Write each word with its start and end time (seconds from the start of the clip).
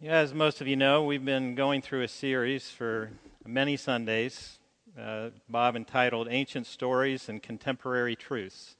Yeah, 0.00 0.18
as 0.18 0.32
most 0.32 0.60
of 0.60 0.68
you 0.68 0.76
know, 0.76 1.02
we've 1.02 1.24
been 1.24 1.56
going 1.56 1.82
through 1.82 2.02
a 2.02 2.08
series 2.08 2.70
for 2.70 3.10
many 3.44 3.76
Sundays, 3.76 4.60
uh, 4.96 5.30
Bob 5.48 5.74
entitled 5.74 6.28
Ancient 6.30 6.68
Stories 6.68 7.28
and 7.28 7.42
Contemporary 7.42 8.14
Truths, 8.14 8.76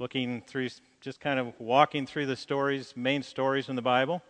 looking 0.00 0.42
through, 0.42 0.70
just 1.00 1.20
kind 1.20 1.38
of 1.38 1.52
walking 1.60 2.08
through 2.08 2.26
the 2.26 2.34
stories, 2.34 2.94
main 2.96 3.22
stories 3.22 3.68
in 3.68 3.76
the 3.76 3.82
Bible, 3.82 4.20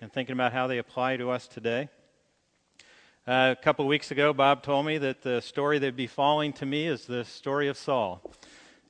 and 0.00 0.10
thinking 0.10 0.32
about 0.32 0.54
how 0.54 0.66
they 0.66 0.78
apply 0.78 1.18
to 1.18 1.28
us 1.28 1.46
today. 1.46 1.90
Uh, 3.26 3.54
a 3.58 3.62
couple 3.62 3.84
of 3.84 3.90
weeks 3.90 4.10
ago, 4.10 4.32
Bob 4.32 4.62
told 4.62 4.86
me 4.86 4.96
that 4.96 5.20
the 5.20 5.42
story 5.42 5.78
that'd 5.78 5.94
be 5.94 6.06
falling 6.06 6.54
to 6.54 6.64
me 6.64 6.86
is 6.86 7.04
the 7.04 7.22
story 7.22 7.68
of 7.68 7.76
Saul. 7.76 8.22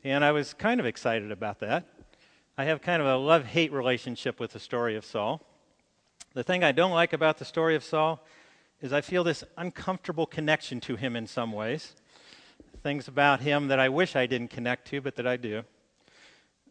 And 0.04 0.24
I 0.24 0.30
was 0.30 0.54
kind 0.54 0.78
of 0.78 0.86
excited 0.86 1.32
about 1.32 1.58
that. 1.58 1.84
I 2.56 2.62
have 2.66 2.80
kind 2.80 3.02
of 3.02 3.08
a 3.08 3.16
love 3.16 3.44
hate 3.44 3.72
relationship 3.72 4.38
with 4.38 4.52
the 4.52 4.60
story 4.60 4.94
of 4.94 5.04
Saul. 5.04 5.42
The 6.36 6.44
thing 6.44 6.62
I 6.62 6.72
don't 6.72 6.90
like 6.90 7.14
about 7.14 7.38
the 7.38 7.46
story 7.46 7.76
of 7.76 7.82
Saul 7.82 8.22
is 8.82 8.92
I 8.92 9.00
feel 9.00 9.24
this 9.24 9.42
uncomfortable 9.56 10.26
connection 10.26 10.80
to 10.80 10.94
him 10.94 11.16
in 11.16 11.26
some 11.26 11.50
ways. 11.50 11.94
Things 12.82 13.08
about 13.08 13.40
him 13.40 13.68
that 13.68 13.80
I 13.80 13.88
wish 13.88 14.14
I 14.14 14.26
didn't 14.26 14.50
connect 14.50 14.86
to, 14.88 15.00
but 15.00 15.16
that 15.16 15.26
I 15.26 15.38
do. 15.38 15.62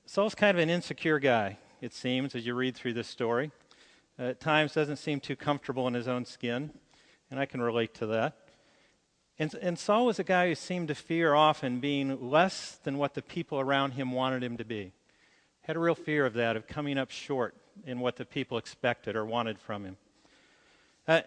Saul's 0.05 0.35
kind 0.35 0.55
of 0.55 0.61
an 0.61 0.69
insecure 0.69 1.17
guy, 1.17 1.57
it 1.81 1.95
seems, 1.95 2.35
as 2.35 2.45
you 2.45 2.53
read 2.53 2.75
through 2.75 2.93
this 2.93 3.07
story. 3.07 3.49
Uh, 4.19 4.25
at 4.25 4.39
times 4.39 4.75
doesn't 4.75 4.97
seem 4.97 5.19
too 5.19 5.35
comfortable 5.35 5.87
in 5.87 5.95
his 5.95 6.07
own 6.07 6.25
skin, 6.25 6.69
and 7.31 7.39
I 7.39 7.47
can 7.47 7.59
relate 7.59 7.95
to 7.95 8.05
that. 8.05 8.37
And, 9.39 9.51
and 9.55 9.79
Saul 9.79 10.05
was 10.05 10.19
a 10.19 10.23
guy 10.23 10.47
who 10.47 10.53
seemed 10.53 10.89
to 10.89 10.95
fear 10.95 11.33
often 11.33 11.79
being 11.79 12.29
less 12.29 12.77
than 12.83 12.99
what 12.99 13.15
the 13.15 13.23
people 13.23 13.59
around 13.59 13.93
him 13.93 14.11
wanted 14.11 14.43
him 14.43 14.57
to 14.57 14.63
be. 14.63 14.91
Had 15.61 15.75
a 15.75 15.79
real 15.79 15.95
fear 15.95 16.23
of 16.23 16.35
that, 16.35 16.55
of 16.55 16.67
coming 16.67 16.99
up 16.99 17.09
short 17.09 17.55
in 17.85 17.99
what 17.99 18.15
the 18.15 18.25
people 18.25 18.57
expected 18.57 19.15
or 19.15 19.25
wanted 19.25 19.59
from 19.59 19.85
him. 19.85 19.97
Uh, 21.07 21.21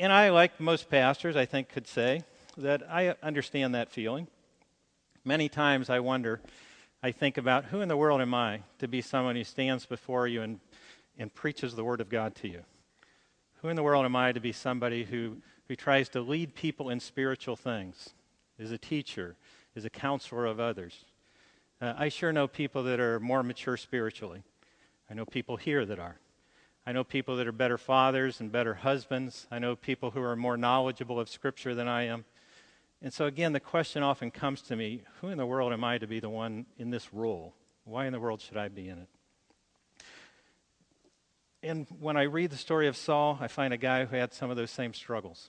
and 0.00 0.12
I, 0.12 0.30
like 0.30 0.58
most 0.58 0.90
pastors, 0.90 1.36
I 1.36 1.44
think, 1.44 1.68
could 1.68 1.86
say 1.86 2.22
that 2.56 2.82
I 2.90 3.14
understand 3.22 3.74
that 3.74 3.90
feeling. 3.90 4.26
Many 5.24 5.48
times 5.48 5.88
I 5.88 6.00
wonder, 6.00 6.40
I 7.02 7.12
think 7.12 7.38
about 7.38 7.66
who 7.66 7.80
in 7.80 7.88
the 7.88 7.96
world 7.96 8.20
am 8.20 8.34
I 8.34 8.62
to 8.78 8.88
be 8.88 9.00
someone 9.00 9.36
who 9.36 9.44
stands 9.44 9.86
before 9.86 10.26
you 10.26 10.42
and, 10.42 10.60
and 11.18 11.32
preaches 11.32 11.74
the 11.74 11.84
Word 11.84 12.00
of 12.00 12.08
God 12.08 12.34
to 12.36 12.48
you? 12.48 12.62
Who 13.62 13.68
in 13.68 13.76
the 13.76 13.82
world 13.82 14.04
am 14.04 14.16
I 14.16 14.32
to 14.32 14.40
be 14.40 14.52
somebody 14.52 15.04
who, 15.04 15.38
who 15.68 15.76
tries 15.76 16.08
to 16.10 16.20
lead 16.20 16.54
people 16.54 16.90
in 16.90 17.00
spiritual 17.00 17.56
things, 17.56 18.10
is 18.58 18.72
a 18.72 18.78
teacher, 18.78 19.36
is 19.74 19.84
a 19.84 19.90
counselor 19.90 20.44
of 20.46 20.60
others? 20.60 21.04
Uh, 21.80 21.94
I 21.96 22.08
sure 22.08 22.32
know 22.32 22.46
people 22.46 22.82
that 22.84 23.00
are 23.00 23.20
more 23.20 23.42
mature 23.42 23.76
spiritually. 23.76 24.42
I 25.14 25.16
know 25.16 25.24
people 25.24 25.56
here 25.56 25.86
that 25.86 26.00
are. 26.00 26.18
I 26.84 26.90
know 26.90 27.04
people 27.04 27.36
that 27.36 27.46
are 27.46 27.52
better 27.52 27.78
fathers 27.78 28.40
and 28.40 28.50
better 28.50 28.74
husbands. 28.74 29.46
I 29.48 29.60
know 29.60 29.76
people 29.76 30.10
who 30.10 30.20
are 30.20 30.34
more 30.34 30.56
knowledgeable 30.56 31.20
of 31.20 31.28
Scripture 31.28 31.72
than 31.72 31.86
I 31.86 32.06
am. 32.06 32.24
And 33.00 33.12
so, 33.12 33.26
again, 33.26 33.52
the 33.52 33.60
question 33.60 34.02
often 34.02 34.32
comes 34.32 34.60
to 34.62 34.74
me 34.74 35.02
who 35.20 35.28
in 35.28 35.38
the 35.38 35.46
world 35.46 35.72
am 35.72 35.84
I 35.84 35.98
to 35.98 36.08
be 36.08 36.18
the 36.18 36.28
one 36.28 36.66
in 36.78 36.90
this 36.90 37.14
role? 37.14 37.54
Why 37.84 38.06
in 38.06 38.12
the 38.12 38.18
world 38.18 38.40
should 38.40 38.56
I 38.56 38.66
be 38.66 38.88
in 38.88 38.98
it? 38.98 39.08
And 41.62 41.86
when 42.00 42.16
I 42.16 42.22
read 42.22 42.50
the 42.50 42.56
story 42.56 42.88
of 42.88 42.96
Saul, 42.96 43.38
I 43.40 43.46
find 43.46 43.72
a 43.72 43.76
guy 43.76 44.06
who 44.06 44.16
had 44.16 44.34
some 44.34 44.50
of 44.50 44.56
those 44.56 44.72
same 44.72 44.92
struggles. 44.92 45.48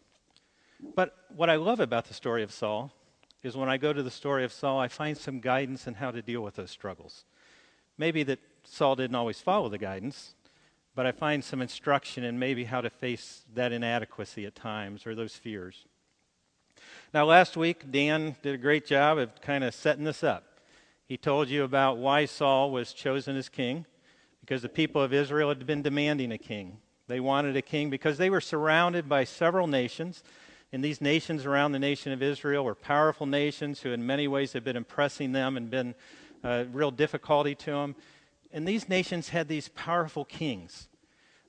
But 0.94 1.18
what 1.36 1.50
I 1.50 1.56
love 1.56 1.80
about 1.80 2.06
the 2.06 2.14
story 2.14 2.44
of 2.44 2.52
Saul 2.52 2.94
is 3.42 3.58
when 3.58 3.68
I 3.68 3.78
go 3.78 3.94
to 3.94 4.04
the 4.04 4.12
story 4.12 4.44
of 4.44 4.54
Saul, 4.54 4.80
I 4.80 4.90
find 4.90 5.18
some 5.18 5.40
guidance 5.40 5.88
in 5.88 5.96
how 5.96 6.12
to 6.12 6.22
deal 6.22 6.42
with 6.42 6.54
those 6.54 6.70
struggles. 6.70 7.26
Maybe 7.98 8.22
that 8.22 8.40
Saul 8.66 8.96
didn't 8.96 9.16
always 9.16 9.40
follow 9.40 9.70
the 9.70 9.78
guidance, 9.78 10.34
but 10.96 11.06
I 11.06 11.12
find 11.12 11.44
some 11.44 11.62
instruction 11.62 12.24
in 12.24 12.40
maybe 12.40 12.66
how 12.66 12.82
to 12.82 12.90
face 12.90 13.44
that 13.54 13.72
inadequacy 13.72 14.46
at 14.46 14.56
times 14.56 15.06
or 15.06 15.16
those 15.16 15.36
fears. 15.36 15.86
Now, 17.14 17.26
last 17.26 17.56
week, 17.56 17.92
Dan 17.92 18.36
did 18.42 18.56
a 18.56 18.58
great 18.58 18.86
job 18.86 19.18
of 19.18 19.40
kind 19.42 19.64
of 19.64 19.74
setting 19.74 20.04
this 20.04 20.24
up. 20.24 20.60
He 21.08 21.18
told 21.18 21.50
you 21.50 21.64
about 21.64 21.98
why 21.98 22.26
Saul 22.26 22.72
was 22.72 22.92
chosen 22.92 23.38
as 23.38 23.50
king, 23.50 23.86
because 24.42 24.62
the 24.62 24.70
people 24.70 25.02
of 25.02 25.14
Israel 25.14 25.50
had 25.50 25.66
been 25.66 25.82
demanding 25.82 26.32
a 26.32 26.38
king. 26.38 26.78
They 27.08 27.20
wanted 27.20 27.56
a 27.56 27.62
king 27.62 27.90
because 27.90 28.18
they 28.18 28.30
were 28.30 28.42
surrounded 28.42 29.08
by 29.08 29.24
several 29.24 29.68
nations, 29.68 30.24
and 30.72 30.84
these 30.84 31.02
nations 31.02 31.46
around 31.46 31.72
the 31.72 31.80
nation 31.80 32.12
of 32.12 32.24
Israel 32.24 32.66
were 32.66 32.76
powerful 32.76 33.28
nations 33.28 33.82
who, 33.82 33.92
in 33.92 34.06
many 34.06 34.28
ways, 34.28 34.54
had 34.54 34.64
been 34.64 34.76
impressing 34.76 35.32
them 35.32 35.58
and 35.58 35.70
been 35.70 35.96
uh, 36.44 36.66
real 36.72 36.92
difficulty 36.92 37.56
to 37.56 37.72
them. 37.72 37.96
And 38.56 38.66
these 38.66 38.88
nations 38.88 39.30
had 39.30 39.50
these 39.50 39.68
powerful 39.68 40.24
kings. 40.24 40.88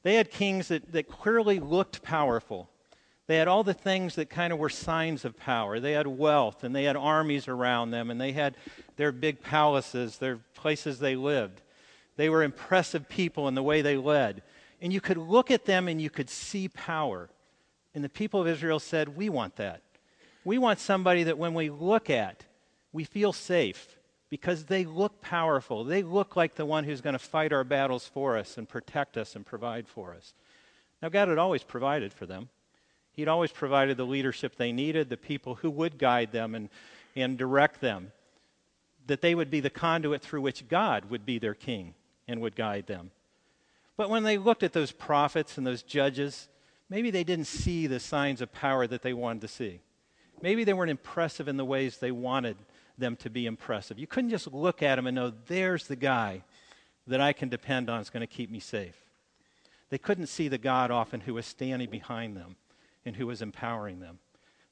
They 0.03 0.17
had 0.17 0.29
kings 0.29 0.69
that, 0.69 0.91
that 0.91 1.09
clearly 1.09 1.61
looked 1.61 2.03
powerful. 2.03 2.69
They 3.29 3.37
had 3.37 3.47
all 3.47 3.63
the 3.63 3.75
things 3.75 4.17
that 4.17 4.29
kind 4.29 4.53
of 4.53 4.59
were 4.59 4.69
signs 4.69 5.25
of 5.25 5.39
power. 5.39 5.79
They 5.79 5.93
had 5.93 6.09
wealth, 6.09 6.65
and 6.65 6.75
they 6.75 6.83
had 6.83 6.97
armies 6.97 7.47
around 7.47 7.93
them, 7.93 8.11
and 8.11 8.21
they 8.21 8.33
had 8.33 8.57
their 8.97 9.13
big 9.13 9.41
palaces, 9.41 10.19
their 10.19 10.39
places 10.55 10.99
they 10.99 11.15
lived. 11.15 11.63
They 12.17 12.29
were 12.29 12.43
impressive 12.43 13.09
people 13.09 13.47
in 13.47 13.55
the 13.55 13.63
way 13.63 13.83
they 13.83 13.97
led. 13.97 14.43
And 14.83 14.93
you 14.93 15.01
could 15.01 15.17
look 15.17 15.53
at 15.53 15.65
them 15.65 15.87
and 15.87 16.03
you 16.03 16.11
could 16.11 16.29
see 16.29 16.67
power. 16.67 17.31
And 17.95 18.03
the 18.03 18.09
people 18.09 18.41
of 18.41 18.49
Israel 18.49 18.81
said, 18.81 19.17
We 19.17 19.29
want 19.29 19.57
that. 19.57 19.83
We 20.45 20.59
want 20.59 20.81
somebody 20.81 21.23
that 21.23 21.39
when 21.39 21.55
we 21.55 21.71
look 21.71 22.11
at, 22.11 22.45
we 22.93 23.05
feel 23.05 23.33
safe 23.33 23.96
because 24.29 24.65
they 24.65 24.85
look 24.85 25.21
powerful. 25.21 25.85
They 25.85 26.03
look 26.03 26.37
like 26.37 26.55
the 26.55 26.67
one 26.67 26.85
who's 26.85 27.01
going 27.01 27.15
to 27.15 27.19
fight 27.19 27.53
our 27.53 27.65
battles 27.65 28.09
for 28.13 28.37
us 28.37 28.59
and 28.59 28.69
protect 28.69 29.17
us 29.17 29.37
and 29.37 29.47
provide 29.47 29.87
for 29.87 30.15
us. 30.15 30.35
Now, 31.01 31.09
God 31.09 31.29
had 31.29 31.39
always 31.39 31.63
provided 31.63 32.13
for 32.13 32.27
them. 32.27 32.49
He'd 33.13 33.29
always 33.29 33.53
provided 33.53 33.97
the 33.97 34.05
leadership 34.05 34.57
they 34.57 34.73
needed, 34.73 35.09
the 35.09 35.17
people 35.17 35.57
who 35.57 35.71
would 35.71 35.99
guide 35.99 36.33
them 36.33 36.55
and, 36.55 36.69
and 37.15 37.39
direct 37.39 37.81
them, 37.81 38.13
that 39.07 39.21
they 39.21 39.35
would 39.35 39.51
be 39.51 39.61
the 39.61 39.71
conduit 39.71 40.23
through 40.23 40.43
which 40.43 40.69
God 40.69 41.11
would 41.11 41.25
be 41.25 41.39
their 41.39 41.55
king 41.55 41.95
and 42.29 42.41
would 42.41 42.57
guide 42.57 42.87
them. 42.87 43.13
But 43.97 44.11
when 44.11 44.25
they 44.25 44.37
looked 44.37 44.63
at 44.63 44.73
those 44.73 44.93
prophets 44.93 45.57
and 45.57 45.67
those 45.67 45.83
judges, 45.83 46.49
maybe 46.91 47.11
they 47.11 47.25
didn't 47.25 47.47
see 47.47 47.87
the 47.87 48.01
signs 48.01 48.43
of 48.43 48.53
power 48.53 48.87
that 48.87 49.03
they 49.03 49.15
wanted 49.15 49.43
to 49.43 49.49
see. 49.49 49.81
Maybe 50.43 50.65
they 50.65 50.75
weren't 50.75 50.91
impressive 50.91 51.49
in 51.49 51.57
the 51.57 51.65
ways 51.65 51.97
they 51.97 52.11
wanted 52.11 52.57
them 52.99 53.17
to 53.17 53.31
be 53.31 53.47
impressive. 53.47 53.99
You 53.99 54.07
couldn't 54.07 54.31
just 54.31 54.53
look 54.53 54.83
at 54.83 54.97
them 54.97 55.07
and 55.07 55.15
know, 55.15 55.33
there's 55.47 55.87
the 55.87 55.97
guy 55.97 56.43
that 57.07 57.21
I 57.21 57.33
can 57.33 57.49
depend 57.49 57.89
on 57.89 58.01
is 58.01 58.11
going 58.11 58.23
to 58.23 58.27
keep 58.27 58.51
me 58.51 58.61
safe. 58.61 58.97
They 59.91 59.99
couldn't 59.99 60.27
see 60.27 60.49
the 60.49 60.59
God 60.59 60.91
often 60.91 61.21
who 61.21 61.35
was 61.35 61.47
standing 61.47 61.91
behind 61.91 62.37
them 62.37 62.57
and 63.05 63.17
who 63.17 63.27
was 63.27 63.43
empowering 63.43 64.01
them. 64.01 64.19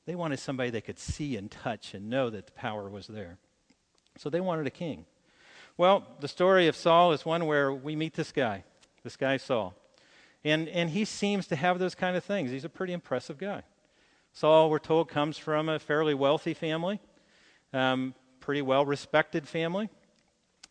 They 0.07 0.15
wanted 0.15 0.39
somebody 0.39 0.71
they 0.71 0.81
could 0.81 0.99
see 0.99 1.37
and 1.37 1.51
touch 1.51 1.95
and 1.95 2.11
know 2.11 2.31
that 2.31 2.47
the 2.47 2.53
power 2.53 2.89
was 2.89 3.07
there. 3.07 3.39
So 4.19 4.29
they 4.29 4.41
wanted 4.41 4.67
a 4.67 4.71
king. 4.71 5.07
Well, 5.77 6.07
the 6.21 6.29
story 6.29 6.69
of 6.69 6.77
Saul 6.77 7.13
is 7.13 7.25
one 7.25 7.47
where 7.47 7.73
we 7.73 7.97
meet 7.97 8.15
this 8.15 8.33
guy, 8.33 8.65
this 9.03 9.17
guy 9.17 9.37
Saul. 9.37 9.75
And, 10.45 10.69
and 10.69 10.91
he 10.91 11.05
seems 11.05 11.47
to 11.49 11.57
have 11.57 11.79
those 11.79 11.95
kind 11.95 12.17
of 12.17 12.25
things. 12.25 12.51
He's 12.51 12.65
a 12.65 12.69
pretty 12.69 12.93
impressive 12.93 13.39
guy. 13.39 13.63
Saul, 14.33 14.69
we're 14.69 14.79
told, 14.79 15.09
comes 15.09 15.39
from 15.39 15.69
a 15.69 15.79
fairly 15.79 16.13
wealthy 16.13 16.55
family 16.55 17.01
um, 17.75 18.15
pretty 18.41 18.63
well 18.63 18.87
respected 18.87 19.47
family. 19.47 19.91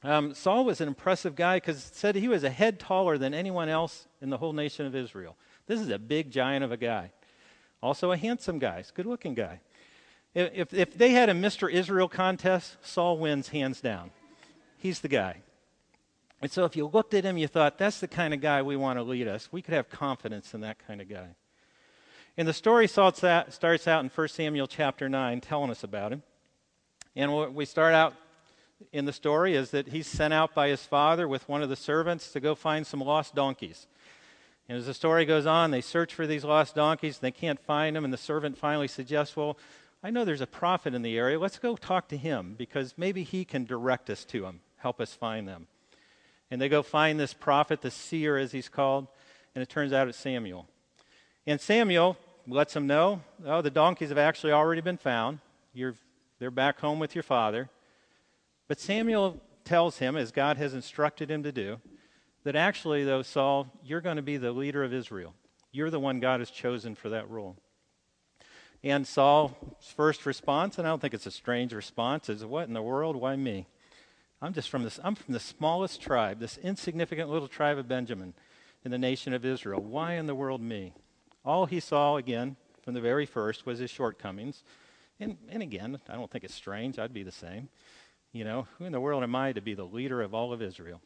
Um, 0.04 0.34
Saul 0.34 0.66
was 0.66 0.82
an 0.82 0.88
impressive 0.88 1.36
guy 1.36 1.58
because 1.58 1.78
it 1.78 1.96
said 1.96 2.16
he 2.16 2.28
was 2.28 2.44
a 2.44 2.50
head 2.50 2.80
taller 2.80 3.18
than 3.18 3.34
anyone 3.34 3.70
else 3.70 4.08
in 4.22 4.30
the 4.30 4.38
whole 4.38 4.54
nation 4.54 4.86
of 4.86 4.96
Israel. 4.96 5.38
This 5.68 5.80
is 5.80 5.90
a 5.90 6.00
big 6.00 6.32
giant 6.32 6.64
of 6.64 6.72
a 6.72 6.78
guy. 6.78 7.12
Also, 7.82 8.12
a 8.12 8.18
handsome 8.18 8.60
guy, 8.60 8.84
good 8.94 9.06
looking 9.06 9.34
guy. 9.34 9.60
If, 10.34 10.74
if 10.74 10.98
they 10.98 11.12
had 11.12 11.30
a 11.30 11.34
Mr. 11.34 11.72
Israel 11.72 12.10
contest, 12.10 12.78
Saul 12.82 13.18
wins 13.18 13.50
hands 13.50 13.82
down. 13.82 14.12
He's 14.78 15.00
the 15.00 15.08
guy. 15.08 15.38
And 16.42 16.52
so 16.52 16.66
if 16.66 16.76
you 16.76 16.88
looked 16.88 17.14
at 17.14 17.24
him, 17.24 17.38
you 17.38 17.48
thought, 17.48 17.78
that's 17.78 18.00
the 18.00 18.08
kind 18.08 18.34
of 18.34 18.42
guy 18.42 18.62
we 18.62 18.76
want 18.76 19.00
to 19.00 19.04
lead 19.04 19.28
us. 19.28 19.48
We 19.52 19.62
could 19.62 19.76
have 19.76 19.90
confidence 19.90 20.54
in 20.54 20.62
that 20.62 20.86
kind 20.86 21.02
of 21.02 21.08
guy. 21.08 21.36
And 22.36 22.48
the 22.48 22.54
story 22.54 22.88
starts 22.88 23.24
out 23.24 24.04
in 24.04 24.10
1 24.10 24.28
Samuel 24.28 24.68
chapter 24.68 25.08
9, 25.08 25.40
telling 25.40 25.70
us 25.70 25.84
about 25.84 26.12
him. 26.12 26.24
And 27.16 27.32
what 27.34 27.54
we 27.54 27.66
start 27.66 27.94
out 27.94 28.16
in 28.92 29.06
the 29.06 29.14
story 29.14 29.56
is 29.56 29.72
that 29.72 29.88
he's 29.88 30.08
sent 30.08 30.34
out 30.34 30.54
by 30.54 30.70
his 30.70 30.84
father 30.84 31.28
with 31.28 31.48
one 31.48 31.62
of 31.62 31.70
the 31.70 31.76
servants 31.76 32.32
to 32.32 32.40
go 32.40 32.56
find 32.56 32.86
some 32.86 33.00
lost 33.00 33.36
donkeys. 33.36 33.88
And 34.68 34.78
as 34.78 34.86
the 34.86 34.94
story 34.94 35.26
goes 35.26 35.46
on, 35.46 35.72
they 35.72 35.82
search 35.82 36.14
for 36.14 36.26
these 36.26 36.44
lost 36.44 36.76
donkeys. 36.76 37.20
They 37.20 37.32
can't 37.32 37.60
find 37.60 37.96
them. 37.96 38.04
And 38.04 38.14
the 38.14 38.18
servant 38.18 38.58
finally 38.58 38.88
suggests, 38.88 39.36
Well, 39.36 39.58
I 40.02 40.10
know 40.10 40.26
there's 40.26 40.42
a 40.42 40.48
prophet 40.48 40.94
in 40.94 41.02
the 41.02 41.18
area. 41.18 41.40
Let's 41.40 41.60
go 41.60 41.76
talk 41.76 42.08
to 42.10 42.18
him 42.18 42.56
because 42.58 42.96
maybe 42.98 43.24
he 43.24 43.46
can 43.46 43.66
direct 43.66 44.10
us 44.10 44.26
to 44.26 44.42
them, 44.42 44.62
help 44.78 45.00
us 45.00 45.14
find 45.14 45.48
them. 45.48 45.68
And 46.50 46.62
they 46.62 46.70
go 46.70 46.84
find 46.84 47.20
this 47.20 47.34
prophet, 47.34 47.82
the 47.82 47.92
seer 47.92 48.38
as 48.38 48.52
he's 48.52 48.70
called. 48.70 49.08
And 49.56 49.62
it 49.62 49.70
turns 49.70 49.94
out 49.94 50.08
it's 50.08 50.18
Samuel. 50.18 50.68
And 51.46 51.60
Samuel 51.60 52.18
lets 52.48 52.74
them 52.74 52.88
know, 52.88 53.22
Oh, 53.46 53.62
the 53.62 53.70
donkeys 53.70 54.10
have 54.10 54.18
actually 54.18 54.54
already 54.54 54.82
been 54.82 54.98
found. 54.98 55.40
You're 55.74 55.96
they're 56.44 56.52
back 56.52 56.82
home 56.82 57.00
with 57.00 57.16
your 57.16 57.24
father. 57.24 57.70
But 58.68 58.78
Samuel 58.78 59.40
tells 59.64 60.00
him, 60.00 60.18
as 60.18 60.34
God 60.34 60.58
has 60.58 60.74
instructed 60.74 61.32
him 61.32 61.42
to 61.44 61.54
do, 61.54 61.80
that 62.44 62.58
actually, 62.58 63.06
though, 63.06 63.22
Saul, 63.22 63.68
you're 63.82 64.02
going 64.02 64.18
to 64.18 64.22
be 64.22 64.36
the 64.36 64.52
leader 64.52 64.84
of 64.84 64.94
Israel. 64.94 65.36
You're 65.72 65.90
the 65.90 66.02
one 66.02 66.20
God 66.20 66.42
has 66.42 66.52
chosen 66.52 66.96
for 66.96 67.08
that 67.08 67.30
role. 67.30 67.56
And 68.84 69.08
Saul's 69.08 69.54
first 69.96 70.26
response, 70.26 70.78
and 70.78 70.86
I 70.86 70.90
don't 70.90 71.00
think 71.00 71.14
it's 71.14 71.26
a 71.26 71.32
strange 71.32 71.72
response, 71.72 72.28
is 72.28 72.44
what 72.44 72.68
in 72.68 72.74
the 72.74 72.82
world? 72.82 73.16
Why 73.16 73.38
me? 73.38 73.66
I'm 74.42 74.52
just 74.52 74.70
from 74.70 74.84
this 74.84 75.00
I'm 75.02 75.16
from 75.16 75.34
the 75.34 75.40
smallest 75.40 76.02
tribe, 76.02 76.42
this 76.42 76.58
insignificant 76.58 77.30
little 77.30 77.48
tribe 77.48 77.78
of 77.78 77.88
Benjamin 77.88 78.34
in 78.84 78.92
the 78.92 78.98
nation 78.98 79.34
of 79.34 79.46
Israel. 79.46 79.80
Why 79.80 80.16
in 80.16 80.26
the 80.26 80.36
world 80.36 80.60
me? 80.60 80.92
All 81.46 81.68
he 81.68 81.80
saw 81.80 82.18
again 82.18 82.58
from 82.82 82.96
the 82.96 83.00
very 83.00 83.26
first 83.26 83.66
was 83.66 83.80
his 83.80 83.90
shortcomings. 83.90 84.66
And, 85.20 85.38
and 85.50 85.62
again, 85.62 86.00
I 86.10 86.16
don't 86.16 86.30
think 86.30 86.44
it's 86.44 86.54
strange. 86.54 87.00
I'd 87.00 87.14
be 87.14 87.24
the 87.24 87.32
same. 87.32 87.70
You 88.32 88.44
know, 88.44 88.68
who 88.78 88.86
in 88.86 88.92
the 88.92 89.00
world 89.00 89.24
am 89.24 89.36
I 89.36 89.54
to 89.54 89.62
be 89.62 89.74
the 89.74 89.86
leader 89.86 90.22
of 90.22 90.34
all 90.34 90.52
of 90.52 90.62
Israel? 90.62 91.02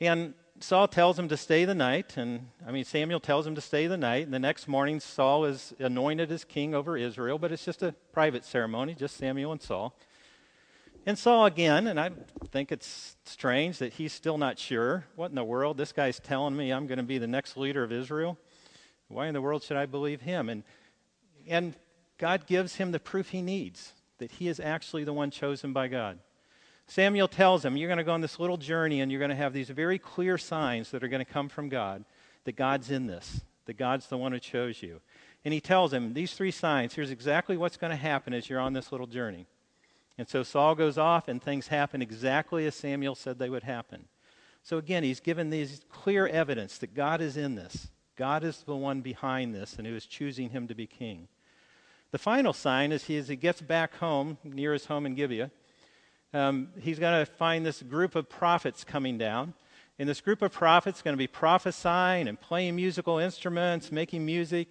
And 0.00 0.34
Saul 0.60 0.88
tells 0.88 1.18
him 1.18 1.28
to 1.28 1.36
stay 1.36 1.64
the 1.64 1.74
night, 1.74 2.16
and 2.16 2.48
I 2.66 2.70
mean, 2.70 2.84
Samuel 2.84 3.20
tells 3.20 3.46
him 3.46 3.54
to 3.54 3.60
stay 3.60 3.86
the 3.86 3.96
night, 3.96 4.24
and 4.24 4.34
the 4.34 4.38
next 4.38 4.68
morning 4.68 5.00
Saul 5.00 5.44
is 5.44 5.74
anointed 5.78 6.30
as 6.32 6.44
king 6.44 6.74
over 6.74 6.96
Israel, 6.96 7.38
but 7.38 7.52
it's 7.52 7.64
just 7.64 7.82
a 7.82 7.92
private 8.12 8.44
ceremony, 8.44 8.94
just 8.94 9.16
Samuel 9.16 9.52
and 9.52 9.62
Saul. 9.62 9.96
And 11.06 11.16
Saul 11.16 11.46
again, 11.46 11.86
and 11.86 12.00
I 12.00 12.10
think 12.50 12.72
it's 12.72 13.16
strange 13.24 13.78
that 13.78 13.92
he's 13.92 14.12
still 14.12 14.38
not 14.38 14.58
sure. 14.58 15.04
What 15.14 15.30
in 15.30 15.36
the 15.36 15.44
world? 15.44 15.76
This 15.76 15.92
guy's 15.92 16.18
telling 16.18 16.56
me 16.56 16.72
I'm 16.72 16.88
going 16.88 16.98
to 16.98 17.04
be 17.04 17.18
the 17.18 17.28
next 17.28 17.56
leader 17.56 17.84
of 17.84 17.92
Israel. 17.92 18.36
Why 19.08 19.28
in 19.28 19.34
the 19.34 19.40
world 19.40 19.62
should 19.62 19.76
I 19.76 19.86
believe 19.86 20.22
him? 20.22 20.48
And, 20.48 20.64
and 21.46 21.74
God 22.18 22.46
gives 22.46 22.76
him 22.76 22.92
the 22.92 23.00
proof 23.00 23.30
he 23.30 23.42
needs 23.42 23.92
that 24.18 24.32
he 24.32 24.48
is 24.48 24.60
actually 24.60 25.04
the 25.04 25.12
one 25.12 25.30
chosen 25.30 25.72
by 25.72 25.88
God. 25.88 26.18
Samuel 26.86 27.28
tells 27.28 27.64
him, 27.64 27.76
You're 27.76 27.88
going 27.88 27.98
to 27.98 28.04
go 28.04 28.12
on 28.12 28.20
this 28.20 28.38
little 28.38 28.56
journey 28.56 29.00
and 29.00 29.10
you're 29.10 29.18
going 29.18 29.30
to 29.30 29.36
have 29.36 29.52
these 29.52 29.70
very 29.70 29.98
clear 29.98 30.38
signs 30.38 30.90
that 30.90 31.02
are 31.02 31.08
going 31.08 31.24
to 31.24 31.30
come 31.30 31.48
from 31.48 31.68
God 31.68 32.04
that 32.44 32.56
God's 32.56 32.90
in 32.90 33.06
this, 33.06 33.40
that 33.66 33.76
God's 33.76 34.06
the 34.06 34.16
one 34.16 34.32
who 34.32 34.38
chose 34.38 34.82
you. 34.82 35.00
And 35.44 35.52
he 35.52 35.60
tells 35.60 35.92
him, 35.92 36.14
These 36.14 36.34
three 36.34 36.50
signs, 36.50 36.94
here's 36.94 37.10
exactly 37.10 37.56
what's 37.56 37.76
going 37.76 37.90
to 37.90 37.96
happen 37.96 38.32
as 38.32 38.48
you're 38.48 38.60
on 38.60 38.72
this 38.72 38.92
little 38.92 39.06
journey. 39.06 39.46
And 40.18 40.28
so 40.28 40.42
Saul 40.42 40.74
goes 40.74 40.96
off 40.96 41.28
and 41.28 41.42
things 41.42 41.68
happen 41.68 42.00
exactly 42.00 42.66
as 42.66 42.74
Samuel 42.74 43.14
said 43.14 43.38
they 43.38 43.50
would 43.50 43.64
happen. 43.64 44.06
So 44.62 44.78
again, 44.78 45.04
he's 45.04 45.20
given 45.20 45.50
these 45.50 45.82
clear 45.90 46.26
evidence 46.26 46.78
that 46.78 46.94
God 46.94 47.20
is 47.20 47.36
in 47.36 47.54
this. 47.54 47.88
God 48.16 48.42
is 48.42 48.62
the 48.62 48.74
one 48.74 49.02
behind 49.02 49.54
this 49.54 49.74
and 49.76 49.86
who 49.86 49.94
is 49.94 50.06
choosing 50.06 50.50
him 50.50 50.68
to 50.68 50.74
be 50.74 50.86
king. 50.86 51.28
The 52.16 52.22
final 52.22 52.54
sign 52.54 52.92
is 52.92 53.04
he, 53.04 53.18
as 53.18 53.28
he 53.28 53.36
gets 53.36 53.60
back 53.60 53.96
home, 53.96 54.38
near 54.42 54.72
his 54.72 54.86
home 54.86 55.04
in 55.04 55.14
Gibeah, 55.14 55.50
um, 56.32 56.68
he's 56.80 56.98
going 56.98 57.26
to 57.26 57.30
find 57.30 57.66
this 57.66 57.82
group 57.82 58.16
of 58.16 58.26
prophets 58.26 58.84
coming 58.84 59.18
down. 59.18 59.52
And 59.98 60.08
this 60.08 60.22
group 60.22 60.40
of 60.40 60.50
prophets 60.50 61.02
going 61.02 61.12
to 61.12 61.18
be 61.18 61.26
prophesying 61.26 62.26
and 62.26 62.40
playing 62.40 62.74
musical 62.74 63.18
instruments, 63.18 63.92
making 63.92 64.24
music. 64.24 64.68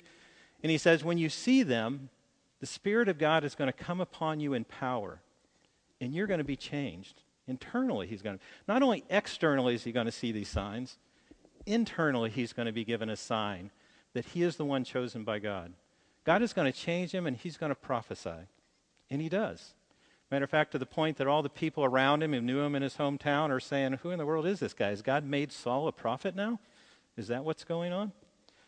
And 0.63 0.71
he 0.71 0.79
says, 0.79 1.03
when 1.03 1.19
you 1.19 1.29
see 1.29 1.61
them, 1.61 2.09
the 2.61 2.65
Spirit 2.65 3.09
of 3.09 3.19
God 3.19 3.43
is 3.43 3.53
going 3.53 3.71
to 3.71 3.77
come 3.77 4.01
upon 4.01 4.39
you 4.39 4.53
in 4.53 4.63
power, 4.63 5.21
and 6.01 6.15
you're 6.15 6.25
going 6.25 6.39
to 6.39 6.43
be 6.43 6.55
changed. 6.55 7.21
Internally, 7.47 8.07
he's 8.07 8.23
going 8.23 8.39
to, 8.39 8.43
not 8.67 8.81
only 8.81 9.03
externally 9.11 9.75
is 9.75 9.83
he 9.83 9.91
going 9.91 10.07
to 10.07 10.11
see 10.11 10.31
these 10.31 10.49
signs, 10.49 10.97
internally, 11.67 12.31
he's 12.31 12.53
going 12.53 12.65
to 12.65 12.73
be 12.73 12.83
given 12.83 13.07
a 13.07 13.15
sign 13.15 13.69
that 14.13 14.25
he 14.25 14.41
is 14.41 14.55
the 14.55 14.65
one 14.65 14.83
chosen 14.83 15.23
by 15.23 15.37
God. 15.37 15.73
God 16.25 16.41
is 16.41 16.53
going 16.53 16.71
to 16.71 16.77
change 16.77 17.11
him, 17.11 17.27
and 17.27 17.37
he's 17.37 17.57
going 17.57 17.69
to 17.69 17.75
prophesy. 17.75 18.49
And 19.09 19.21
he 19.21 19.29
does. 19.29 19.73
Matter 20.31 20.45
of 20.45 20.49
fact, 20.49 20.71
to 20.71 20.79
the 20.79 20.85
point 20.85 21.17
that 21.17 21.27
all 21.27 21.43
the 21.43 21.49
people 21.49 21.85
around 21.85 22.23
him 22.23 22.33
who 22.33 22.41
knew 22.41 22.59
him 22.59 22.75
in 22.75 22.81
his 22.81 22.95
hometown 22.95 23.51
are 23.51 23.59
saying, 23.59 23.99
Who 24.01 24.09
in 24.09 24.17
the 24.17 24.25
world 24.25 24.47
is 24.47 24.59
this 24.59 24.73
guy? 24.73 24.89
Has 24.89 25.03
God 25.03 25.23
made 25.23 25.51
Saul 25.51 25.87
a 25.87 25.91
prophet 25.91 26.35
now? 26.35 26.59
Is 27.15 27.27
that 27.27 27.45
what's 27.45 27.63
going 27.63 27.93
on? 27.93 28.11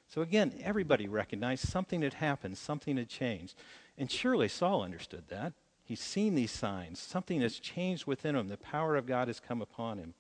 So 0.07 0.21
again, 0.21 0.54
everybody 0.63 1.07
recognized 1.07 1.68
something 1.68 2.01
had 2.04 2.13
happened, 2.13 2.57
something 2.57 2.95
had 2.95 3.09
changed. 3.09 3.56
And 3.98 4.09
surely 4.09 4.48
Saul 4.48 4.83
understood 4.83 5.24
that. 5.30 5.54
He's 5.83 6.00
seen 6.00 6.36
these 6.36 6.51
signs. 6.51 7.00
Something 7.00 7.42
has 7.42 7.59
changed 7.59 8.06
within 8.06 8.36
him. 8.36 8.50
The 8.50 8.57
power 8.57 8.95
of 8.95 9.07
God 9.07 9.27
has 9.27 9.39
come 9.39 9.62
upon 9.62 9.98
him. 9.98 10.13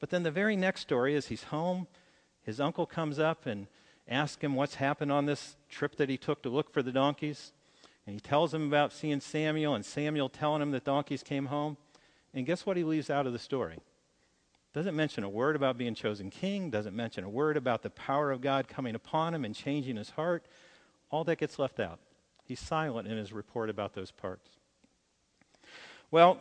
But 0.00 0.10
then 0.10 0.22
the 0.22 0.30
very 0.30 0.54
next 0.54 0.82
story 0.82 1.14
is 1.14 1.26
he's 1.26 1.44
home. 1.44 1.86
His 2.42 2.60
uncle 2.60 2.86
comes 2.86 3.18
up 3.18 3.46
and 3.46 3.66
asks 4.08 4.42
him 4.42 4.54
what's 4.54 4.76
happened 4.76 5.10
on 5.10 5.26
this 5.26 5.56
trip 5.68 5.96
that 5.96 6.08
he 6.08 6.16
took 6.16 6.42
to 6.42 6.48
look 6.48 6.72
for 6.72 6.82
the 6.82 6.92
donkeys. 6.92 7.52
And 8.06 8.14
he 8.14 8.20
tells 8.20 8.52
him 8.52 8.66
about 8.66 8.92
seeing 8.92 9.20
Samuel 9.20 9.74
and 9.74 9.84
Samuel 9.84 10.28
telling 10.28 10.60
him 10.60 10.72
that 10.72 10.84
donkeys 10.84 11.22
came 11.22 11.46
home. 11.46 11.76
And 12.34 12.44
guess 12.44 12.66
what 12.66 12.76
he 12.76 12.84
leaves 12.84 13.08
out 13.08 13.26
of 13.26 13.32
the 13.32 13.38
story? 13.38 13.78
Doesn't 14.74 14.96
mention 14.96 15.22
a 15.22 15.28
word 15.28 15.56
about 15.56 15.78
being 15.78 15.94
chosen 15.94 16.30
king, 16.30 16.68
doesn't 16.68 16.96
mention 16.96 17.22
a 17.22 17.28
word 17.28 17.56
about 17.56 17.82
the 17.82 17.90
power 17.90 18.32
of 18.32 18.40
God 18.40 18.66
coming 18.66 18.94
upon 18.94 19.32
him 19.32 19.44
and 19.44 19.54
changing 19.54 19.96
his 19.96 20.10
heart. 20.10 20.44
All 21.10 21.24
that 21.24 21.38
gets 21.38 21.58
left 21.58 21.78
out. 21.78 22.00
He's 22.44 22.60
silent 22.60 23.08
in 23.08 23.16
his 23.16 23.32
report 23.32 23.70
about 23.70 23.94
those 23.94 24.10
parts. 24.10 24.50
Well, 26.10 26.38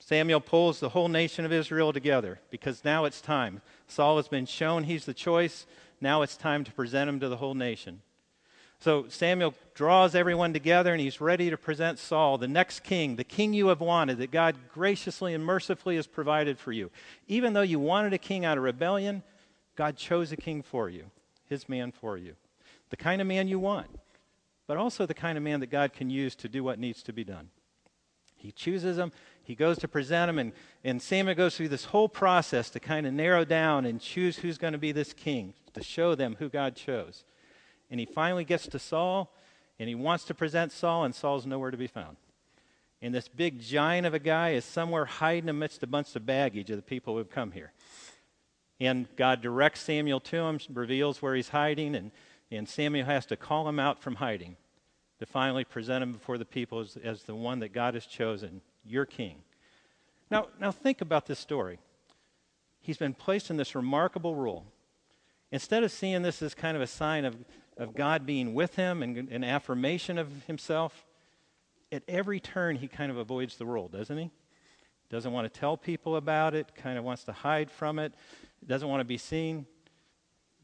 Samuel 0.00 0.40
pulls 0.40 0.80
the 0.80 0.88
whole 0.88 1.08
nation 1.08 1.44
of 1.44 1.52
Israel 1.52 1.92
together 1.92 2.40
because 2.50 2.84
now 2.84 3.04
it's 3.04 3.20
time. 3.20 3.62
Saul 3.86 4.16
has 4.16 4.28
been 4.28 4.46
shown 4.46 4.84
he's 4.84 5.04
the 5.04 5.14
choice. 5.14 5.66
Now 6.00 6.22
it's 6.22 6.36
time 6.36 6.64
to 6.64 6.72
present 6.72 7.08
him 7.08 7.20
to 7.20 7.28
the 7.28 7.36
whole 7.36 7.54
nation. 7.54 8.02
So 8.80 9.06
Samuel 9.08 9.54
draws 9.74 10.14
everyone 10.14 10.54
together 10.54 10.92
and 10.92 11.00
he's 11.00 11.20
ready 11.20 11.50
to 11.50 11.58
present 11.58 11.98
Saul, 11.98 12.38
the 12.38 12.48
next 12.48 12.80
king, 12.80 13.16
the 13.16 13.24
king 13.24 13.52
you 13.52 13.68
have 13.68 13.82
wanted, 13.82 14.16
that 14.18 14.30
God 14.30 14.56
graciously 14.72 15.34
and 15.34 15.44
mercifully 15.44 15.96
has 15.96 16.06
provided 16.06 16.58
for 16.58 16.72
you. 16.72 16.90
Even 17.28 17.52
though 17.52 17.60
you 17.60 17.78
wanted 17.78 18.14
a 18.14 18.18
king 18.18 18.46
out 18.46 18.56
of 18.56 18.64
rebellion, 18.64 19.22
God 19.76 19.96
chose 19.96 20.32
a 20.32 20.36
king 20.36 20.62
for 20.62 20.88
you, 20.88 21.04
his 21.46 21.68
man 21.68 21.92
for 21.92 22.16
you. 22.16 22.36
The 22.88 22.96
kind 22.96 23.20
of 23.20 23.26
man 23.26 23.48
you 23.48 23.58
want, 23.58 23.88
but 24.66 24.78
also 24.78 25.04
the 25.04 25.14
kind 25.14 25.36
of 25.36 25.44
man 25.44 25.60
that 25.60 25.70
God 25.70 25.92
can 25.92 26.08
use 26.08 26.34
to 26.36 26.48
do 26.48 26.64
what 26.64 26.78
needs 26.78 27.02
to 27.02 27.12
be 27.12 27.22
done. 27.22 27.50
He 28.34 28.50
chooses 28.50 28.96
him, 28.96 29.12
he 29.42 29.54
goes 29.54 29.78
to 29.78 29.88
present 29.88 30.28
him, 30.28 30.38
and, 30.38 30.52
and 30.84 31.00
Samuel 31.00 31.34
goes 31.34 31.56
through 31.56 31.68
this 31.68 31.86
whole 31.86 32.08
process 32.08 32.70
to 32.70 32.80
kind 32.80 33.06
of 33.06 33.12
narrow 33.12 33.44
down 33.44 33.84
and 33.84 34.00
choose 34.00 34.38
who's 34.38 34.58
going 34.58 34.72
to 34.72 34.78
be 34.78 34.92
this 34.92 35.12
king, 35.12 35.54
to 35.74 35.82
show 35.82 36.14
them 36.14 36.36
who 36.38 36.48
God 36.48 36.76
chose. 36.76 37.24
And 37.90 37.98
he 37.98 38.06
finally 38.06 38.44
gets 38.44 38.66
to 38.68 38.78
Saul, 38.78 39.34
and 39.78 39.88
he 39.88 39.94
wants 39.94 40.24
to 40.24 40.34
present 40.34 40.72
Saul, 40.72 41.04
and 41.04 41.14
Saul's 41.14 41.46
nowhere 41.46 41.70
to 41.70 41.76
be 41.76 41.86
found. 41.86 42.16
And 43.02 43.14
this 43.14 43.28
big 43.28 43.60
giant 43.60 44.06
of 44.06 44.14
a 44.14 44.18
guy 44.18 44.50
is 44.50 44.64
somewhere 44.64 45.06
hiding 45.06 45.48
amidst 45.48 45.82
a 45.82 45.86
bunch 45.86 46.14
of 46.14 46.26
baggage 46.26 46.70
of 46.70 46.76
the 46.76 46.82
people 46.82 47.16
who've 47.16 47.30
come 47.30 47.52
here. 47.52 47.72
And 48.78 49.08
God 49.16 49.42
directs 49.42 49.80
Samuel 49.80 50.20
to 50.20 50.36
him, 50.36 50.58
reveals 50.72 51.20
where 51.20 51.34
he's 51.34 51.48
hiding, 51.48 51.94
and, 51.94 52.10
and 52.50 52.68
Samuel 52.68 53.06
has 53.06 53.26
to 53.26 53.36
call 53.36 53.68
him 53.68 53.78
out 53.78 54.02
from 54.02 54.16
hiding 54.16 54.56
to 55.18 55.26
finally 55.26 55.64
present 55.64 56.02
him 56.02 56.12
before 56.12 56.38
the 56.38 56.46
people 56.46 56.80
as, 56.80 56.96
as 56.96 57.22
the 57.24 57.34
one 57.34 57.60
that 57.60 57.74
God 57.74 57.94
has 57.94 58.06
chosen, 58.06 58.62
your 58.90 59.06
king. 59.06 59.42
Now, 60.30 60.48
now 60.60 60.70
think 60.70 61.00
about 61.00 61.26
this 61.26 61.38
story. 61.38 61.78
He's 62.80 62.98
been 62.98 63.14
placed 63.14 63.50
in 63.50 63.56
this 63.56 63.74
remarkable 63.74 64.34
role. 64.34 64.66
Instead 65.52 65.82
of 65.82 65.90
seeing 65.90 66.22
this 66.22 66.42
as 66.42 66.54
kind 66.54 66.76
of 66.76 66.82
a 66.82 66.86
sign 66.86 67.24
of 67.24 67.36
of 67.80 67.94
God 67.94 68.26
being 68.26 68.52
with 68.52 68.76
him 68.76 69.02
and 69.02 69.16
an 69.30 69.42
affirmation 69.42 70.18
of 70.18 70.28
himself, 70.46 71.06
at 71.90 72.02
every 72.06 72.38
turn 72.38 72.76
he 72.76 72.86
kind 72.86 73.10
of 73.10 73.16
avoids 73.16 73.56
the 73.56 73.64
role, 73.64 73.88
doesn't 73.88 74.18
he? 74.18 74.30
Doesn't 75.08 75.32
want 75.32 75.52
to 75.52 75.60
tell 75.60 75.78
people 75.78 76.16
about 76.16 76.54
it, 76.54 76.74
kind 76.74 76.98
of 76.98 77.04
wants 77.04 77.24
to 77.24 77.32
hide 77.32 77.70
from 77.70 77.98
it, 77.98 78.12
doesn't 78.64 78.86
want 78.86 79.00
to 79.00 79.04
be 79.04 79.16
seen. 79.16 79.66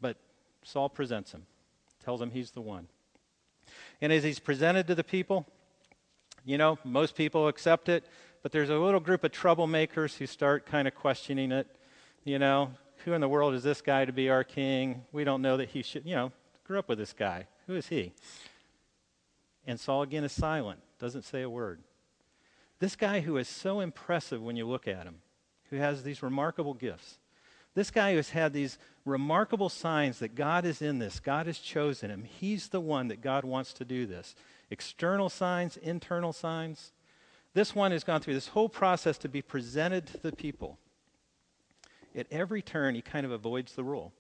But 0.01 0.19
Saul 0.63 0.91
presents 0.91 1.33
him, 1.33 1.47
tells 2.05 2.21
him 2.21 2.31
he's 2.31 2.51
the 2.51 2.61
one. 2.61 2.87
And 4.03 4.13
as 4.13 4.23
he's 4.23 4.39
presented 4.39 4.87
to 4.89 4.95
the 4.95 5.03
people, 5.03 5.47
you 6.47 6.57
know, 6.57 6.79
most 6.83 7.15
people 7.15 7.49
accept 7.49 7.91
it, 7.91 8.07
but 8.43 8.53
there's 8.53 8.71
a 8.71 8.79
little 8.79 9.01
group 9.01 9.23
of 9.25 9.33
troublemakers 9.33 10.17
who 10.17 10.27
start 10.27 10.65
kind 10.65 10.89
of 10.89 10.95
questioning 10.95 11.53
it. 11.53 11.67
You 12.25 12.39
know, 12.39 12.71
who 13.05 13.13
in 13.13 13.21
the 13.21 13.29
world 13.29 13.53
is 13.53 13.63
this 13.63 13.83
guy 13.83 14.07
to 14.07 14.13
be 14.13 14.31
our 14.31 14.45
king? 14.45 15.03
We 15.13 15.25
don't 15.25 15.43
know 15.43 15.59
that 15.59 15.69
he 15.69 15.83
should, 15.83 16.07
you 16.07 16.15
know, 16.15 16.33
Grew 16.67 16.81
up 16.81 16.89
with 16.89 16.99
this 16.99 17.13
guy. 17.13 17.47
Who 17.69 17.77
is 17.77 17.87
he? 17.87 18.13
And 19.67 19.79
Saul 19.79 20.03
again 20.03 20.25
is 20.25 20.33
silent, 20.33 20.81
doesn't 20.99 21.25
say 21.25 21.43
a 21.43 21.51
word. 21.51 21.81
This 22.81 22.97
guy 22.97 23.21
who 23.21 23.37
is 23.37 23.49
so 23.49 23.79
impressive 23.79 24.43
when 24.43 24.57
you 24.57 24.67
look 24.67 24.89
at 24.89 25.05
him, 25.05 25.17
who 25.71 25.77
has 25.77 26.03
these 26.03 26.25
remarkable 26.25 26.75
gifts. 26.75 27.19
This 27.75 27.93
guy 27.93 28.15
who's 28.15 28.31
had 28.31 28.53
these 28.53 28.79
remarkable 29.05 29.69
signs 29.69 30.19
that 30.19 30.35
God 30.35 30.65
is 30.65 30.83
in 30.83 30.99
this, 30.99 31.21
God 31.21 31.47
has 31.47 31.59
chosen 31.59 32.11
him. 32.11 32.25
He's 32.25 32.69
the 32.69 32.81
one 32.81 33.09
that 33.09 33.21
God 33.21 33.45
wants 33.45 33.73
to 33.75 33.85
do 33.85 34.07
this. 34.07 34.35
External 34.71 35.29
signs, 35.29 35.77
internal 35.77 36.33
signs. 36.33 36.93
This 37.55 37.75
one 37.75 37.93
has 37.93 38.05
gone 38.05 38.21
through 38.21 38.35
this 38.35 38.49
whole 38.49 38.69
process 38.69 39.17
to 39.19 39.29
be 39.29 39.43
presented 39.43 40.07
to 40.09 40.19
the 40.19 40.33
people. 40.33 40.79
At 42.15 42.27
every 42.31 42.63
turn, 42.63 42.95
he 42.95 43.03
kind 43.03 43.25
of 43.25 43.33
avoids 43.33 43.75
the 43.75 43.85
rule. 43.85 44.13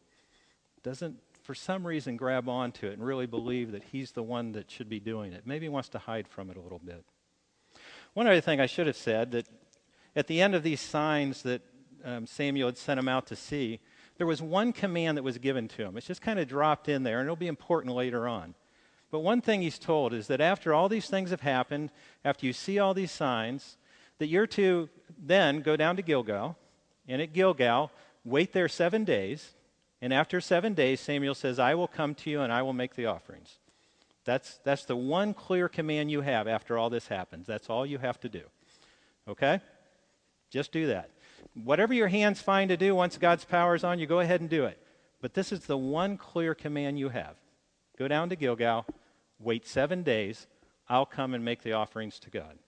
Doesn't 0.82 1.18
for 1.42 1.54
some 1.54 1.86
reason 1.86 2.16
grab 2.16 2.48
onto 2.48 2.88
it 2.88 2.94
and 2.94 3.06
really 3.06 3.26
believe 3.26 3.70
that 3.70 3.84
he's 3.84 4.10
the 4.10 4.22
one 4.22 4.52
that 4.52 4.68
should 4.68 4.88
be 4.88 4.98
doing 4.98 5.32
it. 5.32 5.42
Maybe 5.46 5.66
he 5.66 5.70
wants 5.70 5.88
to 5.90 5.98
hide 5.98 6.26
from 6.26 6.50
it 6.50 6.56
a 6.56 6.60
little 6.60 6.80
bit. 6.80 7.04
One 8.14 8.26
other 8.26 8.40
thing 8.40 8.60
I 8.60 8.66
should 8.66 8.88
have 8.88 8.96
said 8.96 9.30
that 9.32 9.46
at 10.16 10.26
the 10.26 10.40
end 10.40 10.54
of 10.54 10.64
these 10.64 10.80
signs 10.80 11.42
that 11.42 11.62
um, 12.04 12.26
Samuel 12.26 12.68
had 12.68 12.78
sent 12.78 12.98
him 12.98 13.08
out 13.08 13.26
to 13.28 13.36
see, 13.36 13.78
there 14.18 14.26
was 14.26 14.42
one 14.42 14.72
command 14.72 15.16
that 15.18 15.22
was 15.22 15.38
given 15.38 15.68
to 15.68 15.84
him. 15.84 15.96
It's 15.96 16.06
just 16.06 16.22
kind 16.22 16.40
of 16.40 16.48
dropped 16.48 16.88
in 16.88 17.04
there, 17.04 17.20
and 17.20 17.26
it'll 17.26 17.36
be 17.36 17.46
important 17.46 17.94
later 17.94 18.26
on. 18.26 18.54
But 19.10 19.20
one 19.20 19.40
thing 19.40 19.62
he's 19.62 19.78
told 19.78 20.12
is 20.12 20.26
that 20.26 20.40
after 20.40 20.75
all 20.75 20.88
these 20.88 21.08
things 21.08 21.30
have 21.30 21.40
happened, 21.40 21.90
after 22.25 22.46
you 22.46 22.52
see 22.52 22.78
all 22.78 22.94
these 22.94 23.12
signs, 23.12 23.76
that 24.18 24.26
you're 24.26 24.46
to 24.48 24.88
then 25.18 25.60
go 25.60 25.76
down 25.76 25.96
to 25.96 26.02
Gilgal, 26.02 26.56
and 27.08 27.22
at 27.22 27.32
Gilgal, 27.32 27.92
wait 28.25 28.52
there 28.52 28.68
seven 28.68 29.04
days. 29.04 29.54
And 30.02 30.12
after 30.12 30.40
seven 30.40 30.75
days, 30.75 31.00
Samuel 31.00 31.34
says, 31.34 31.58
I 31.58 31.75
will 31.75 31.88
come 31.88 32.14
to 32.16 32.30
you 32.30 32.40
and 32.42 32.52
I 32.52 32.62
will 32.62 32.72
make 32.72 32.94
the 32.94 33.06
offerings. 33.06 33.58
That's, 34.25 34.58
that's 34.64 34.84
the 34.84 34.96
one 34.96 35.32
clear 35.32 35.68
command 35.68 36.10
you 36.10 36.20
have 36.20 36.48
after 36.48 36.76
all 36.76 36.90
this 36.90 37.08
happens. 37.08 37.46
That's 37.46 37.70
all 37.70 37.86
you 37.86 37.98
have 37.98 38.20
to 38.20 38.28
do. 38.28 38.42
Okay? 39.28 39.60
Just 40.50 40.72
do 40.72 40.88
that. 40.88 41.10
Whatever 41.54 41.94
your 41.94 42.08
hands 42.08 42.42
find 42.42 42.68
to 42.68 42.76
do 42.76 42.94
once 42.94 43.16
God's 43.18 43.44
power 43.44 43.75
is 43.75 43.84
on 43.84 43.98
you, 43.98 44.06
go 44.06 44.20
ahead 44.20 44.40
and 44.40 44.50
do 44.50 44.64
it. 44.64 44.78
But 45.22 45.34
this 45.34 45.52
is 45.52 45.60
the 45.60 45.78
one 45.78 46.16
clear 46.18 46.54
command 46.54 46.98
you 46.98 47.08
have 47.08 47.36
go 47.98 48.08
down 48.08 48.28
to 48.28 48.36
Gilgal, 48.36 48.86
wait 49.38 49.66
seven 49.66 50.02
days, 50.02 50.46
I'll 50.88 51.06
come 51.06 51.34
and 51.34 51.44
make 51.44 51.62
the 51.62 51.72
offerings 51.72 52.18
to 52.20 52.30
God. 52.30 52.58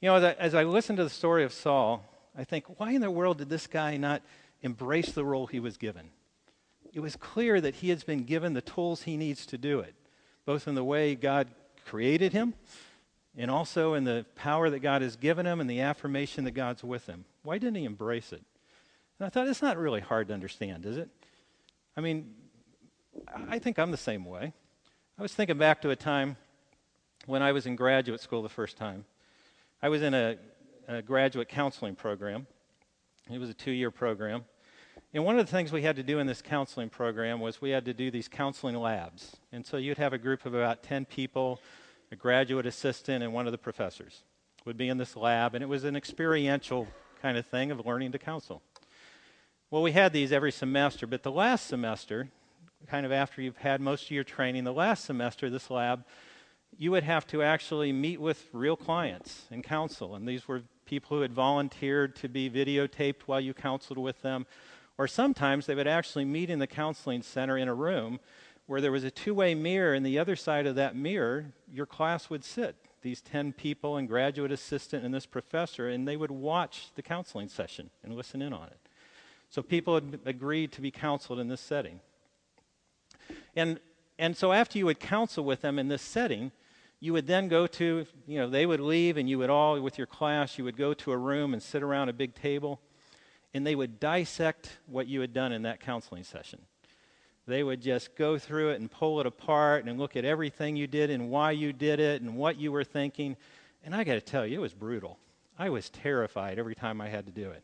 You 0.00 0.10
know, 0.10 0.16
as 0.16 0.54
I 0.54 0.64
listen 0.64 0.96
to 0.96 1.04
the 1.04 1.10
story 1.10 1.42
of 1.44 1.52
Saul, 1.52 2.04
I 2.36 2.44
think, 2.44 2.78
why 2.78 2.92
in 2.92 3.00
the 3.00 3.10
world 3.10 3.38
did 3.38 3.48
this 3.48 3.66
guy 3.66 3.96
not 3.96 4.22
embrace 4.62 5.12
the 5.12 5.24
role 5.24 5.46
he 5.46 5.60
was 5.60 5.76
given? 5.76 6.10
It 6.92 7.00
was 7.00 7.16
clear 7.16 7.60
that 7.60 7.76
he 7.76 7.88
has 7.90 8.04
been 8.04 8.24
given 8.24 8.52
the 8.52 8.60
tools 8.60 9.02
he 9.02 9.16
needs 9.16 9.46
to 9.46 9.58
do 9.58 9.80
it, 9.80 9.94
both 10.44 10.68
in 10.68 10.74
the 10.74 10.84
way 10.84 11.14
God 11.14 11.48
created 11.86 12.32
him 12.32 12.54
and 13.36 13.50
also 13.50 13.94
in 13.94 14.04
the 14.04 14.24
power 14.34 14.70
that 14.70 14.80
God 14.80 15.02
has 15.02 15.16
given 15.16 15.46
him 15.46 15.60
and 15.60 15.68
the 15.68 15.80
affirmation 15.80 16.44
that 16.44 16.52
God's 16.52 16.82
with 16.82 17.06
him. 17.06 17.24
Why 17.42 17.58
didn't 17.58 17.76
he 17.76 17.84
embrace 17.84 18.32
it? 18.32 18.42
And 19.18 19.26
I 19.26 19.28
thought, 19.28 19.48
it's 19.48 19.62
not 19.62 19.78
really 19.78 20.00
hard 20.00 20.28
to 20.28 20.34
understand, 20.34 20.84
is 20.84 20.96
it? 20.96 21.08
I 21.96 22.00
mean, 22.00 22.34
I 23.48 23.58
think 23.58 23.78
I'm 23.78 23.90
the 23.90 23.96
same 23.96 24.24
way. 24.24 24.52
I 25.18 25.22
was 25.22 25.34
thinking 25.34 25.58
back 25.58 25.82
to 25.82 25.90
a 25.90 25.96
time 25.96 26.36
when 27.26 27.42
I 27.42 27.52
was 27.52 27.66
in 27.66 27.76
graduate 27.76 28.20
school 28.20 28.42
the 28.42 28.48
first 28.48 28.76
time. 28.76 29.04
I 29.82 29.88
was 29.88 30.02
in 30.02 30.14
a, 30.14 30.36
a 30.88 31.02
graduate 31.02 31.48
counseling 31.48 31.96
program. 31.96 32.46
It 33.30 33.38
was 33.38 33.50
a 33.50 33.54
two 33.54 33.72
year 33.72 33.90
program. 33.90 34.44
And 35.12 35.24
one 35.24 35.38
of 35.38 35.46
the 35.46 35.50
things 35.50 35.72
we 35.72 35.82
had 35.82 35.96
to 35.96 36.02
do 36.02 36.18
in 36.18 36.26
this 36.26 36.42
counseling 36.42 36.90
program 36.90 37.40
was 37.40 37.60
we 37.60 37.70
had 37.70 37.84
to 37.86 37.94
do 37.94 38.10
these 38.10 38.28
counseling 38.28 38.76
labs. 38.76 39.36
And 39.52 39.64
so 39.64 39.76
you'd 39.76 39.98
have 39.98 40.12
a 40.12 40.18
group 40.18 40.46
of 40.46 40.54
about 40.54 40.82
10 40.82 41.04
people, 41.06 41.60
a 42.12 42.16
graduate 42.16 42.66
assistant, 42.66 43.22
and 43.22 43.32
one 43.32 43.46
of 43.46 43.52
the 43.52 43.58
professors 43.58 44.22
would 44.64 44.76
be 44.76 44.88
in 44.88 44.98
this 44.98 45.16
lab. 45.16 45.54
And 45.54 45.62
it 45.62 45.68
was 45.68 45.84
an 45.84 45.96
experiential 45.96 46.88
kind 47.22 47.38
of 47.38 47.46
thing 47.46 47.70
of 47.70 47.84
learning 47.86 48.12
to 48.12 48.18
counsel. 48.18 48.62
Well, 49.70 49.82
we 49.82 49.92
had 49.92 50.12
these 50.12 50.32
every 50.32 50.52
semester, 50.52 51.06
but 51.06 51.22
the 51.22 51.32
last 51.32 51.66
semester, 51.66 52.28
kind 52.86 53.06
of 53.06 53.12
after 53.12 53.42
you've 53.42 53.56
had 53.56 53.80
most 53.80 54.04
of 54.04 54.10
your 54.10 54.24
training, 54.24 54.64
the 54.64 54.72
last 54.72 55.04
semester, 55.04 55.50
this 55.50 55.70
lab, 55.70 56.04
you 56.78 56.90
would 56.90 57.02
have 57.02 57.26
to 57.28 57.42
actually 57.42 57.92
meet 57.92 58.20
with 58.20 58.46
real 58.52 58.76
clients 58.76 59.44
and 59.50 59.64
counsel. 59.64 60.14
And 60.14 60.28
these 60.28 60.46
were 60.46 60.62
people 60.84 61.16
who 61.16 61.22
had 61.22 61.32
volunteered 61.32 62.16
to 62.16 62.28
be 62.28 62.50
videotaped 62.50 63.22
while 63.26 63.40
you 63.40 63.54
counseled 63.54 63.98
with 63.98 64.22
them. 64.22 64.46
Or 64.98 65.06
sometimes 65.08 65.66
they 65.66 65.74
would 65.74 65.86
actually 65.86 66.24
meet 66.24 66.50
in 66.50 66.58
the 66.58 66.66
counseling 66.66 67.22
center 67.22 67.58
in 67.58 67.68
a 67.68 67.74
room 67.74 68.20
where 68.66 68.80
there 68.80 68.92
was 68.92 69.04
a 69.04 69.10
two 69.10 69.34
way 69.34 69.54
mirror, 69.54 69.94
and 69.94 70.04
the 70.04 70.18
other 70.18 70.36
side 70.36 70.66
of 70.66 70.74
that 70.74 70.96
mirror, 70.96 71.46
your 71.72 71.86
class 71.86 72.28
would 72.28 72.44
sit. 72.44 72.76
These 73.02 73.20
10 73.22 73.52
people 73.52 73.96
and 73.96 74.08
graduate 74.08 74.50
assistant 74.50 75.04
and 75.04 75.14
this 75.14 75.26
professor, 75.26 75.88
and 75.88 76.06
they 76.06 76.16
would 76.16 76.32
watch 76.32 76.88
the 76.96 77.02
counseling 77.02 77.48
session 77.48 77.90
and 78.02 78.14
listen 78.14 78.42
in 78.42 78.52
on 78.52 78.66
it. 78.66 78.78
So 79.50 79.62
people 79.62 79.94
had 79.94 80.18
agreed 80.24 80.72
to 80.72 80.80
be 80.80 80.90
counseled 80.90 81.38
in 81.38 81.46
this 81.46 81.60
setting. 81.60 82.00
And, 83.56 83.80
and 84.18 84.36
so 84.36 84.52
after 84.52 84.78
you 84.78 84.86
would 84.86 85.00
counsel 85.00 85.44
with 85.44 85.62
them 85.62 85.78
in 85.78 85.88
this 85.88 86.02
setting, 86.02 86.52
you 87.00 87.12
would 87.12 87.26
then 87.26 87.48
go 87.48 87.66
to, 87.66 88.06
you 88.26 88.38
know, 88.38 88.48
they 88.48 88.66
would 88.66 88.80
leave 88.80 89.16
and 89.16 89.28
you 89.28 89.38
would 89.38 89.50
all, 89.50 89.80
with 89.80 89.98
your 89.98 90.06
class, 90.06 90.58
you 90.58 90.64
would 90.64 90.76
go 90.76 90.94
to 90.94 91.12
a 91.12 91.16
room 91.16 91.52
and 91.52 91.62
sit 91.62 91.82
around 91.82 92.08
a 92.08 92.12
big 92.12 92.34
table 92.34 92.80
and 93.54 93.66
they 93.66 93.74
would 93.74 93.98
dissect 93.98 94.78
what 94.86 95.06
you 95.06 95.20
had 95.22 95.32
done 95.32 95.52
in 95.52 95.62
that 95.62 95.80
counseling 95.80 96.24
session. 96.24 96.60
They 97.46 97.62
would 97.62 97.80
just 97.80 98.14
go 98.16 98.38
through 98.38 98.70
it 98.70 98.80
and 98.80 98.90
pull 98.90 99.20
it 99.20 99.26
apart 99.26 99.84
and 99.84 99.98
look 99.98 100.16
at 100.16 100.24
everything 100.24 100.76
you 100.76 100.86
did 100.86 101.10
and 101.10 101.30
why 101.30 101.52
you 101.52 101.72
did 101.72 102.00
it 102.00 102.20
and 102.20 102.36
what 102.36 102.58
you 102.58 102.72
were 102.72 102.84
thinking. 102.84 103.36
And 103.84 103.94
I 103.94 104.04
got 104.04 104.14
to 104.14 104.20
tell 104.20 104.46
you, 104.46 104.58
it 104.58 104.60
was 104.60 104.74
brutal. 104.74 105.18
I 105.58 105.70
was 105.70 105.88
terrified 105.88 106.58
every 106.58 106.74
time 106.74 107.00
I 107.00 107.08
had 107.08 107.24
to 107.26 107.32
do 107.32 107.50
it. 107.50 107.62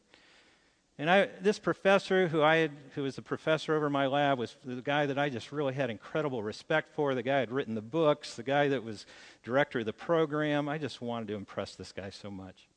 And 0.98 1.10
I, 1.10 1.28
this 1.40 1.58
professor, 1.58 2.28
who 2.28 2.42
I 2.42 2.56
had, 2.56 2.72
who 2.94 3.02
was 3.02 3.16
the 3.16 3.22
professor 3.22 3.74
over 3.74 3.88
my 3.88 4.06
lab, 4.06 4.38
was 4.38 4.56
the 4.64 4.82
guy 4.82 5.06
that 5.06 5.18
I 5.18 5.30
just 5.30 5.50
really 5.50 5.72
had 5.72 5.88
incredible 5.88 6.42
respect 6.42 6.94
for. 6.94 7.14
The 7.14 7.22
guy 7.22 7.40
had 7.40 7.50
written 7.50 7.74
the 7.74 7.80
books, 7.80 8.34
the 8.34 8.42
guy 8.42 8.68
that 8.68 8.84
was 8.84 9.06
director 9.42 9.80
of 9.80 9.86
the 9.86 9.92
program. 9.92 10.68
I 10.68 10.78
just 10.78 11.00
wanted 11.00 11.28
to 11.28 11.34
impress 11.34 11.74
this 11.74 11.92
guy 11.92 12.10
so 12.10 12.30
much. 12.30 12.68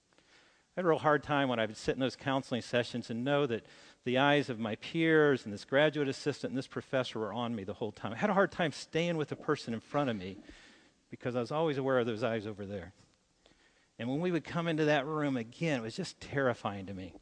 I 0.75 0.81
had 0.81 0.85
a 0.85 0.89
real 0.89 0.97
hard 0.97 1.23
time 1.23 1.49
when 1.49 1.59
I 1.59 1.65
would 1.65 1.77
sit 1.77 1.95
in 1.95 2.01
those 2.01 2.15
counseling 2.15 2.61
sessions 2.61 3.09
and 3.09 3.23
know 3.23 3.45
that 3.45 3.65
the 4.05 4.17
eyes 4.17 4.49
of 4.49 4.59
my 4.59 4.75
peers 4.75 5.45
and 5.45 5.53
this 5.53 5.65
graduate 5.65 6.07
assistant 6.07 6.51
and 6.51 6.57
this 6.57 6.67
professor 6.67 7.19
were 7.19 7.33
on 7.33 7.55
me 7.55 7.63
the 7.63 7.73
whole 7.73 7.91
time. 7.91 8.13
I 8.13 8.17
had 8.17 8.29
a 8.29 8.33
hard 8.33 8.51
time 8.51 8.71
staying 8.71 9.17
with 9.17 9.29
the 9.29 9.35
person 9.35 9.73
in 9.73 9.79
front 9.79 10.09
of 10.09 10.15
me 10.15 10.37
because 11.09 11.35
I 11.35 11.39
was 11.39 11.51
always 11.51 11.77
aware 11.77 11.99
of 11.99 12.05
those 12.05 12.23
eyes 12.23 12.47
over 12.47 12.65
there. 12.65 12.93
And 13.97 14.09
when 14.09 14.19
we 14.19 14.31
would 14.31 14.43
come 14.43 14.67
into 14.67 14.85
that 14.85 15.05
room 15.05 15.37
again, 15.37 15.79
it 15.79 15.83
was 15.83 15.95
just 15.95 16.19
terrifying 16.19 16.85
to 16.87 16.93
me. 16.93 17.13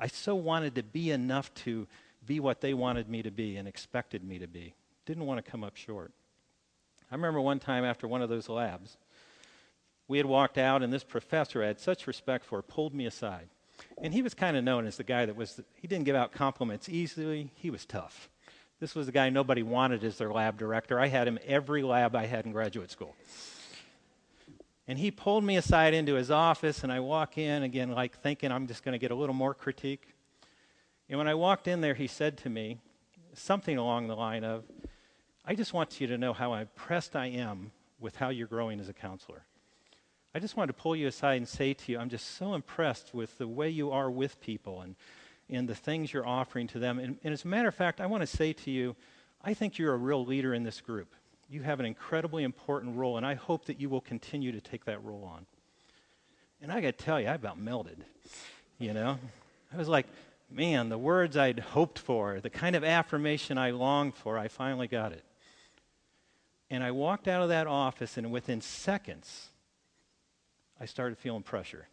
I 0.00 0.06
so 0.06 0.34
wanted 0.34 0.74
to 0.76 0.82
be 0.82 1.10
enough 1.10 1.52
to 1.54 1.86
be 2.26 2.40
what 2.40 2.60
they 2.60 2.74
wanted 2.74 3.08
me 3.08 3.22
to 3.22 3.30
be 3.30 3.56
and 3.56 3.66
expected 3.66 4.22
me 4.22 4.38
to 4.38 4.46
be. 4.46 4.74
Didn't 5.06 5.26
want 5.26 5.44
to 5.44 5.50
come 5.50 5.64
up 5.64 5.76
short. 5.76 6.12
I 7.10 7.14
remember 7.14 7.40
one 7.40 7.58
time 7.58 7.84
after 7.84 8.06
one 8.06 8.22
of 8.22 8.28
those 8.28 8.48
labs, 8.48 8.96
we 10.06 10.18
had 10.18 10.26
walked 10.26 10.58
out, 10.58 10.82
and 10.82 10.92
this 10.92 11.04
professor 11.04 11.62
I 11.62 11.68
had 11.68 11.80
such 11.80 12.06
respect 12.06 12.44
for 12.44 12.62
pulled 12.62 12.94
me 12.94 13.06
aside. 13.06 13.48
And 14.02 14.12
he 14.12 14.22
was 14.22 14.34
kind 14.34 14.56
of 14.56 14.64
known 14.64 14.86
as 14.86 14.96
the 14.96 15.04
guy 15.04 15.26
that 15.26 15.36
was, 15.36 15.60
he 15.76 15.88
didn't 15.88 16.04
give 16.04 16.16
out 16.16 16.32
compliments 16.32 16.88
easily, 16.88 17.50
he 17.54 17.70
was 17.70 17.86
tough. 17.86 18.28
This 18.80 18.94
was 18.94 19.06
the 19.06 19.12
guy 19.12 19.28
nobody 19.28 19.62
wanted 19.62 20.04
as 20.04 20.18
their 20.18 20.32
lab 20.32 20.56
director. 20.56 21.00
I 21.00 21.08
had 21.08 21.26
him 21.26 21.38
every 21.46 21.82
lab 21.82 22.14
I 22.14 22.26
had 22.26 22.46
in 22.46 22.52
graduate 22.52 22.90
school. 22.90 23.14
And 24.88 24.98
he 24.98 25.10
pulled 25.10 25.44
me 25.44 25.58
aside 25.58 25.92
into 25.92 26.14
his 26.14 26.30
office, 26.30 26.82
and 26.82 26.90
I 26.90 27.00
walk 27.00 27.36
in 27.36 27.62
again, 27.62 27.92
like 27.92 28.16
thinking 28.16 28.50
I'm 28.50 28.66
just 28.66 28.82
going 28.82 28.94
to 28.94 28.98
get 28.98 29.10
a 29.10 29.14
little 29.14 29.34
more 29.34 29.52
critique. 29.52 30.14
And 31.10 31.18
when 31.18 31.28
I 31.28 31.34
walked 31.34 31.68
in 31.68 31.82
there, 31.82 31.92
he 31.92 32.06
said 32.06 32.38
to 32.38 32.48
me 32.48 32.78
something 33.34 33.76
along 33.76 34.08
the 34.08 34.16
line 34.16 34.44
of, 34.44 34.64
I 35.44 35.54
just 35.54 35.74
want 35.74 36.00
you 36.00 36.06
to 36.06 36.16
know 36.16 36.32
how 36.32 36.54
impressed 36.54 37.16
I 37.16 37.26
am 37.26 37.70
with 38.00 38.16
how 38.16 38.30
you're 38.30 38.46
growing 38.46 38.80
as 38.80 38.88
a 38.88 38.94
counselor. 38.94 39.42
I 40.34 40.38
just 40.38 40.56
wanted 40.56 40.68
to 40.74 40.82
pull 40.82 40.96
you 40.96 41.06
aside 41.06 41.36
and 41.36 41.48
say 41.48 41.74
to 41.74 41.92
you, 41.92 41.98
I'm 41.98 42.08
just 42.08 42.36
so 42.36 42.54
impressed 42.54 43.12
with 43.12 43.36
the 43.36 43.48
way 43.48 43.68
you 43.68 43.90
are 43.90 44.10
with 44.10 44.40
people 44.40 44.80
and, 44.80 44.94
and 45.50 45.68
the 45.68 45.74
things 45.74 46.14
you're 46.14 46.26
offering 46.26 46.66
to 46.68 46.78
them. 46.78 46.98
And, 46.98 47.18
and 47.22 47.34
as 47.34 47.44
a 47.44 47.48
matter 47.48 47.68
of 47.68 47.74
fact, 47.74 48.00
I 48.00 48.06
want 48.06 48.22
to 48.22 48.26
say 48.26 48.54
to 48.54 48.70
you, 48.70 48.96
I 49.42 49.52
think 49.52 49.78
you're 49.78 49.94
a 49.94 49.98
real 49.98 50.24
leader 50.24 50.54
in 50.54 50.62
this 50.62 50.80
group 50.80 51.14
you 51.48 51.62
have 51.62 51.80
an 51.80 51.86
incredibly 51.86 52.44
important 52.44 52.96
role, 52.96 53.16
and 53.16 53.24
I 53.24 53.34
hope 53.34 53.66
that 53.66 53.80
you 53.80 53.88
will 53.88 54.00
continue 54.00 54.52
to 54.52 54.60
take 54.60 54.84
that 54.84 55.02
role 55.02 55.24
on. 55.24 55.46
And 56.60 56.70
I 56.70 56.80
got 56.80 56.98
to 56.98 57.04
tell 57.04 57.20
you, 57.20 57.28
I 57.28 57.34
about 57.34 57.58
melted. 57.58 58.04
You 58.78 58.92
know, 58.92 59.18
I 59.72 59.76
was 59.76 59.88
like, 59.88 60.06
man, 60.50 60.88
the 60.88 60.98
words 60.98 61.36
I'd 61.36 61.58
hoped 61.58 61.98
for, 61.98 62.40
the 62.40 62.50
kind 62.50 62.76
of 62.76 62.84
affirmation 62.84 63.58
I 63.58 63.70
longed 63.70 64.14
for, 64.14 64.38
I 64.38 64.48
finally 64.48 64.88
got 64.88 65.12
it. 65.12 65.24
And 66.70 66.84
I 66.84 66.90
walked 66.90 67.28
out 67.28 67.42
of 67.42 67.48
that 67.48 67.66
office, 67.66 68.18
and 68.18 68.30
within 68.30 68.60
seconds, 68.60 69.48
I 70.80 70.84
started 70.84 71.16
feeling 71.18 71.42
pressure. 71.42 71.88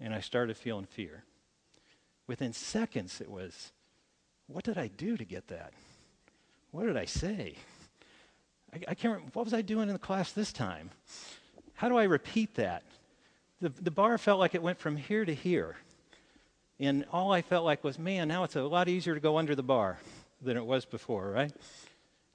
And 0.00 0.14
I 0.14 0.20
started 0.20 0.56
feeling 0.56 0.86
fear. 0.86 1.24
Within 2.26 2.52
seconds, 2.52 3.20
it 3.20 3.30
was, 3.30 3.72
what 4.46 4.64
did 4.64 4.78
I 4.78 4.88
do 4.88 5.16
to 5.16 5.24
get 5.24 5.48
that? 5.48 5.72
What 6.70 6.86
did 6.86 6.96
I 6.96 7.04
say? 7.04 7.56
I, 8.72 8.76
I 8.88 8.94
can't 8.94 9.14
remember, 9.14 9.30
what 9.32 9.44
was 9.44 9.54
I 9.54 9.62
doing 9.62 9.88
in 9.88 9.92
the 9.92 9.98
class 9.98 10.32
this 10.32 10.52
time? 10.52 10.90
How 11.74 11.88
do 11.88 11.96
I 11.96 12.04
repeat 12.04 12.54
that? 12.54 12.82
The, 13.60 13.68
the 13.68 13.90
bar 13.90 14.18
felt 14.18 14.40
like 14.40 14.54
it 14.54 14.62
went 14.62 14.78
from 14.78 14.96
here 14.96 15.24
to 15.24 15.34
here. 15.34 15.76
And 16.80 17.04
all 17.12 17.32
I 17.32 17.42
felt 17.42 17.64
like 17.64 17.84
was, 17.84 17.98
man, 17.98 18.28
now 18.28 18.44
it's 18.44 18.56
a 18.56 18.62
lot 18.62 18.88
easier 18.88 19.14
to 19.14 19.20
go 19.20 19.38
under 19.38 19.54
the 19.54 19.62
bar 19.62 19.98
than 20.40 20.56
it 20.56 20.64
was 20.64 20.84
before, 20.84 21.30
right? 21.30 21.52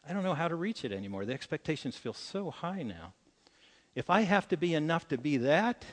I 0.07 0.13
don't 0.13 0.23
know 0.23 0.33
how 0.33 0.47
to 0.47 0.55
reach 0.55 0.85
it 0.85 0.93
anymore. 0.93 1.25
The 1.25 1.33
expectations 1.33 1.97
feel 1.97 2.13
so 2.13 2.49
high 2.49 2.83
now. 2.83 3.13
If 3.93 4.09
I 4.09 4.21
have 4.21 4.47
to 4.49 4.57
be 4.57 4.73
enough 4.73 5.07
to 5.09 5.17
be 5.17 5.37
that, 5.37 5.83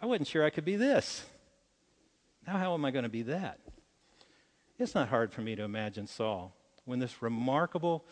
I 0.00 0.06
wasn't 0.06 0.28
sure 0.28 0.44
I 0.44 0.50
could 0.50 0.64
be 0.64 0.76
this. 0.76 1.24
Now, 2.46 2.58
how 2.58 2.74
am 2.74 2.84
I 2.84 2.90
going 2.90 3.04
to 3.04 3.08
be 3.08 3.22
that? 3.22 3.58
It's 4.78 4.94
not 4.94 5.08
hard 5.08 5.32
for 5.32 5.40
me 5.40 5.56
to 5.56 5.62
imagine 5.62 6.06
Saul 6.06 6.54
when 6.84 6.98
this 6.98 7.22
remarkable 7.22 8.04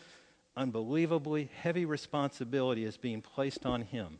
unbelievably 0.55 1.49
heavy 1.61 1.85
responsibility 1.85 2.83
is 2.83 2.97
being 2.97 3.21
placed 3.21 3.65
on 3.65 3.81
him. 3.81 4.19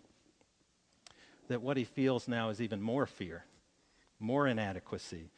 That 1.47 1.61
what 1.61 1.77
he 1.77 1.83
feels 1.83 2.27
now 2.27 2.49
is 2.49 2.61
even 2.61 2.81
more 2.81 3.05
fear, 3.05 3.45
more 4.19 4.47
inadequacy, 4.47 5.29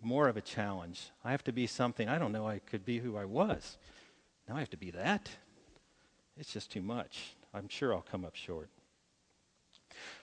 more 0.00 0.28
of 0.28 0.36
a 0.36 0.40
challenge. 0.40 1.10
I 1.24 1.32
have 1.32 1.44
to 1.44 1.52
be 1.52 1.66
something 1.66 2.08
I 2.08 2.18
don't 2.18 2.32
know 2.32 2.46
I 2.46 2.60
could 2.60 2.84
be 2.84 2.98
who 2.98 3.16
I 3.16 3.24
was. 3.24 3.76
Now 4.48 4.56
I 4.56 4.60
have 4.60 4.70
to 4.70 4.76
be 4.76 4.92
that. 4.92 5.28
It's 6.38 6.52
just 6.52 6.70
too 6.70 6.82
much. 6.82 7.34
I'm 7.52 7.68
sure 7.68 7.92
I'll 7.92 8.02
come 8.02 8.24
up 8.24 8.36
short. 8.36 8.68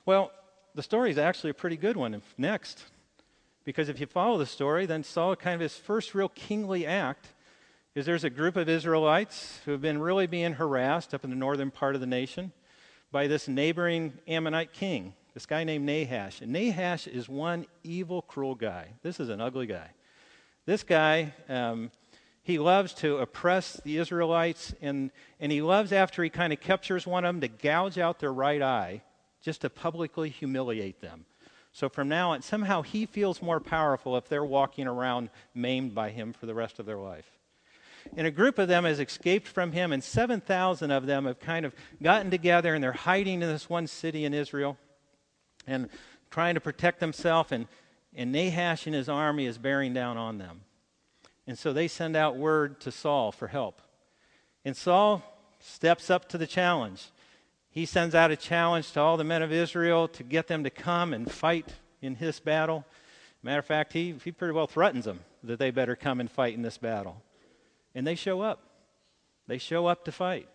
Well, 0.05 0.31
the 0.75 0.83
story 0.83 1.09
is 1.09 1.17
actually 1.17 1.49
a 1.49 1.55
pretty 1.55 1.77
good 1.77 1.97
one 1.97 2.21
next. 2.37 2.83
Because 3.65 3.89
if 3.89 3.99
you 3.99 4.05
follow 4.05 4.37
the 4.37 4.45
story, 4.45 4.85
then 4.85 5.03
Saul, 5.03 5.35
kind 5.35 5.55
of 5.55 5.61
his 5.61 5.75
first 5.75 6.13
real 6.13 6.29
kingly 6.29 6.85
act, 6.85 7.27
is 7.95 8.05
there's 8.07 8.23
a 8.23 8.29
group 8.29 8.55
of 8.55 8.67
Israelites 8.67 9.59
who 9.65 9.71
have 9.71 9.81
been 9.81 9.99
really 9.99 10.25
being 10.25 10.53
harassed 10.53 11.13
up 11.13 11.23
in 11.23 11.29
the 11.29 11.35
northern 11.35 11.69
part 11.69 11.93
of 11.93 12.01
the 12.01 12.07
nation 12.07 12.51
by 13.11 13.27
this 13.27 13.47
neighboring 13.47 14.13
Ammonite 14.27 14.73
king, 14.73 15.13
this 15.35 15.45
guy 15.45 15.63
named 15.63 15.85
Nahash. 15.85 16.41
And 16.41 16.51
Nahash 16.51 17.05
is 17.05 17.29
one 17.29 17.67
evil, 17.83 18.23
cruel 18.23 18.55
guy. 18.55 18.87
This 19.03 19.19
is 19.19 19.29
an 19.29 19.39
ugly 19.39 19.67
guy. 19.67 19.91
This 20.65 20.81
guy, 20.81 21.33
um, 21.47 21.91
he 22.41 22.57
loves 22.57 22.95
to 22.95 23.17
oppress 23.17 23.79
the 23.83 23.97
Israelites, 23.97 24.73
and, 24.81 25.11
and 25.39 25.51
he 25.51 25.61
loves, 25.61 25.91
after 25.91 26.23
he 26.23 26.29
kind 26.31 26.51
of 26.51 26.59
captures 26.59 27.05
one 27.05 27.25
of 27.25 27.35
them, 27.35 27.41
to 27.41 27.47
gouge 27.47 27.99
out 27.99 28.19
their 28.19 28.33
right 28.33 28.61
eye 28.61 29.03
just 29.41 29.61
to 29.61 29.69
publicly 29.69 30.29
humiliate 30.29 30.99
them. 30.99 31.25
So 31.73 31.89
from 31.89 32.09
now 32.09 32.31
on, 32.31 32.41
somehow 32.41 32.81
he 32.81 33.05
feels 33.05 33.41
more 33.41 33.59
powerful 33.59 34.17
if 34.17 34.27
they're 34.29 34.43
walking 34.43 34.87
around 34.87 35.29
maimed 35.53 35.93
by 35.93 36.09
him 36.09 36.33
for 36.33 36.47
the 36.47 36.55
rest 36.55 36.79
of 36.79 36.87
their 36.87 36.97
life. 36.97 37.29
And 38.15 38.27
a 38.27 38.31
group 38.31 38.59
of 38.59 38.67
them 38.67 38.85
has 38.85 38.99
escaped 38.99 39.47
from 39.47 39.71
him, 39.71 39.91
and 39.91 40.03
7,000 40.03 40.91
of 40.91 41.05
them 41.05 41.25
have 41.25 41.39
kind 41.39 41.65
of 41.65 41.73
gotten 42.01 42.29
together 42.29 42.73
and 42.75 42.83
they're 42.83 42.91
hiding 42.91 43.41
in 43.41 43.47
this 43.47 43.69
one 43.69 43.87
city 43.87 44.25
in 44.25 44.33
Israel 44.33 44.77
and 45.65 45.89
trying 46.29 46.55
to 46.55 46.61
protect 46.61 46.99
themselves. 46.99 47.51
And, 47.51 47.67
and 48.15 48.31
Nahash 48.31 48.85
and 48.85 48.95
his 48.95 49.09
army 49.09 49.45
is 49.45 49.57
bearing 49.57 49.93
down 49.93 50.17
on 50.17 50.37
them. 50.37 50.61
And 51.47 51.57
so 51.57 51.73
they 51.73 51.87
send 51.87 52.15
out 52.15 52.37
word 52.37 52.79
to 52.81 52.91
Saul 52.91 53.31
for 53.31 53.47
help. 53.47 53.81
And 54.63 54.77
Saul 54.77 55.23
steps 55.59 56.09
up 56.09 56.29
to 56.29 56.37
the 56.37 56.47
challenge. 56.47 57.09
He 57.69 57.85
sends 57.85 58.13
out 58.13 58.31
a 58.31 58.35
challenge 58.35 58.91
to 58.91 59.01
all 59.01 59.17
the 59.17 59.23
men 59.23 59.41
of 59.41 59.51
Israel 59.51 60.07
to 60.09 60.23
get 60.23 60.47
them 60.47 60.63
to 60.63 60.69
come 60.69 61.13
and 61.13 61.29
fight 61.29 61.73
in 62.01 62.15
his 62.15 62.39
battle. 62.39 62.85
Matter 63.41 63.59
of 63.59 63.65
fact, 63.65 63.93
he, 63.93 64.15
he 64.23 64.31
pretty 64.31 64.53
well 64.53 64.67
threatens 64.67 65.05
them 65.05 65.19
that 65.43 65.59
they 65.59 65.71
better 65.71 65.95
come 65.95 66.19
and 66.19 66.31
fight 66.31 66.53
in 66.53 66.61
this 66.61 66.77
battle. 66.77 67.21
And 67.95 68.05
they 68.05 68.15
show 68.15 68.41
up. 68.41 68.61
They 69.47 69.57
show 69.57 69.87
up 69.87 70.05
to 70.05 70.11
fight. 70.11 70.47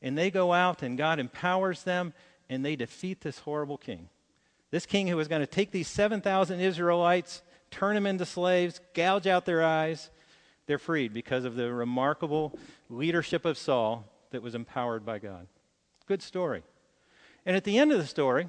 And 0.00 0.16
they 0.16 0.30
go 0.30 0.52
out, 0.52 0.82
and 0.82 0.98
God 0.98 1.18
empowers 1.18 1.84
them, 1.84 2.12
and 2.48 2.64
they 2.64 2.76
defeat 2.76 3.20
this 3.20 3.38
horrible 3.40 3.78
king. 3.78 4.08
This 4.70 4.86
king 4.86 5.06
who 5.06 5.16
was 5.16 5.28
going 5.28 5.42
to 5.42 5.46
take 5.46 5.70
these 5.70 5.88
7,000 5.88 6.60
Israelites, 6.60 7.42
turn 7.70 7.94
them 7.94 8.06
into 8.06 8.26
slaves, 8.26 8.80
gouge 8.94 9.26
out 9.26 9.44
their 9.44 9.62
eyes, 9.62 10.10
they're 10.66 10.78
freed 10.78 11.12
because 11.12 11.44
of 11.44 11.56
the 11.56 11.72
remarkable 11.72 12.56
leadership 12.88 13.44
of 13.44 13.58
Saul 13.58 14.04
that 14.30 14.42
was 14.42 14.54
empowered 14.54 15.04
by 15.04 15.18
God. 15.18 15.46
Good 16.06 16.22
story. 16.22 16.62
And 17.44 17.56
at 17.56 17.64
the 17.64 17.78
end 17.78 17.92
of 17.92 17.98
the 17.98 18.06
story, 18.06 18.48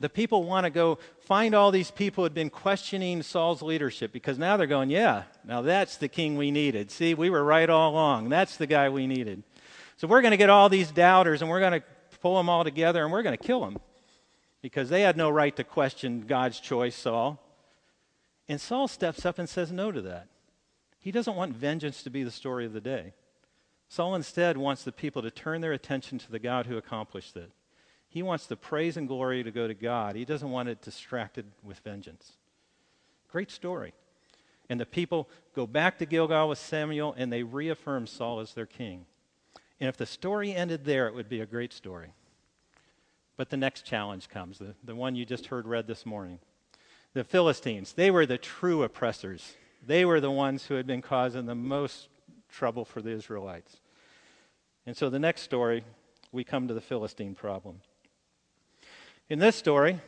the 0.00 0.08
people 0.08 0.44
want 0.44 0.64
to 0.64 0.70
go 0.70 0.98
find 1.20 1.54
all 1.54 1.70
these 1.70 1.90
people 1.90 2.22
who 2.22 2.26
had 2.26 2.34
been 2.34 2.50
questioning 2.50 3.22
Saul's 3.22 3.62
leadership 3.62 4.12
because 4.12 4.38
now 4.38 4.56
they're 4.56 4.66
going, 4.66 4.90
yeah, 4.90 5.24
now 5.44 5.62
that's 5.62 5.96
the 5.96 6.08
king 6.08 6.36
we 6.36 6.50
needed. 6.50 6.90
See, 6.90 7.14
we 7.14 7.30
were 7.30 7.42
right 7.42 7.68
all 7.68 7.92
along. 7.92 8.28
That's 8.28 8.56
the 8.56 8.66
guy 8.66 8.88
we 8.88 9.06
needed. 9.06 9.42
So 9.96 10.06
we're 10.06 10.22
going 10.22 10.32
to 10.32 10.36
get 10.36 10.50
all 10.50 10.68
these 10.68 10.90
doubters 10.90 11.42
and 11.42 11.50
we're 11.50 11.60
going 11.60 11.80
to 11.80 11.82
pull 12.20 12.36
them 12.36 12.48
all 12.48 12.64
together 12.64 13.02
and 13.02 13.12
we're 13.12 13.22
going 13.22 13.36
to 13.36 13.44
kill 13.44 13.60
them 13.60 13.78
because 14.62 14.88
they 14.88 15.02
had 15.02 15.16
no 15.16 15.30
right 15.30 15.54
to 15.56 15.64
question 15.64 16.24
God's 16.26 16.60
choice, 16.60 16.94
Saul. 16.94 17.42
And 18.48 18.60
Saul 18.60 18.88
steps 18.88 19.26
up 19.26 19.38
and 19.38 19.48
says 19.48 19.72
no 19.72 19.92
to 19.92 20.00
that. 20.02 20.28
He 21.00 21.12
doesn't 21.12 21.36
want 21.36 21.54
vengeance 21.54 22.02
to 22.02 22.10
be 22.10 22.22
the 22.22 22.30
story 22.30 22.64
of 22.64 22.72
the 22.72 22.80
day. 22.80 23.14
Saul 23.88 24.14
instead 24.14 24.56
wants 24.56 24.84
the 24.84 24.92
people 24.92 25.22
to 25.22 25.30
turn 25.30 25.60
their 25.60 25.72
attention 25.72 26.18
to 26.18 26.30
the 26.30 26.38
God 26.38 26.66
who 26.66 26.76
accomplished 26.76 27.36
it. 27.36 27.50
He 28.08 28.22
wants 28.22 28.46
the 28.46 28.56
praise 28.56 28.96
and 28.96 29.06
glory 29.06 29.42
to 29.42 29.50
go 29.50 29.68
to 29.68 29.74
God. 29.74 30.16
He 30.16 30.24
doesn't 30.24 30.50
want 30.50 30.68
it 30.68 30.82
distracted 30.82 31.46
with 31.62 31.78
vengeance. 31.80 32.32
Great 33.30 33.50
story. 33.50 33.92
And 34.70 34.80
the 34.80 34.86
people 34.86 35.28
go 35.54 35.66
back 35.66 35.98
to 35.98 36.06
Gilgal 36.06 36.48
with 36.48 36.58
Samuel 36.58 37.14
and 37.16 37.32
they 37.32 37.42
reaffirm 37.42 38.06
Saul 38.06 38.40
as 38.40 38.54
their 38.54 38.66
king. 38.66 39.06
And 39.80 39.88
if 39.88 39.96
the 39.96 40.06
story 40.06 40.54
ended 40.54 40.84
there, 40.84 41.06
it 41.06 41.14
would 41.14 41.28
be 41.28 41.40
a 41.40 41.46
great 41.46 41.72
story. 41.72 42.12
But 43.36 43.50
the 43.50 43.56
next 43.56 43.82
challenge 43.84 44.28
comes, 44.28 44.58
the, 44.58 44.74
the 44.82 44.96
one 44.96 45.14
you 45.14 45.24
just 45.24 45.46
heard 45.46 45.66
read 45.66 45.86
this 45.86 46.04
morning. 46.04 46.40
The 47.14 47.24
Philistines, 47.24 47.92
they 47.92 48.10
were 48.10 48.26
the 48.26 48.36
true 48.38 48.82
oppressors. 48.82 49.54
They 49.86 50.04
were 50.04 50.20
the 50.20 50.30
ones 50.30 50.66
who 50.66 50.74
had 50.74 50.86
been 50.86 51.02
causing 51.02 51.46
the 51.46 51.54
most 51.54 52.08
trouble 52.48 52.84
for 52.84 53.00
the 53.00 53.10
Israelites. 53.10 53.76
And 54.86 54.96
so 54.96 55.08
the 55.08 55.18
next 55.18 55.42
story, 55.42 55.84
we 56.32 56.42
come 56.42 56.66
to 56.68 56.74
the 56.74 56.80
Philistine 56.80 57.34
problem. 57.34 57.80
In 59.30 59.38
this 59.38 59.56
story, 59.56 60.00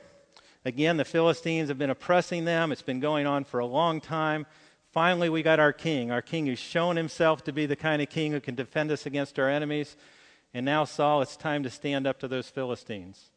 again, 0.65 0.97
the 0.97 1.05
Philistines 1.05 1.69
have 1.69 1.77
been 1.77 1.91
oppressing 1.91 2.47
them. 2.47 2.73
It's 2.73 2.81
been 2.81 3.01
going 3.01 3.27
on 3.27 3.45
for 3.45 3.61
a 3.61 3.67
long 3.67 4.01
time. 4.01 4.47
Finally, 4.93 5.29
we 5.29 5.43
got 5.43 5.61
our 5.61 5.75
king, 5.75 6.11
our 6.11 6.23
king 6.23 6.47
who's 6.47 6.59
shown 6.59 6.97
himself 6.97 7.45
to 7.45 7.53
be 7.53 7.67
the 7.67 7.77
kind 7.77 8.01
of 8.01 8.09
king 8.09 8.33
who 8.33 8.41
can 8.41 8.55
defend 8.55 8.91
us 8.91 9.05
against 9.05 9.39
our 9.39 9.51
enemies. 9.51 9.95
And 10.55 10.65
now, 10.65 10.85
Saul, 10.85 11.21
it's 11.21 11.37
time 11.37 11.63
to 11.65 11.71
stand 11.71 12.07
up 12.07 12.19
to 12.21 12.29
those 12.29 12.49
Philistines. 12.49 13.31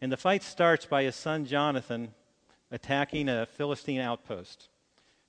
And 0.00 0.10
the 0.10 0.16
fight 0.16 0.42
starts 0.42 0.86
by 0.86 1.02
his 1.02 1.16
son 1.16 1.44
Jonathan 1.44 2.14
attacking 2.70 3.28
a 3.28 3.44
Philistine 3.44 4.00
outpost. 4.00 4.70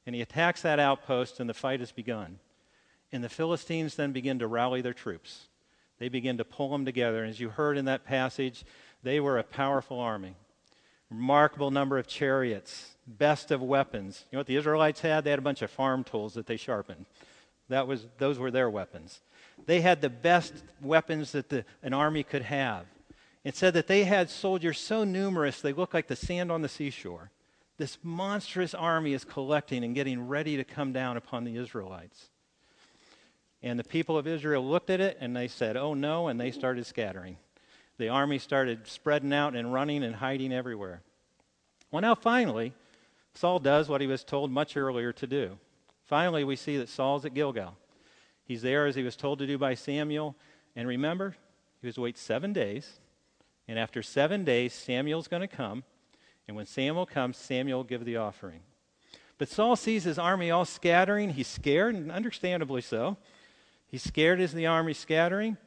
And 0.06 0.16
he 0.16 0.22
attacks 0.22 0.62
that 0.62 0.80
outpost, 0.80 1.42
and 1.42 1.50
the 1.50 1.54
fight 1.54 1.82
has 1.82 1.92
begun. 1.92 2.40
And 3.12 3.22
the 3.22 3.30
Philistines 3.30 3.96
then 3.96 4.14
begin 4.14 4.40
to 4.40 4.48
rally 4.48 4.82
their 4.82 4.94
troops. 4.94 5.50
They 6.00 6.08
begin 6.08 6.38
to 6.38 6.46
pull 6.46 6.72
them 6.72 6.86
together. 6.86 7.22
And 7.22 7.30
as 7.30 7.40
you 7.40 7.50
heard 7.50 7.78
in 7.78 7.86
that 7.86 8.06
passage, 8.06 8.64
they 9.04 9.20
were 9.20 9.38
a 9.38 9.44
powerful 9.44 10.00
army. 10.00 10.36
Remarkable 11.10 11.72
number 11.72 11.98
of 11.98 12.08
chariots, 12.08 12.96
best 13.06 13.52
of 13.52 13.62
weapons. 13.62 14.26
You 14.32 14.38
know 14.38 14.40
what 14.40 14.48
the 14.48 14.56
Israelites 14.56 15.02
had? 15.02 15.24
They 15.24 15.32
had 15.32 15.40
a 15.40 15.44
bunch 15.44 15.62
of 15.62 15.70
farm 15.70 16.04
tools 16.04 16.36
that 16.36 16.46
they 16.46 16.58
sharpened. 16.58 17.06
That 17.70 17.88
was, 17.88 18.06
those 18.18 18.40
were 18.40 18.52
their 18.52 18.70
weapons. 18.70 19.22
They 19.66 19.82
had 19.82 20.02
the 20.02 20.10
best 20.10 20.54
weapons 20.82 21.34
that 21.34 21.50
the, 21.50 21.66
an 21.84 21.94
army 21.94 22.24
could 22.24 22.44
have. 22.44 22.86
It 23.44 23.56
said 23.56 23.74
that 23.74 23.88
they 23.88 24.04
had 24.04 24.30
soldiers 24.30 24.80
so 24.80 25.04
numerous 25.04 25.62
they 25.62 25.74
looked 25.74 25.94
like 25.94 26.08
the 26.08 26.16
sand 26.16 26.52
on 26.52 26.62
the 26.62 26.70
seashore. 26.70 27.32
This 27.78 27.98
monstrous 28.04 28.74
army 28.74 29.14
is 29.14 29.26
collecting 29.26 29.84
and 29.84 29.96
getting 29.96 30.28
ready 30.28 30.58
to 30.58 30.64
come 30.64 30.94
down 30.94 31.18
upon 31.18 31.44
the 31.44 31.58
Israelites. 31.58 32.30
And 33.64 33.80
the 33.80 33.84
people 33.84 34.18
of 34.18 34.28
Israel 34.28 34.68
looked 34.68 34.90
at 34.90 35.02
it 35.02 35.18
and 35.20 35.36
they 35.36 35.48
said, 35.48 35.76
Oh 35.76 35.94
no, 35.94 36.28
and 36.28 36.40
they 36.40 36.52
started 36.52 36.86
scattering 36.86 37.38
the 38.02 38.10
army 38.10 38.40
started 38.40 38.88
spreading 38.88 39.32
out 39.32 39.56
and 39.56 39.72
running 39.72 40.04
and 40.04 40.16
hiding 40.16 40.52
everywhere. 40.52 41.04
Well, 41.92 42.02
now 42.02 42.16
finally, 42.16 42.74
Saul 43.36 43.60
does 43.60 43.88
what 43.88 44.02
he 44.02 44.08
was 44.08 44.24
told 44.24 44.50
much 44.50 44.76
earlier 44.76 45.14
to 45.14 45.28
do. 45.28 45.60
Finally, 46.06 46.44
we 46.44 46.56
see 46.56 46.78
that 46.78 46.90
Saul's 46.90 47.26
at 47.26 47.36
Gilgal. 47.36 47.78
He's 48.44 48.64
there 48.64 48.88
as 48.88 48.96
he 48.96 49.04
was 49.04 49.16
told 49.16 49.38
to 49.38 49.46
do 49.46 49.60
by 49.60 49.76
Samuel. 49.76 50.36
And 50.76 50.88
remember, 50.88 51.36
he 51.80 51.88
was 51.88 51.96
to 51.96 52.02
wait 52.02 52.18
seven 52.18 52.54
days. 52.54 53.00
And 53.68 53.78
after 53.78 54.02
seven 54.02 54.44
days, 54.44 54.74
Samuel's 54.74 55.28
going 55.28 55.42
to 55.42 55.48
come. 55.48 55.84
And 56.48 56.58
when 56.58 56.66
Samuel 56.66 57.06
comes, 57.06 57.38
Samuel 57.38 57.80
will 57.80 57.84
give 57.84 58.04
the 58.04 58.18
offering. 58.18 58.62
But 59.38 59.48
Saul 59.48 59.76
sees 59.76 60.06
his 60.06 60.18
army 60.18 60.50
all 60.50 60.66
scattering. 60.66 61.30
He's 61.30 61.48
scared, 61.48 61.94
and 61.94 62.12
understandably 62.12 62.82
so. 62.82 63.18
He's 63.88 64.04
scared 64.04 64.42
as 64.42 64.54
the 64.54 64.66
army's 64.66 64.98
scattering. 64.98 65.58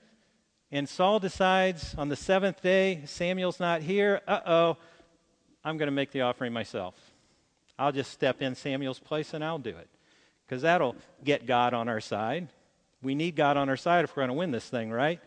And 0.74 0.88
Saul 0.88 1.20
decides 1.20 1.94
on 1.94 2.08
the 2.08 2.16
seventh 2.16 2.60
day, 2.60 3.02
Samuel's 3.04 3.60
not 3.60 3.80
here. 3.80 4.20
Uh 4.26 4.40
oh, 4.44 4.76
I'm 5.64 5.76
going 5.76 5.86
to 5.86 5.92
make 5.92 6.10
the 6.10 6.22
offering 6.22 6.52
myself. 6.52 6.96
I'll 7.78 7.92
just 7.92 8.10
step 8.10 8.42
in 8.42 8.56
Samuel's 8.56 8.98
place 8.98 9.34
and 9.34 9.44
I'll 9.44 9.60
do 9.60 9.70
it. 9.70 9.88
Because 10.44 10.62
that'll 10.62 10.96
get 11.22 11.46
God 11.46 11.74
on 11.74 11.88
our 11.88 12.00
side. 12.00 12.48
We 13.02 13.14
need 13.14 13.36
God 13.36 13.56
on 13.56 13.68
our 13.68 13.76
side 13.76 14.02
if 14.02 14.16
we're 14.16 14.22
going 14.22 14.30
to 14.30 14.34
win 14.34 14.50
this 14.50 14.68
thing, 14.68 14.90
right? 14.90 15.20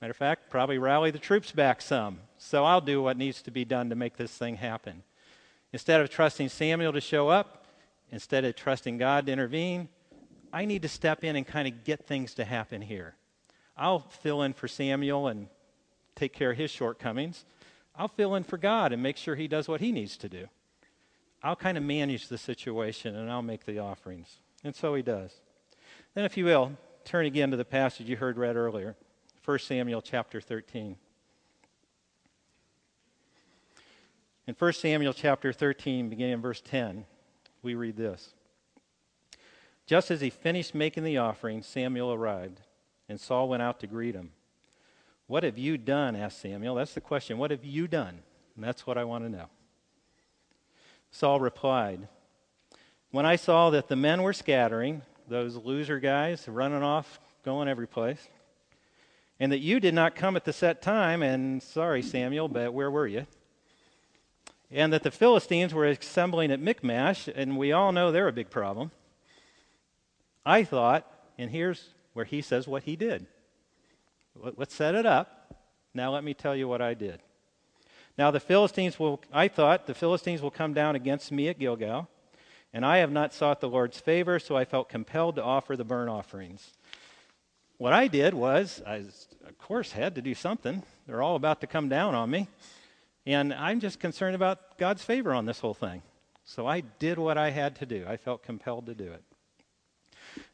Matter 0.00 0.12
of 0.12 0.16
fact, 0.16 0.48
probably 0.48 0.78
rally 0.78 1.10
the 1.10 1.18
troops 1.18 1.52
back 1.52 1.82
some. 1.82 2.20
So 2.38 2.64
I'll 2.64 2.80
do 2.80 3.02
what 3.02 3.18
needs 3.18 3.42
to 3.42 3.50
be 3.50 3.66
done 3.66 3.90
to 3.90 3.94
make 3.94 4.16
this 4.16 4.34
thing 4.34 4.56
happen. 4.56 5.02
Instead 5.74 6.00
of 6.00 6.08
trusting 6.08 6.48
Samuel 6.48 6.94
to 6.94 7.02
show 7.02 7.28
up, 7.28 7.66
instead 8.10 8.46
of 8.46 8.56
trusting 8.56 8.96
God 8.96 9.26
to 9.26 9.32
intervene, 9.32 9.90
I 10.50 10.64
need 10.64 10.80
to 10.80 10.88
step 10.88 11.24
in 11.24 11.36
and 11.36 11.46
kind 11.46 11.68
of 11.68 11.84
get 11.84 12.06
things 12.06 12.32
to 12.36 12.44
happen 12.46 12.80
here. 12.80 13.16
I'll 13.76 14.00
fill 14.00 14.42
in 14.42 14.52
for 14.52 14.68
Samuel 14.68 15.28
and 15.28 15.48
take 16.14 16.32
care 16.32 16.52
of 16.52 16.56
his 16.56 16.70
shortcomings. 16.70 17.44
I'll 17.96 18.08
fill 18.08 18.34
in 18.34 18.44
for 18.44 18.58
God 18.58 18.92
and 18.92 19.02
make 19.02 19.16
sure 19.16 19.34
he 19.34 19.48
does 19.48 19.68
what 19.68 19.80
he 19.80 19.92
needs 19.92 20.16
to 20.18 20.28
do. 20.28 20.46
I'll 21.42 21.56
kind 21.56 21.76
of 21.76 21.84
manage 21.84 22.28
the 22.28 22.38
situation 22.38 23.14
and 23.16 23.30
I'll 23.30 23.42
make 23.42 23.66
the 23.66 23.78
offerings. 23.78 24.38
And 24.62 24.74
so 24.74 24.94
he 24.94 25.02
does. 25.02 25.32
Then, 26.14 26.24
if 26.24 26.36
you 26.36 26.44
will, 26.44 26.72
turn 27.04 27.26
again 27.26 27.50
to 27.50 27.56
the 27.56 27.64
passage 27.64 28.08
you 28.08 28.16
heard 28.16 28.38
read 28.38 28.56
earlier 28.56 28.96
1 29.44 29.58
Samuel 29.58 30.00
chapter 30.00 30.40
13. 30.40 30.96
In 34.46 34.54
1 34.58 34.72
Samuel 34.72 35.12
chapter 35.12 35.52
13, 35.52 36.08
beginning 36.08 36.34
in 36.34 36.40
verse 36.40 36.60
10, 36.62 37.04
we 37.62 37.74
read 37.74 37.96
this 37.96 38.32
Just 39.86 40.10
as 40.10 40.20
he 40.20 40.30
finished 40.30 40.74
making 40.74 41.04
the 41.04 41.18
offering, 41.18 41.62
Samuel 41.62 42.12
arrived, 42.12 42.60
and 43.08 43.20
Saul 43.20 43.48
went 43.48 43.62
out 43.62 43.80
to 43.80 43.86
greet 43.86 44.14
him. 44.14 44.30
What 45.26 45.42
have 45.42 45.58
you 45.58 45.78
done? 45.78 46.16
asked 46.16 46.40
Samuel. 46.40 46.74
That's 46.74 46.94
the 46.94 47.00
question. 47.00 47.38
What 47.38 47.50
have 47.50 47.64
you 47.64 47.88
done? 47.88 48.20
And 48.56 48.64
that's 48.64 48.86
what 48.86 48.98
I 48.98 49.04
want 49.04 49.24
to 49.24 49.30
know. 49.30 49.46
Saul 51.10 51.40
replied, 51.40 52.08
When 53.10 53.24
I 53.24 53.36
saw 53.36 53.70
that 53.70 53.88
the 53.88 53.96
men 53.96 54.22
were 54.22 54.32
scattering, 54.32 55.02
those 55.28 55.56
loser 55.56 55.98
guys 55.98 56.46
running 56.48 56.82
off, 56.82 57.20
going 57.44 57.68
every 57.68 57.86
place, 57.86 58.28
and 59.40 59.50
that 59.52 59.60
you 59.60 59.80
did 59.80 59.94
not 59.94 60.14
come 60.14 60.36
at 60.36 60.44
the 60.44 60.52
set 60.52 60.82
time, 60.82 61.22
and 61.22 61.62
sorry, 61.62 62.02
Samuel, 62.02 62.48
but 62.48 62.72
where 62.72 62.90
were 62.90 63.06
you? 63.06 63.26
And 64.70 64.92
that 64.92 65.02
the 65.02 65.10
Philistines 65.10 65.72
were 65.72 65.86
assembling 65.86 66.50
at 66.50 66.60
Michmash, 66.60 67.28
and 67.28 67.56
we 67.56 67.72
all 67.72 67.92
know 67.92 68.10
they're 68.10 68.28
a 68.28 68.32
big 68.32 68.50
problem. 68.50 68.90
I 70.44 70.64
thought, 70.64 71.10
and 71.38 71.50
here's 71.50 71.93
where 72.14 72.24
he 72.24 72.40
says 72.40 72.66
what 72.66 72.84
he 72.84 72.96
did. 72.96 73.26
Let's 74.34 74.74
set 74.74 74.94
it 74.94 75.06
up. 75.06 75.54
Now 75.92 76.12
let 76.12 76.24
me 76.24 76.34
tell 76.34 76.56
you 76.56 76.66
what 76.66 76.82
I 76.82 76.94
did. 76.94 77.20
Now 78.16 78.30
the 78.30 78.40
Philistines 78.40 78.98
will, 78.98 79.20
I 79.32 79.48
thought, 79.48 79.86
the 79.86 79.94
Philistines 79.94 80.40
will 80.40 80.50
come 80.50 80.72
down 80.72 80.96
against 80.96 81.30
me 81.30 81.48
at 81.48 81.58
Gilgal, 81.58 82.08
and 82.72 82.84
I 82.84 82.98
have 82.98 83.12
not 83.12 83.34
sought 83.34 83.60
the 83.60 83.68
Lord's 83.68 84.00
favor, 84.00 84.38
so 84.38 84.56
I 84.56 84.64
felt 84.64 84.88
compelled 84.88 85.36
to 85.36 85.42
offer 85.42 85.76
the 85.76 85.84
burnt 85.84 86.10
offerings. 86.10 86.72
What 87.76 87.92
I 87.92 88.06
did 88.06 88.34
was, 88.34 88.82
I, 88.86 88.96
of 89.46 89.58
course, 89.58 89.92
had 89.92 90.14
to 90.14 90.22
do 90.22 90.34
something. 90.34 90.82
They're 91.06 91.22
all 91.22 91.36
about 91.36 91.60
to 91.60 91.66
come 91.66 91.88
down 91.88 92.14
on 92.14 92.30
me. 92.30 92.48
And 93.26 93.52
I'm 93.52 93.80
just 93.80 93.98
concerned 93.98 94.36
about 94.36 94.78
God's 94.78 95.02
favor 95.02 95.32
on 95.32 95.46
this 95.46 95.58
whole 95.60 95.74
thing. 95.74 96.02
So 96.44 96.66
I 96.66 96.80
did 96.80 97.18
what 97.18 97.38
I 97.38 97.50
had 97.50 97.76
to 97.76 97.86
do. 97.86 98.04
I 98.06 98.16
felt 98.16 98.42
compelled 98.42 98.86
to 98.86 98.94
do 98.94 99.10
it. 99.10 99.22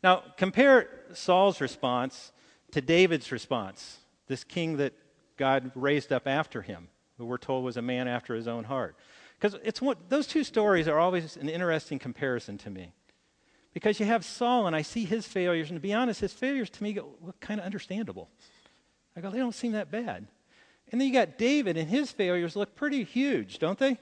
Now, 0.03 0.23
compare 0.37 0.89
Saul's 1.13 1.61
response 1.61 2.33
to 2.73 2.81
David's 2.81 3.33
response, 3.33 3.99
this 4.27 4.45
king 4.45 4.77
that 4.77 4.93
God 5.37 5.73
raised 5.75 6.13
up 6.13 6.27
after 6.27 6.63
him, 6.63 6.89
who 7.19 7.25
we're 7.25 7.39
told 7.39 7.65
was 7.65 7.77
a 7.77 7.83
man 7.83 8.09
after 8.09 8.35
his 8.35 8.47
own 8.47 8.65
heart. 8.65 8.97
Because 9.39 9.59
it's 9.65 9.81
what, 9.81 10.11
those 10.11 10.27
two 10.27 10.45
stories 10.45 10.87
are 10.87 10.99
always 10.99 11.37
an 11.37 11.49
interesting 11.49 11.99
comparison 11.99 12.59
to 12.59 12.71
me. 12.71 12.93
Because 13.73 13.99
you 14.01 14.07
have 14.07 14.25
Saul, 14.25 14.67
and 14.67 14.77
I 14.77 14.83
see 14.83 15.05
his 15.05 15.27
failures, 15.27 15.71
and 15.71 15.77
to 15.77 15.81
be 15.81 15.95
honest, 15.95 16.21
his 16.21 16.33
failures 16.33 16.71
to 16.71 16.83
me 16.83 16.99
look 17.23 17.41
kind 17.41 17.61
of 17.61 17.67
understandable. 17.67 18.29
I 19.17 19.21
go, 19.21 19.31
they 19.31 19.39
don't 19.39 19.55
seem 19.55 19.73
that 19.73 19.91
bad. 19.91 20.27
And 20.93 21.01
then 21.01 21.09
you 21.09 21.15
got 21.15 21.39
David, 21.39 21.77
and 21.77 21.89
his 21.89 22.11
failures 22.11 22.57
look 22.57 22.75
pretty 22.75 23.05
huge, 23.05 23.59
don't 23.59 23.79
they? 23.79 23.97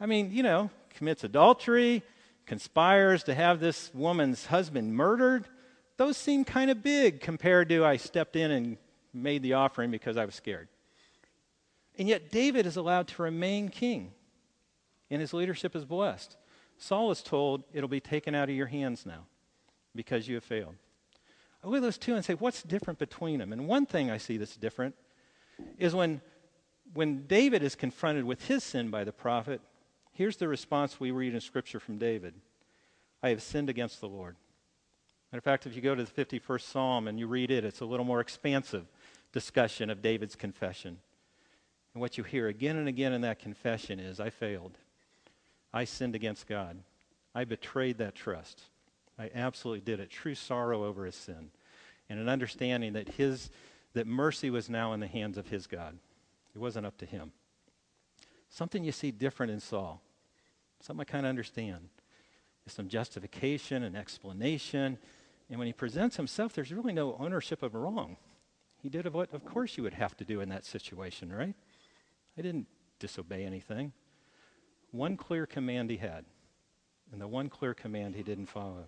I 0.00 0.06
mean, 0.06 0.30
you 0.30 0.42
know, 0.42 0.70
commits 0.94 1.24
adultery, 1.24 2.02
conspires 2.46 3.22
to 3.24 3.34
have 3.34 3.60
this 3.60 3.90
woman's 3.94 4.46
husband 4.46 4.94
murdered. 4.94 5.46
Those 5.96 6.16
seem 6.16 6.44
kind 6.44 6.70
of 6.70 6.82
big 6.82 7.20
compared 7.20 7.68
to 7.68 7.84
I 7.84 7.96
stepped 7.96 8.36
in 8.36 8.50
and 8.50 8.76
made 9.12 9.42
the 9.42 9.54
offering 9.54 9.90
because 9.90 10.16
I 10.16 10.24
was 10.24 10.34
scared. 10.34 10.68
And 11.98 12.08
yet, 12.08 12.30
David 12.30 12.66
is 12.66 12.76
allowed 12.76 13.08
to 13.08 13.22
remain 13.22 13.68
king, 13.68 14.12
and 15.10 15.20
his 15.20 15.34
leadership 15.34 15.76
is 15.76 15.84
blessed. 15.84 16.36
Saul 16.78 17.10
is 17.10 17.22
told, 17.22 17.64
It'll 17.72 17.88
be 17.88 18.00
taken 18.00 18.34
out 18.34 18.48
of 18.48 18.54
your 18.54 18.66
hands 18.66 19.04
now 19.04 19.26
because 19.94 20.26
you 20.26 20.34
have 20.36 20.44
failed. 20.44 20.76
I 21.62 21.66
look 21.68 21.76
at 21.76 21.82
those 21.82 21.98
two 21.98 22.14
and 22.14 22.24
say, 22.24 22.34
What's 22.34 22.62
different 22.62 22.98
between 22.98 23.38
them? 23.38 23.52
And 23.52 23.68
one 23.68 23.86
thing 23.86 24.10
I 24.10 24.16
see 24.16 24.38
that's 24.38 24.56
different 24.56 24.94
is 25.78 25.94
when, 25.94 26.22
when 26.94 27.26
David 27.26 27.62
is 27.62 27.74
confronted 27.74 28.24
with 28.24 28.46
his 28.46 28.64
sin 28.64 28.90
by 28.90 29.04
the 29.04 29.12
prophet, 29.12 29.60
here's 30.20 30.36
the 30.36 30.46
response 30.46 31.00
we 31.00 31.10
read 31.10 31.32
in 31.32 31.40
Scripture 31.40 31.80
from 31.80 31.96
David 31.96 32.34
I 33.22 33.30
have 33.30 33.40
sinned 33.40 33.70
against 33.70 34.02
the 34.02 34.06
Lord. 34.08 34.36
Matter 35.32 35.38
of 35.38 35.44
fact, 35.44 35.64
if 35.64 35.74
you 35.74 35.80
go 35.80 35.94
to 35.94 36.04
the 36.04 36.24
51st 36.24 36.60
Psalm 36.60 37.08
and 37.08 37.18
you 37.18 37.26
read 37.26 37.50
it, 37.50 37.64
it's 37.64 37.80
a 37.80 37.86
little 37.86 38.04
more 38.04 38.20
expansive 38.20 38.84
discussion 39.32 39.88
of 39.88 40.02
David's 40.02 40.36
confession. 40.36 40.98
And 41.94 42.02
what 42.02 42.18
you 42.18 42.24
hear 42.24 42.48
again 42.48 42.76
and 42.76 42.86
again 42.86 43.14
in 43.14 43.22
that 43.22 43.38
confession 43.38 43.98
is 43.98 44.20
I 44.20 44.28
failed. 44.28 44.76
I 45.72 45.84
sinned 45.84 46.14
against 46.14 46.46
God. 46.46 46.76
I 47.34 47.44
betrayed 47.44 47.96
that 47.96 48.14
trust. 48.14 48.60
I 49.18 49.30
absolutely 49.34 49.80
did 49.80 50.00
it. 50.00 50.10
True 50.10 50.34
sorrow 50.34 50.84
over 50.84 51.06
his 51.06 51.14
sin. 51.14 51.50
And 52.10 52.20
an 52.20 52.28
understanding 52.28 52.92
that 52.92 53.08
his 53.08 53.48
that 53.94 54.06
mercy 54.06 54.50
was 54.50 54.68
now 54.68 54.92
in 54.92 55.00
the 55.00 55.06
hands 55.06 55.38
of 55.38 55.48
his 55.48 55.66
God. 55.66 55.96
It 56.54 56.58
wasn't 56.58 56.84
up 56.84 56.98
to 56.98 57.06
him. 57.06 57.32
Something 58.50 58.84
you 58.84 58.92
see 58.92 59.12
different 59.12 59.50
in 59.52 59.60
Saul. 59.60 60.02
Something 60.80 61.06
I 61.08 61.10
kind 61.10 61.26
of 61.26 61.30
understand. 61.30 61.88
There's 62.64 62.74
some 62.74 62.88
justification 62.88 63.82
and 63.82 63.96
explanation. 63.96 64.98
And 65.48 65.58
when 65.58 65.66
he 65.66 65.72
presents 65.72 66.16
himself, 66.16 66.52
there's 66.54 66.72
really 66.72 66.92
no 66.92 67.16
ownership 67.18 67.62
of 67.62 67.74
wrong. 67.74 68.16
He 68.82 68.88
did 68.88 69.12
what, 69.12 69.32
of 69.34 69.44
course, 69.44 69.76
you 69.76 69.82
would 69.82 69.94
have 69.94 70.16
to 70.18 70.24
do 70.24 70.40
in 70.40 70.48
that 70.48 70.64
situation, 70.64 71.32
right? 71.32 71.54
I 72.38 72.42
didn't 72.42 72.66
disobey 72.98 73.44
anything 73.44 73.92
one 74.92 75.16
clear 75.16 75.46
command 75.46 75.90
he 75.90 75.96
had, 75.96 76.24
and 77.12 77.20
the 77.20 77.28
one 77.28 77.48
clear 77.48 77.74
command 77.74 78.14
he 78.14 78.22
didn't 78.22 78.46
follow. 78.46 78.86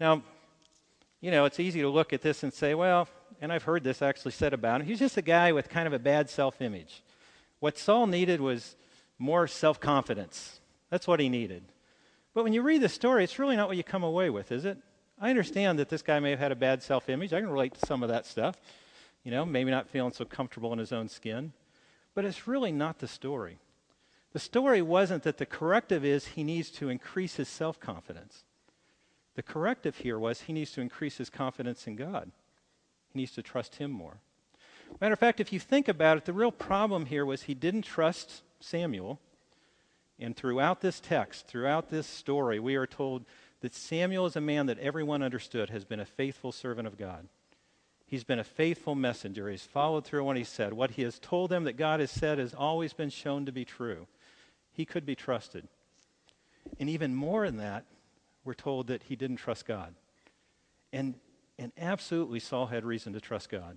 Now, 0.00 0.22
you 1.20 1.30
know, 1.30 1.44
it's 1.44 1.60
easy 1.60 1.82
to 1.82 1.88
look 1.88 2.12
at 2.12 2.22
this 2.22 2.42
and 2.42 2.52
say, 2.52 2.74
well, 2.74 3.08
and 3.40 3.52
I've 3.52 3.62
heard 3.62 3.84
this 3.84 4.02
actually 4.02 4.32
said 4.32 4.52
about 4.52 4.80
him, 4.80 4.86
he's 4.86 4.98
just 4.98 5.16
a 5.16 5.22
guy 5.22 5.52
with 5.52 5.68
kind 5.68 5.86
of 5.86 5.92
a 5.92 5.98
bad 5.98 6.28
self 6.30 6.60
image. 6.60 7.02
What 7.60 7.78
Saul 7.78 8.06
needed 8.06 8.40
was 8.40 8.74
more 9.22 9.46
self 9.46 9.80
confidence. 9.80 10.60
That's 10.90 11.06
what 11.06 11.20
he 11.20 11.28
needed. 11.28 11.62
But 12.34 12.44
when 12.44 12.52
you 12.52 12.62
read 12.62 12.82
the 12.82 12.88
story, 12.88 13.22
it's 13.24 13.38
really 13.38 13.56
not 13.56 13.68
what 13.68 13.76
you 13.76 13.84
come 13.84 14.02
away 14.02 14.30
with, 14.30 14.50
is 14.50 14.64
it? 14.64 14.78
I 15.20 15.30
understand 15.30 15.78
that 15.78 15.88
this 15.88 16.02
guy 16.02 16.18
may 16.18 16.30
have 16.30 16.40
had 16.40 16.52
a 16.52 16.56
bad 16.56 16.82
self 16.82 17.08
image. 17.08 17.32
I 17.32 17.40
can 17.40 17.48
relate 17.50 17.74
to 17.74 17.86
some 17.86 18.02
of 18.02 18.08
that 18.08 18.26
stuff. 18.26 18.56
You 19.22 19.30
know, 19.30 19.46
maybe 19.46 19.70
not 19.70 19.88
feeling 19.88 20.12
so 20.12 20.24
comfortable 20.24 20.72
in 20.72 20.80
his 20.80 20.92
own 20.92 21.08
skin. 21.08 21.52
But 22.14 22.24
it's 22.24 22.48
really 22.48 22.72
not 22.72 22.98
the 22.98 23.06
story. 23.06 23.58
The 24.32 24.40
story 24.40 24.82
wasn't 24.82 25.22
that 25.22 25.38
the 25.38 25.46
corrective 25.46 26.04
is 26.04 26.28
he 26.28 26.42
needs 26.42 26.70
to 26.72 26.88
increase 26.88 27.36
his 27.36 27.48
self 27.48 27.78
confidence. 27.78 28.42
The 29.36 29.42
corrective 29.42 29.98
here 29.98 30.18
was 30.18 30.42
he 30.42 30.52
needs 30.52 30.72
to 30.72 30.80
increase 30.80 31.18
his 31.18 31.30
confidence 31.30 31.86
in 31.86 31.94
God. 31.94 32.32
He 33.12 33.20
needs 33.20 33.32
to 33.32 33.42
trust 33.42 33.76
him 33.76 33.92
more. 33.92 34.16
Matter 35.00 35.12
of 35.12 35.20
fact, 35.20 35.40
if 35.40 35.52
you 35.52 35.60
think 35.60 35.88
about 35.88 36.18
it, 36.18 36.24
the 36.24 36.32
real 36.32 36.52
problem 36.52 37.06
here 37.06 37.24
was 37.24 37.42
he 37.42 37.54
didn't 37.54 37.82
trust 37.82 38.42
Samuel. 38.62 39.20
And 40.18 40.36
throughout 40.36 40.80
this 40.80 41.00
text, 41.00 41.46
throughout 41.46 41.90
this 41.90 42.06
story, 42.06 42.58
we 42.58 42.76
are 42.76 42.86
told 42.86 43.24
that 43.60 43.74
Samuel 43.74 44.26
is 44.26 44.36
a 44.36 44.40
man 44.40 44.66
that 44.66 44.78
everyone 44.78 45.22
understood 45.22 45.70
has 45.70 45.84
been 45.84 46.00
a 46.00 46.04
faithful 46.04 46.52
servant 46.52 46.86
of 46.86 46.98
God. 46.98 47.28
He's 48.06 48.24
been 48.24 48.38
a 48.38 48.44
faithful 48.44 48.94
messenger. 48.94 49.48
He's 49.48 49.62
followed 49.62 50.04
through 50.04 50.20
on 50.20 50.26
what 50.26 50.36
he 50.36 50.44
said. 50.44 50.74
What 50.74 50.92
he 50.92 51.02
has 51.02 51.18
told 51.18 51.50
them 51.50 51.64
that 51.64 51.78
God 51.78 52.00
has 52.00 52.10
said 52.10 52.38
has 52.38 52.54
always 52.54 52.92
been 52.92 53.10
shown 53.10 53.46
to 53.46 53.52
be 53.52 53.64
true 53.64 54.06
he 54.72 54.84
could 54.84 55.06
be 55.06 55.14
trusted. 55.14 55.68
And 56.80 56.88
even 56.88 57.14
more 57.14 57.46
than 57.46 57.58
that, 57.58 57.84
we're 58.44 58.54
told 58.54 58.88
that 58.88 59.04
he 59.04 59.16
didn't 59.16 59.36
trust 59.36 59.66
God. 59.66 59.94
And, 60.92 61.14
and 61.58 61.72
absolutely, 61.78 62.40
Saul 62.40 62.66
had 62.66 62.84
reason 62.84 63.12
to 63.12 63.20
trust 63.20 63.50
God. 63.50 63.76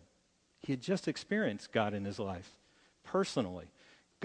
He 0.59 0.71
had 0.71 0.81
just 0.81 1.07
experienced 1.07 1.71
God 1.71 1.93
in 1.93 2.05
his 2.05 2.17
life 2.17 2.49
personally. 3.03 3.65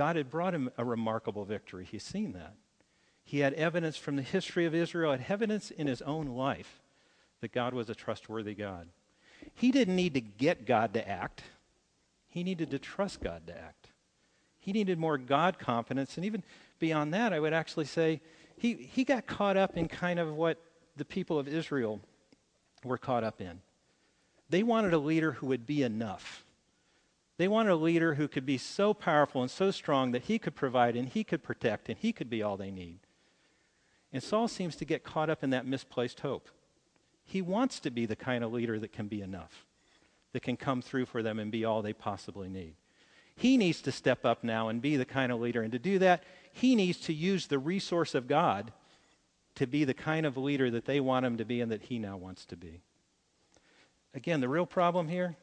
God 0.00 0.16
had 0.16 0.30
brought 0.30 0.54
him 0.54 0.70
a 0.78 0.84
remarkable 0.84 1.44
victory. 1.44 1.84
He's 1.84 2.02
seen 2.02 2.32
that. 2.32 2.54
He 3.22 3.40
had 3.40 3.52
evidence 3.52 3.98
from 3.98 4.16
the 4.16 4.22
history 4.22 4.64
of 4.64 4.74
Israel, 4.74 5.10
had 5.10 5.26
evidence 5.28 5.70
in 5.70 5.86
his 5.86 6.00
own 6.00 6.24
life 6.24 6.80
that 7.42 7.52
God 7.52 7.74
was 7.74 7.90
a 7.90 7.94
trustworthy 7.94 8.54
God. 8.54 8.88
He 9.52 9.70
didn't 9.70 9.96
need 9.96 10.14
to 10.14 10.22
get 10.22 10.64
God 10.64 10.94
to 10.94 11.06
act, 11.06 11.42
he 12.30 12.42
needed 12.42 12.70
to 12.70 12.78
trust 12.78 13.20
God 13.20 13.46
to 13.48 13.52
act. 13.54 13.88
He 14.58 14.72
needed 14.72 14.98
more 14.98 15.18
God 15.18 15.58
confidence. 15.58 16.16
And 16.16 16.24
even 16.24 16.44
beyond 16.78 17.12
that, 17.12 17.34
I 17.34 17.40
would 17.40 17.52
actually 17.52 17.84
say 17.84 18.22
he, 18.56 18.72
he 18.72 19.04
got 19.04 19.26
caught 19.26 19.58
up 19.58 19.76
in 19.76 19.86
kind 19.86 20.18
of 20.18 20.34
what 20.34 20.56
the 20.96 21.04
people 21.04 21.38
of 21.38 21.46
Israel 21.46 22.00
were 22.84 22.96
caught 22.96 23.22
up 23.22 23.42
in. 23.42 23.60
They 24.48 24.62
wanted 24.62 24.94
a 24.94 24.98
leader 24.98 25.32
who 25.32 25.48
would 25.48 25.66
be 25.66 25.82
enough. 25.82 26.42
They 27.40 27.48
wanted 27.48 27.72
a 27.72 27.76
leader 27.76 28.16
who 28.16 28.28
could 28.28 28.44
be 28.44 28.58
so 28.58 28.92
powerful 28.92 29.40
and 29.40 29.50
so 29.50 29.70
strong 29.70 30.12
that 30.12 30.24
he 30.24 30.38
could 30.38 30.54
provide 30.54 30.94
and 30.94 31.08
he 31.08 31.24
could 31.24 31.42
protect 31.42 31.88
and 31.88 31.96
he 31.96 32.12
could 32.12 32.28
be 32.28 32.42
all 32.42 32.58
they 32.58 32.70
need. 32.70 32.98
And 34.12 34.22
Saul 34.22 34.46
seems 34.46 34.76
to 34.76 34.84
get 34.84 35.04
caught 35.04 35.30
up 35.30 35.42
in 35.42 35.48
that 35.48 35.64
misplaced 35.64 36.20
hope. 36.20 36.50
He 37.24 37.40
wants 37.40 37.80
to 37.80 37.90
be 37.90 38.04
the 38.04 38.14
kind 38.14 38.44
of 38.44 38.52
leader 38.52 38.78
that 38.78 38.92
can 38.92 39.08
be 39.08 39.22
enough, 39.22 39.64
that 40.34 40.42
can 40.42 40.58
come 40.58 40.82
through 40.82 41.06
for 41.06 41.22
them 41.22 41.38
and 41.38 41.50
be 41.50 41.64
all 41.64 41.80
they 41.80 41.94
possibly 41.94 42.50
need. 42.50 42.74
He 43.34 43.56
needs 43.56 43.80
to 43.80 43.90
step 43.90 44.26
up 44.26 44.44
now 44.44 44.68
and 44.68 44.82
be 44.82 44.98
the 44.98 45.06
kind 45.06 45.32
of 45.32 45.40
leader. 45.40 45.62
And 45.62 45.72
to 45.72 45.78
do 45.78 45.98
that, 45.98 46.24
he 46.52 46.74
needs 46.74 46.98
to 46.98 47.14
use 47.14 47.46
the 47.46 47.58
resource 47.58 48.14
of 48.14 48.28
God 48.28 48.70
to 49.54 49.66
be 49.66 49.84
the 49.84 49.94
kind 49.94 50.26
of 50.26 50.36
leader 50.36 50.70
that 50.72 50.84
they 50.84 51.00
want 51.00 51.24
him 51.24 51.38
to 51.38 51.46
be 51.46 51.62
and 51.62 51.72
that 51.72 51.84
he 51.84 51.98
now 51.98 52.18
wants 52.18 52.44
to 52.44 52.56
be. 52.58 52.82
Again, 54.12 54.42
the 54.42 54.48
real 54.50 54.66
problem 54.66 55.08
here, 55.08 55.38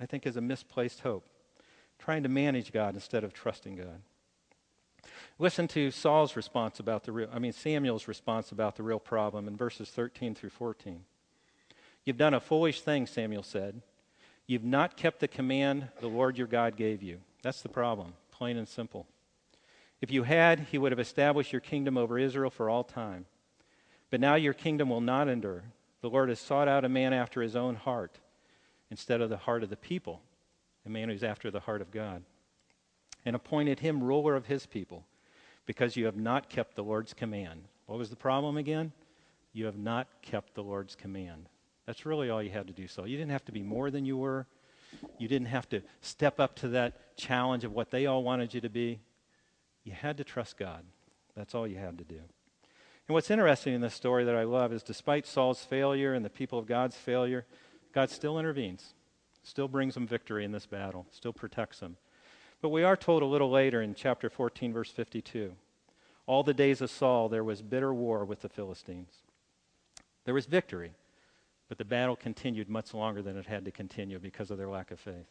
I 0.00 0.06
think, 0.06 0.26
is 0.26 0.38
a 0.38 0.40
misplaced 0.40 1.00
hope, 1.00 1.28
trying 1.98 2.22
to 2.22 2.28
manage 2.28 2.72
God 2.72 2.94
instead 2.94 3.24
of 3.24 3.32
trusting 3.32 3.76
God. 3.76 4.00
Listen 5.38 5.66
to 5.68 5.90
Saul's 5.90 6.36
response 6.36 6.80
about 6.80 7.04
the 7.04 7.12
real, 7.12 7.28
I 7.32 7.38
mean, 7.38 7.52
Samuel's 7.52 8.06
response 8.06 8.52
about 8.52 8.76
the 8.76 8.82
real 8.82 9.00
problem 9.00 9.48
in 9.48 9.56
verses 9.56 9.90
13 9.90 10.34
through 10.34 10.50
14. 10.50 11.04
You've 12.04 12.16
done 12.16 12.34
a 12.34 12.40
foolish 12.40 12.82
thing, 12.82 13.06
Samuel 13.06 13.42
said. 13.42 13.80
You've 14.46 14.64
not 14.64 14.96
kept 14.96 15.20
the 15.20 15.28
command 15.28 15.88
the 16.00 16.06
Lord 16.06 16.36
your 16.36 16.46
God 16.46 16.76
gave 16.76 17.02
you. 17.02 17.18
That's 17.42 17.62
the 17.62 17.68
problem, 17.68 18.14
plain 18.30 18.56
and 18.56 18.68
simple. 18.68 19.06
If 20.00 20.10
you 20.10 20.24
had, 20.24 20.66
he 20.70 20.78
would 20.78 20.92
have 20.92 20.98
established 20.98 21.52
your 21.52 21.60
kingdom 21.60 21.96
over 21.96 22.18
Israel 22.18 22.50
for 22.50 22.68
all 22.68 22.84
time. 22.84 23.26
But 24.10 24.20
now 24.20 24.34
your 24.34 24.52
kingdom 24.52 24.90
will 24.90 25.00
not 25.00 25.28
endure. 25.28 25.64
The 26.02 26.10
Lord 26.10 26.28
has 26.28 26.38
sought 26.38 26.68
out 26.68 26.84
a 26.84 26.90
man 26.90 27.14
after 27.14 27.40
his 27.40 27.56
own 27.56 27.74
heart 27.74 28.18
instead 28.90 29.22
of 29.22 29.30
the 29.30 29.38
heart 29.38 29.62
of 29.62 29.70
the 29.70 29.76
people, 29.76 30.20
a 30.86 30.90
man 30.90 31.08
who's 31.08 31.24
after 31.24 31.50
the 31.50 31.60
heart 31.60 31.80
of 31.80 31.90
God, 31.90 32.22
and 33.24 33.34
appointed 33.34 33.80
him 33.80 34.02
ruler 34.02 34.36
of 34.36 34.46
his 34.46 34.66
people 34.66 35.06
because 35.66 35.96
you 35.96 36.04
have 36.06 36.16
not 36.16 36.48
kept 36.48 36.76
the 36.76 36.84
Lord's 36.84 37.14
command. 37.14 37.64
What 37.86 37.98
was 37.98 38.10
the 38.10 38.16
problem 38.16 38.56
again? 38.56 38.92
You 39.52 39.66
have 39.66 39.78
not 39.78 40.08
kept 40.20 40.54
the 40.54 40.62
Lord's 40.62 40.94
command. 40.94 41.48
That's 41.86 42.04
really 42.04 42.30
all 42.30 42.42
you 42.42 42.50
had 42.50 42.66
to 42.66 42.72
do, 42.72 42.86
Saul. 42.86 43.06
You 43.06 43.16
didn't 43.16 43.32
have 43.32 43.44
to 43.46 43.52
be 43.52 43.62
more 43.62 43.90
than 43.90 44.04
you 44.04 44.16
were. 44.16 44.46
You 45.18 45.28
didn't 45.28 45.48
have 45.48 45.68
to 45.70 45.82
step 46.00 46.40
up 46.40 46.56
to 46.56 46.68
that 46.68 47.16
challenge 47.16 47.64
of 47.64 47.72
what 47.72 47.90
they 47.90 48.06
all 48.06 48.22
wanted 48.22 48.54
you 48.54 48.60
to 48.60 48.68
be. 48.68 49.00
You 49.84 49.92
had 49.92 50.16
to 50.18 50.24
trust 50.24 50.56
God. 50.56 50.84
That's 51.36 51.54
all 51.54 51.66
you 51.66 51.76
had 51.76 51.98
to 51.98 52.04
do. 52.04 52.16
And 53.06 53.14
what's 53.14 53.30
interesting 53.30 53.74
in 53.74 53.80
this 53.80 53.94
story 53.94 54.24
that 54.24 54.34
I 54.34 54.44
love 54.44 54.72
is 54.72 54.82
despite 54.82 55.26
Saul's 55.26 55.62
failure 55.64 56.14
and 56.14 56.24
the 56.24 56.30
people 56.30 56.58
of 56.58 56.66
God's 56.66 56.96
failure, 56.96 57.44
God 57.92 58.10
still 58.10 58.38
intervenes, 58.38 58.94
still 59.44 59.68
brings 59.68 59.94
them 59.94 60.06
victory 60.06 60.44
in 60.44 60.52
this 60.52 60.66
battle, 60.66 61.06
still 61.10 61.32
protects 61.32 61.78
them. 61.78 61.96
But 62.60 62.70
we 62.70 62.82
are 62.82 62.96
told 62.96 63.22
a 63.22 63.26
little 63.26 63.50
later 63.50 63.82
in 63.82 63.94
chapter 63.94 64.28
14, 64.28 64.72
verse 64.72 64.90
52 64.90 65.54
all 66.26 66.42
the 66.42 66.54
days 66.54 66.80
of 66.80 66.90
Saul, 66.90 67.28
there 67.28 67.44
was 67.44 67.60
bitter 67.62 67.92
war 67.92 68.24
with 68.24 68.40
the 68.40 68.48
Philistines. 68.48 69.22
There 70.24 70.34
was 70.34 70.46
victory, 70.46 70.92
but 71.68 71.76
the 71.76 71.84
battle 71.84 72.16
continued 72.16 72.68
much 72.70 72.94
longer 72.94 73.20
than 73.20 73.36
it 73.36 73.46
had 73.46 73.64
to 73.66 73.70
continue 73.70 74.18
because 74.18 74.50
of 74.50 74.56
their 74.56 74.68
lack 74.68 74.90
of 74.90 74.98
faith. 74.98 75.28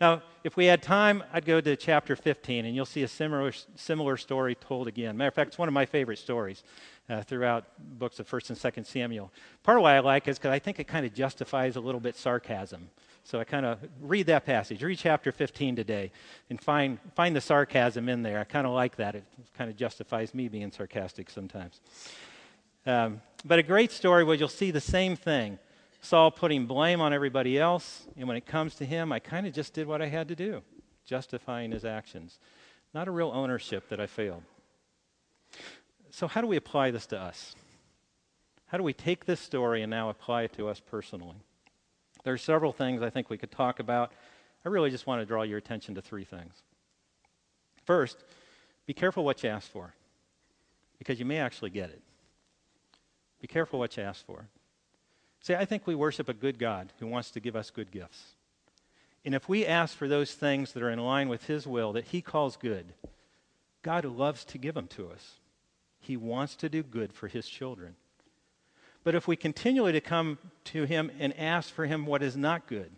Now, 0.00 0.22
if 0.44 0.56
we 0.56 0.66
had 0.66 0.82
time, 0.82 1.22
I'd 1.32 1.44
go 1.44 1.60
to 1.60 1.76
chapter 1.76 2.16
15, 2.16 2.64
and 2.64 2.74
you'll 2.74 2.86
see 2.86 3.02
a 3.02 3.08
similar, 3.08 3.52
similar 3.76 4.16
story 4.16 4.54
told 4.54 4.88
again. 4.88 5.16
Matter 5.16 5.28
of 5.28 5.34
fact, 5.34 5.48
it's 5.48 5.58
one 5.58 5.68
of 5.68 5.74
my 5.74 5.86
favorite 5.86 6.18
stories 6.18 6.62
uh, 7.08 7.22
throughout 7.22 7.64
books 7.98 8.18
of 8.18 8.28
1st 8.28 8.50
and 8.50 8.58
2nd 8.58 8.86
Samuel. 8.86 9.32
Part 9.62 9.78
of 9.78 9.82
why 9.82 9.96
I 9.96 10.00
like 10.00 10.28
it 10.28 10.32
is 10.32 10.38
because 10.38 10.52
I 10.52 10.58
think 10.58 10.78
it 10.78 10.84
kind 10.84 11.04
of 11.04 11.12
justifies 11.12 11.76
a 11.76 11.80
little 11.80 12.00
bit 12.00 12.16
sarcasm. 12.16 12.90
So 13.24 13.38
I 13.38 13.44
kind 13.44 13.66
of 13.66 13.78
read 14.00 14.26
that 14.26 14.46
passage, 14.46 14.82
read 14.82 14.98
chapter 14.98 15.30
15 15.30 15.76
today, 15.76 16.10
and 16.48 16.60
find, 16.60 16.98
find 17.14 17.36
the 17.36 17.40
sarcasm 17.40 18.08
in 18.08 18.22
there. 18.22 18.40
I 18.40 18.44
kind 18.44 18.66
of 18.66 18.72
like 18.72 18.96
that. 18.96 19.14
It 19.14 19.24
kind 19.58 19.70
of 19.70 19.76
justifies 19.76 20.34
me 20.34 20.48
being 20.48 20.72
sarcastic 20.72 21.28
sometimes. 21.28 21.80
Um, 22.86 23.20
but 23.44 23.58
a 23.58 23.62
great 23.62 23.92
story 23.92 24.24
where 24.24 24.36
you'll 24.36 24.48
see 24.48 24.70
the 24.70 24.80
same 24.80 25.16
thing 25.16 25.58
Saul 26.00 26.30
putting 26.30 26.66
blame 26.66 27.00
on 27.00 27.12
everybody 27.12 27.58
else, 27.58 28.06
and 28.16 28.26
when 28.26 28.36
it 28.36 28.46
comes 28.46 28.74
to 28.76 28.84
him, 28.84 29.12
I 29.12 29.18
kind 29.18 29.46
of 29.46 29.52
just 29.52 29.74
did 29.74 29.86
what 29.86 30.00
I 30.00 30.06
had 30.06 30.28
to 30.28 30.34
do, 30.34 30.62
justifying 31.04 31.72
his 31.72 31.84
actions. 31.84 32.38
Not 32.94 33.06
a 33.06 33.10
real 33.10 33.30
ownership 33.34 33.88
that 33.90 34.00
I 34.00 34.06
failed. 34.06 34.42
So, 36.10 36.26
how 36.26 36.40
do 36.40 36.46
we 36.46 36.56
apply 36.56 36.90
this 36.90 37.06
to 37.08 37.20
us? 37.20 37.54
How 38.66 38.78
do 38.78 38.84
we 38.84 38.92
take 38.92 39.26
this 39.26 39.40
story 39.40 39.82
and 39.82 39.90
now 39.90 40.08
apply 40.08 40.42
it 40.42 40.52
to 40.54 40.68
us 40.68 40.80
personally? 40.80 41.36
There 42.24 42.32
are 42.32 42.38
several 42.38 42.72
things 42.72 43.02
I 43.02 43.10
think 43.10 43.28
we 43.28 43.38
could 43.38 43.50
talk 43.50 43.78
about. 43.78 44.12
I 44.64 44.68
really 44.68 44.90
just 44.90 45.06
want 45.06 45.20
to 45.20 45.26
draw 45.26 45.42
your 45.42 45.58
attention 45.58 45.94
to 45.96 46.02
three 46.02 46.24
things. 46.24 46.62
First, 47.84 48.24
be 48.86 48.94
careful 48.94 49.24
what 49.24 49.42
you 49.42 49.50
ask 49.50 49.70
for, 49.70 49.94
because 50.98 51.18
you 51.18 51.24
may 51.24 51.38
actually 51.38 51.70
get 51.70 51.90
it. 51.90 52.02
Be 53.40 53.48
careful 53.48 53.78
what 53.78 53.96
you 53.96 54.02
ask 54.02 54.24
for. 54.24 54.46
See, 55.40 55.54
I 55.54 55.64
think 55.64 55.86
we 55.86 55.94
worship 55.94 56.28
a 56.28 56.34
good 56.34 56.58
God 56.58 56.92
who 56.98 57.06
wants 57.06 57.30
to 57.32 57.40
give 57.40 57.56
us 57.56 57.70
good 57.70 57.90
gifts. 57.90 58.34
And 59.24 59.34
if 59.34 59.48
we 59.48 59.66
ask 59.66 59.96
for 59.96 60.08
those 60.08 60.32
things 60.32 60.72
that 60.72 60.82
are 60.82 60.90
in 60.90 60.98
line 60.98 61.28
with 61.28 61.46
His 61.46 61.66
will 61.66 61.92
that 61.94 62.06
He 62.06 62.20
calls 62.20 62.56
good, 62.56 62.92
God 63.82 64.04
loves 64.04 64.44
to 64.46 64.58
give 64.58 64.74
them 64.74 64.86
to 64.88 65.10
us. 65.10 65.38
He 65.98 66.16
wants 66.16 66.56
to 66.56 66.68
do 66.68 66.82
good 66.82 67.12
for 67.12 67.28
His 67.28 67.48
children. 67.48 67.96
But 69.02 69.14
if 69.14 69.26
we 69.26 69.36
continually 69.36 69.92
to 69.92 70.00
come 70.00 70.38
to 70.64 70.84
Him 70.84 71.10
and 71.18 71.38
ask 71.38 71.72
for 71.72 71.86
Him 71.86 72.04
what 72.04 72.22
is 72.22 72.36
not 72.36 72.66
good, 72.66 72.90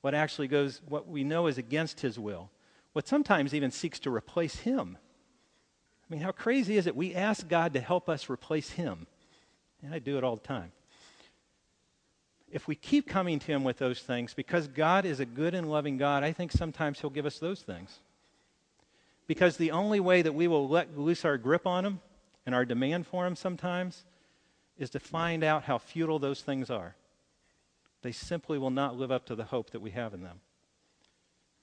what 0.00 0.14
actually 0.14 0.48
goes, 0.48 0.80
what 0.88 1.08
we 1.08 1.22
know 1.22 1.46
is 1.46 1.56
against 1.56 2.00
His 2.00 2.18
will, 2.18 2.50
what 2.92 3.06
sometimes 3.06 3.54
even 3.54 3.70
seeks 3.70 4.00
to 4.00 4.14
replace 4.14 4.56
Him. 4.56 4.98
I 4.98 6.12
mean, 6.12 6.20
how 6.20 6.32
crazy 6.32 6.76
is 6.76 6.86
it? 6.86 6.96
We 6.96 7.14
ask 7.14 7.48
God 7.48 7.74
to 7.74 7.80
help 7.80 8.08
us 8.08 8.28
replace 8.28 8.70
Him. 8.70 9.06
And 9.82 9.94
I 9.94 10.00
do 10.00 10.18
it 10.18 10.24
all 10.24 10.36
the 10.36 10.46
time 10.46 10.72
if 12.54 12.68
we 12.68 12.76
keep 12.76 13.08
coming 13.08 13.40
to 13.40 13.46
Him 13.46 13.64
with 13.64 13.78
those 13.78 13.98
things, 13.98 14.32
because 14.32 14.68
God 14.68 15.04
is 15.04 15.18
a 15.18 15.26
good 15.26 15.54
and 15.54 15.68
loving 15.68 15.98
God, 15.98 16.22
I 16.22 16.30
think 16.30 16.52
sometimes 16.52 17.00
He'll 17.00 17.10
give 17.10 17.26
us 17.26 17.40
those 17.40 17.60
things. 17.62 17.98
Because 19.26 19.56
the 19.56 19.72
only 19.72 19.98
way 19.98 20.22
that 20.22 20.36
we 20.36 20.46
will 20.46 20.68
let 20.68 20.96
loose 20.96 21.24
our 21.24 21.36
grip 21.36 21.66
on 21.66 21.84
Him 21.84 22.00
and 22.46 22.54
our 22.54 22.64
demand 22.64 23.08
for 23.08 23.26
Him 23.26 23.34
sometimes 23.34 24.04
is 24.78 24.88
to 24.90 25.00
find 25.00 25.42
out 25.42 25.64
how 25.64 25.78
futile 25.78 26.20
those 26.20 26.42
things 26.42 26.70
are. 26.70 26.94
They 28.02 28.12
simply 28.12 28.56
will 28.56 28.70
not 28.70 28.96
live 28.96 29.10
up 29.10 29.26
to 29.26 29.34
the 29.34 29.44
hope 29.44 29.70
that 29.70 29.82
we 29.82 29.90
have 29.90 30.14
in 30.14 30.22
them. 30.22 30.38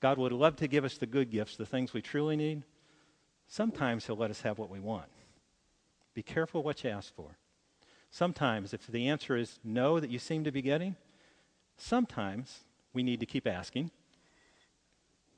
God 0.00 0.18
would 0.18 0.32
love 0.32 0.56
to 0.56 0.68
give 0.68 0.84
us 0.84 0.98
the 0.98 1.06
good 1.06 1.30
gifts, 1.30 1.56
the 1.56 1.64
things 1.64 1.94
we 1.94 2.02
truly 2.02 2.36
need. 2.36 2.64
Sometimes 3.48 4.06
He'll 4.06 4.16
let 4.16 4.30
us 4.30 4.42
have 4.42 4.58
what 4.58 4.68
we 4.68 4.78
want. 4.78 5.08
Be 6.12 6.22
careful 6.22 6.62
what 6.62 6.84
you 6.84 6.90
ask 6.90 7.14
for. 7.14 7.38
Sometimes, 8.12 8.74
if 8.74 8.86
the 8.86 9.08
answer 9.08 9.38
is 9.38 9.58
no 9.64 9.98
that 9.98 10.10
you 10.10 10.18
seem 10.18 10.44
to 10.44 10.52
be 10.52 10.60
getting, 10.60 10.96
sometimes 11.78 12.60
we 12.92 13.02
need 13.02 13.20
to 13.20 13.26
keep 13.26 13.46
asking. 13.46 13.90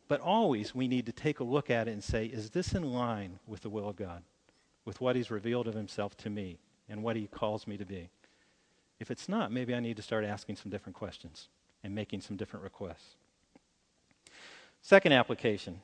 But 0.08 0.20
always 0.20 0.74
we 0.74 0.88
need 0.88 1.06
to 1.06 1.12
take 1.12 1.38
a 1.38 1.44
look 1.44 1.70
at 1.70 1.86
it 1.86 1.92
and 1.92 2.02
say, 2.02 2.26
is 2.26 2.50
this 2.50 2.74
in 2.74 2.92
line 2.92 3.38
with 3.46 3.62
the 3.62 3.70
will 3.70 3.88
of 3.88 3.94
God, 3.94 4.24
with 4.84 5.00
what 5.00 5.14
He's 5.14 5.30
revealed 5.30 5.68
of 5.68 5.74
Himself 5.74 6.16
to 6.18 6.30
me 6.30 6.58
and 6.88 7.04
what 7.04 7.14
He 7.14 7.28
calls 7.28 7.68
me 7.68 7.76
to 7.76 7.86
be? 7.86 8.10
If 8.98 9.08
it's 9.08 9.28
not, 9.28 9.52
maybe 9.52 9.72
I 9.72 9.78
need 9.78 9.96
to 9.96 10.02
start 10.02 10.24
asking 10.24 10.56
some 10.56 10.72
different 10.72 10.96
questions 10.96 11.48
and 11.84 11.94
making 11.94 12.22
some 12.22 12.36
different 12.36 12.64
requests. 12.64 13.14
Second 14.82 15.12
application 15.12 15.80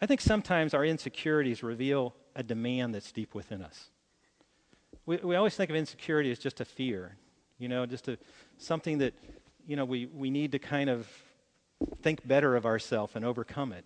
I 0.00 0.06
think 0.06 0.20
sometimes 0.20 0.74
our 0.74 0.84
insecurities 0.84 1.62
reveal 1.62 2.12
a 2.34 2.42
demand 2.42 2.92
that's 2.92 3.12
deep 3.12 3.36
within 3.36 3.62
us 3.62 3.91
we, 5.06 5.16
we 5.18 5.36
always 5.36 5.54
think 5.54 5.70
of 5.70 5.76
insecurity 5.76 6.30
as 6.30 6.38
just 6.38 6.60
a 6.60 6.64
fear, 6.64 7.16
you 7.58 7.68
know, 7.68 7.86
just 7.86 8.08
a, 8.08 8.18
something 8.58 8.98
that, 8.98 9.14
you 9.66 9.76
know, 9.76 9.84
we, 9.84 10.06
we 10.06 10.30
need 10.30 10.52
to 10.52 10.58
kind 10.58 10.88
of 10.88 11.08
think 12.02 12.26
better 12.26 12.56
of 12.56 12.64
ourselves 12.64 13.16
and 13.16 13.24
overcome 13.24 13.72
it. 13.72 13.84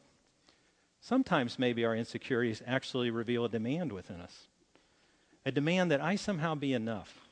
Sometimes 1.01 1.59
maybe 1.59 1.85
our 1.85 1.95
insecurities 1.95 2.63
actually 2.67 3.11
reveal 3.11 3.45
a 3.45 3.49
demand 3.49 3.93
within 3.93 4.21
us, 4.21 4.49
a 5.45 5.53
demand 5.53 5.91
that 5.91 6.01
I 6.01 6.17
somehow 6.17 6.55
be 6.55 6.73
enough, 6.73 7.29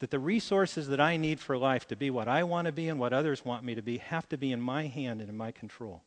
that 0.00 0.10
the 0.10 0.18
resources 0.18 0.88
that 0.88 1.00
I 1.00 1.16
need 1.16 1.40
for 1.40 1.56
life 1.56 1.88
to 1.88 1.96
be 1.96 2.10
what 2.10 2.28
I 2.28 2.44
want 2.44 2.66
to 2.66 2.72
be 2.72 2.88
and 2.88 3.00
what 3.00 3.12
others 3.12 3.44
want 3.44 3.64
me 3.64 3.74
to 3.74 3.82
be 3.82 3.98
have 3.98 4.28
to 4.28 4.38
be 4.38 4.52
in 4.52 4.60
my 4.60 4.86
hand 4.86 5.20
and 5.20 5.28
in 5.28 5.36
my 5.36 5.50
control. 5.50 6.02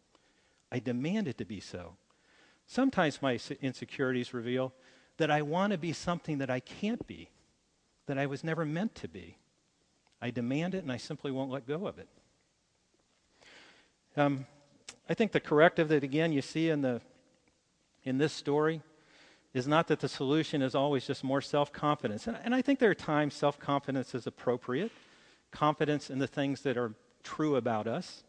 I 0.72 0.80
demand 0.80 1.28
it 1.28 1.38
to 1.40 1.46
be 1.46 1.60
so. 1.60 1.96
Sometimes 2.68 3.22
my 3.22 3.38
insecurities 3.62 4.34
reveal 4.34 4.72
that 5.22 5.30
I 5.30 5.44
want 5.44 5.72
to 5.72 5.78
be 5.78 5.94
something 5.94 6.40
that 6.40 6.50
I 6.50 6.60
can't 6.60 7.06
be, 7.06 7.30
that 8.08 8.18
I 8.18 8.26
was 8.26 8.44
never 8.44 8.66
meant 8.66 8.96
to 8.96 9.08
be. 9.08 9.38
I 10.20 10.32
demand 10.32 10.74
it 10.74 10.82
and 10.82 10.92
I 10.92 10.98
simply 10.98 11.30
won't 11.30 11.52
let 11.52 11.68
go 11.68 11.86
of 11.86 12.00
it. 12.00 12.08
Um, 14.18 14.48
I 15.08 15.14
think 15.14 15.32
the 15.32 15.40
corrective 15.40 15.90
that, 15.90 16.04
again, 16.04 16.34
you 16.34 16.42
see 16.42 16.70
in, 16.70 16.82
the, 16.82 17.02
in 18.04 18.18
this 18.18 18.34
story 18.34 18.82
is 19.54 19.68
not 19.68 19.88
that 19.90 20.00
the 20.00 20.10
solution 20.10 20.64
is 20.64 20.74
always 20.74 21.06
just 21.06 21.24
more 21.24 21.40
self 21.40 21.72
confidence. 21.72 22.26
And, 22.26 22.36
and 22.44 22.56
I 22.56 22.64
think 22.64 22.80
there 22.80 22.90
are 22.90 22.96
times 22.96 23.36
self 23.36 23.60
confidence 23.60 24.16
is 24.16 24.26
appropriate, 24.26 24.92
confidence 25.52 26.10
in 26.10 26.18
the 26.18 26.26
things 26.26 26.62
that 26.62 26.78
are 26.78 26.96
true 27.22 27.58
about 27.58 27.86
us. 27.86 28.24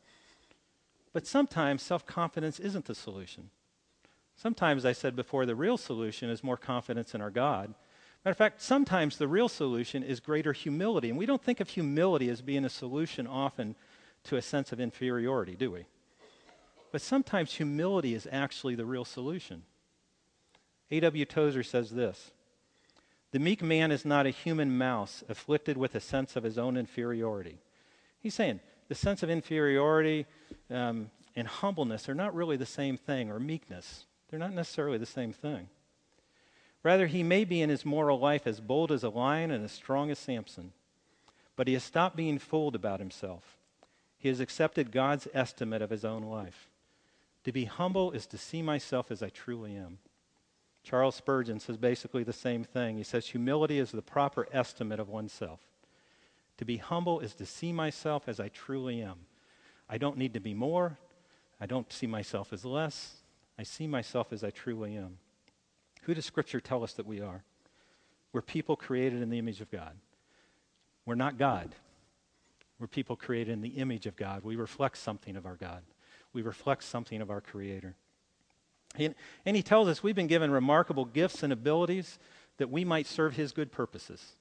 But 1.14 1.26
sometimes 1.26 1.83
self 1.83 2.05
confidence 2.05 2.61
isn't 2.61 2.85
the 2.85 2.94
solution. 2.94 3.48
Sometimes, 4.42 4.85
I 4.85 4.90
said 4.90 5.14
before, 5.14 5.46
the 5.46 5.55
real 5.55 5.76
solution 5.76 6.28
is 6.28 6.42
more 6.42 6.57
confidence 6.57 7.14
in 7.14 7.20
our 7.20 7.31
God. 7.31 7.74
Matter 8.24 8.33
of 8.33 8.37
fact, 8.37 8.61
sometimes 8.61 9.16
the 9.16 9.28
real 9.28 9.48
solution 9.48 10.02
is 10.02 10.18
greater 10.18 10.52
humility. 10.52 11.11
And 11.11 11.16
we 11.16 11.26
don't 11.26 11.40
think 11.40 11.61
of 11.61 11.68
humility 11.68 12.28
as 12.28 12.42
being 12.42 12.64
a 12.64 12.68
solution 12.68 13.28
often 13.28 13.76
to 14.24 14.35
a 14.35 14.42
sense 14.42 14.72
of 14.72 14.81
inferiority, 14.81 15.55
do 15.55 15.70
we? 15.70 15.85
But 16.90 17.02
sometimes 17.02 17.55
humility 17.55 18.16
is 18.16 18.26
actually 18.33 18.74
the 18.74 18.85
real 18.85 19.05
solution. 19.05 19.62
A.W. 20.90 21.24
Tozer 21.24 21.62
says 21.62 21.90
this 21.90 22.33
The 23.31 23.38
meek 23.38 23.62
man 23.62 23.92
is 23.92 24.05
not 24.05 24.26
a 24.26 24.31
human 24.31 24.76
mouse 24.76 25.22
afflicted 25.28 25.76
with 25.76 25.94
a 25.94 26.00
sense 26.00 26.35
of 26.35 26.42
his 26.42 26.59
own 26.59 26.76
inferiority. 26.76 27.59
He's 28.18 28.35
saying 28.35 28.59
the 28.88 28.96
sense 28.96 29.22
of 29.22 29.31
inferiority 29.31 30.26
um, 30.68 31.12
and 31.37 31.46
humbleness 31.46 32.09
are 32.09 32.14
not 32.16 32.35
really 32.35 32.57
the 32.57 32.66
same 32.66 32.96
thing, 32.96 33.31
or 33.31 33.38
meekness. 33.38 34.07
They're 34.32 34.38
not 34.40 34.54
necessarily 34.54 34.96
the 34.96 35.04
same 35.04 35.34
thing. 35.34 35.68
Rather, 36.82 37.06
he 37.06 37.22
may 37.22 37.44
be 37.44 37.60
in 37.60 37.68
his 37.68 37.84
moral 37.84 38.18
life 38.18 38.46
as 38.46 38.60
bold 38.60 38.90
as 38.90 39.04
a 39.04 39.10
lion 39.10 39.50
and 39.50 39.62
as 39.62 39.72
strong 39.72 40.10
as 40.10 40.18
Samson, 40.18 40.72
but 41.54 41.68
he 41.68 41.74
has 41.74 41.84
stopped 41.84 42.16
being 42.16 42.38
fooled 42.38 42.74
about 42.74 42.98
himself. 42.98 43.58
He 44.16 44.28
has 44.28 44.40
accepted 44.40 44.90
God's 44.90 45.28
estimate 45.34 45.82
of 45.82 45.90
his 45.90 46.02
own 46.02 46.22
life. 46.22 46.70
To 47.44 47.52
be 47.52 47.66
humble 47.66 48.10
is 48.12 48.26
to 48.28 48.38
see 48.38 48.62
myself 48.62 49.10
as 49.10 49.22
I 49.22 49.28
truly 49.28 49.76
am. 49.76 49.98
Charles 50.82 51.16
Spurgeon 51.16 51.60
says 51.60 51.76
basically 51.76 52.24
the 52.24 52.32
same 52.32 52.64
thing. 52.64 52.96
He 52.96 53.04
says, 53.04 53.26
Humility 53.26 53.78
is 53.78 53.90
the 53.90 54.00
proper 54.00 54.48
estimate 54.50 54.98
of 54.98 55.10
oneself. 55.10 55.60
To 56.56 56.64
be 56.64 56.78
humble 56.78 57.20
is 57.20 57.34
to 57.34 57.44
see 57.44 57.70
myself 57.70 58.28
as 58.28 58.40
I 58.40 58.48
truly 58.48 59.02
am. 59.02 59.26
I 59.90 59.98
don't 59.98 60.16
need 60.16 60.32
to 60.32 60.40
be 60.40 60.54
more. 60.54 60.96
I 61.60 61.66
don't 61.66 61.92
see 61.92 62.06
myself 62.06 62.50
as 62.54 62.64
less. 62.64 63.21
I 63.62 63.64
see 63.64 63.87
myself 63.87 64.33
as 64.33 64.42
I 64.42 64.51
truly 64.51 64.96
am. 64.96 65.18
Who 66.03 66.14
does 66.14 66.27
Scripture 66.27 66.59
tell 66.59 66.83
us 66.83 66.94
that 66.94 67.07
we 67.07 67.20
are? 67.20 67.44
We're 68.33 68.42
people 68.42 68.75
created 68.75 69.22
in 69.22 69.31
the 69.31 69.38
image 69.38 69.61
of 69.61 69.70
God. 69.70 69.96
We're 71.07 71.14
not 71.14 71.38
God. 71.38 71.72
We're 72.81 72.88
people 72.88 73.14
created 73.14 73.53
in 73.53 73.61
the 73.61 73.68
image 73.68 74.07
of 74.07 74.16
God. 74.16 74.42
We 74.42 74.57
reflect 74.57 74.98
something 74.98 75.37
of 75.37 75.46
our 75.46 75.55
God. 75.55 75.83
We 76.33 76.42
reflect 76.42 76.83
something 76.83 77.22
of 77.22 77.31
our 77.31 77.40
Creator. 77.40 77.94
And, 78.96 79.14
and 79.46 79.55
he 79.55 79.62
tells 79.62 79.87
us 79.87 80.03
we've 80.03 80.16
been 80.16 80.27
given 80.27 80.51
remarkable 80.51 81.05
gifts 81.05 81.44
and 81.44 81.53
abilities 81.53 82.18
that 82.57 82.68
we 82.68 82.85
might 82.85 83.07
serve 83.07 83.37
his 83.37 83.53
good 83.53 83.70
purposes. 83.70 84.35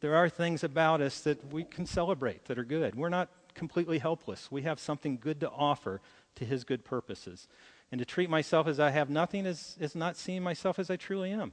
There 0.00 0.16
are 0.16 0.30
things 0.30 0.64
about 0.64 1.02
us 1.02 1.20
that 1.20 1.52
we 1.52 1.64
can 1.64 1.84
celebrate 1.84 2.46
that 2.46 2.58
are 2.58 2.64
good. 2.64 2.94
We're 2.94 3.10
not 3.10 3.28
completely 3.54 3.98
helpless. 3.98 4.50
We 4.50 4.62
have 4.62 4.80
something 4.80 5.18
good 5.18 5.40
to 5.40 5.50
offer 5.50 6.00
to 6.36 6.46
his 6.46 6.64
good 6.64 6.82
purposes. 6.82 7.46
And 7.94 8.00
to 8.00 8.04
treat 8.04 8.28
myself 8.28 8.66
as 8.66 8.80
I 8.80 8.90
have 8.90 9.08
nothing 9.08 9.46
is, 9.46 9.76
is 9.78 9.94
not 9.94 10.16
seeing 10.16 10.42
myself 10.42 10.80
as 10.80 10.90
I 10.90 10.96
truly 10.96 11.30
am. 11.30 11.52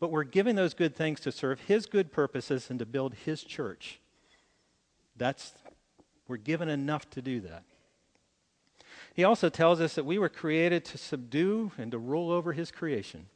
But 0.00 0.10
we're 0.10 0.24
giving 0.24 0.56
those 0.56 0.74
good 0.74 0.96
things 0.96 1.20
to 1.20 1.30
serve 1.30 1.60
his 1.60 1.86
good 1.86 2.10
purposes 2.10 2.70
and 2.70 2.78
to 2.80 2.84
build 2.84 3.14
his 3.14 3.44
church. 3.44 4.00
That's 5.16 5.52
we're 6.26 6.38
given 6.38 6.68
enough 6.68 7.08
to 7.10 7.22
do 7.22 7.38
that. 7.42 7.62
He 9.14 9.22
also 9.22 9.48
tells 9.48 9.80
us 9.80 9.94
that 9.94 10.04
we 10.04 10.18
were 10.18 10.28
created 10.28 10.84
to 10.86 10.98
subdue 10.98 11.70
and 11.78 11.92
to 11.92 11.98
rule 11.98 12.32
over 12.32 12.52
his 12.52 12.72
creation. 12.72 13.26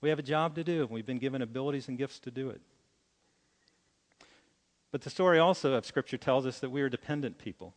We 0.00 0.08
have 0.08 0.18
a 0.18 0.22
job 0.22 0.56
to 0.56 0.64
do, 0.64 0.80
and 0.80 0.90
we've 0.90 1.06
been 1.06 1.20
given 1.20 1.42
abilities 1.42 1.86
and 1.86 1.96
gifts 1.96 2.18
to 2.18 2.32
do 2.32 2.50
it. 2.50 2.60
But 4.90 5.02
the 5.02 5.10
story 5.10 5.38
also 5.38 5.74
of 5.74 5.86
Scripture 5.86 6.18
tells 6.18 6.44
us 6.44 6.58
that 6.58 6.70
we 6.70 6.82
are 6.82 6.88
dependent 6.88 7.38
people. 7.38 7.72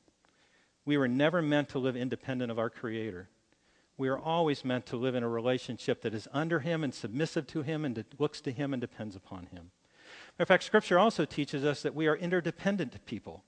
We 0.85 0.97
were 0.97 1.07
never 1.07 1.43
meant 1.43 1.69
to 1.69 1.77
live 1.77 1.95
independent 1.95 2.49
of 2.49 2.57
our 2.57 2.71
Creator. 2.71 3.29
We 3.97 4.09
are 4.09 4.17
always 4.17 4.65
meant 4.65 4.85
to 4.87 4.97
live 4.97 5.15
in 5.15 5.23
a 5.23 5.29
relationship 5.29 6.01
that 6.01 6.13
is 6.13 6.27
under 6.33 6.59
Him 6.59 6.83
and 6.83 6.93
submissive 6.93 7.45
to 7.47 7.61
Him 7.61 7.85
and 7.85 8.03
looks 8.17 8.41
to 8.41 8.51
Him 8.51 8.73
and 8.73 8.81
depends 8.81 9.15
upon 9.15 9.47
Him. 9.47 9.71
In 10.39 10.45
fact, 10.45 10.63
Scripture 10.63 10.97
also 10.97 11.25
teaches 11.25 11.63
us 11.63 11.83
that 11.83 11.93
we 11.93 12.07
are 12.07 12.15
interdependent 12.15 13.05
people, 13.05 13.43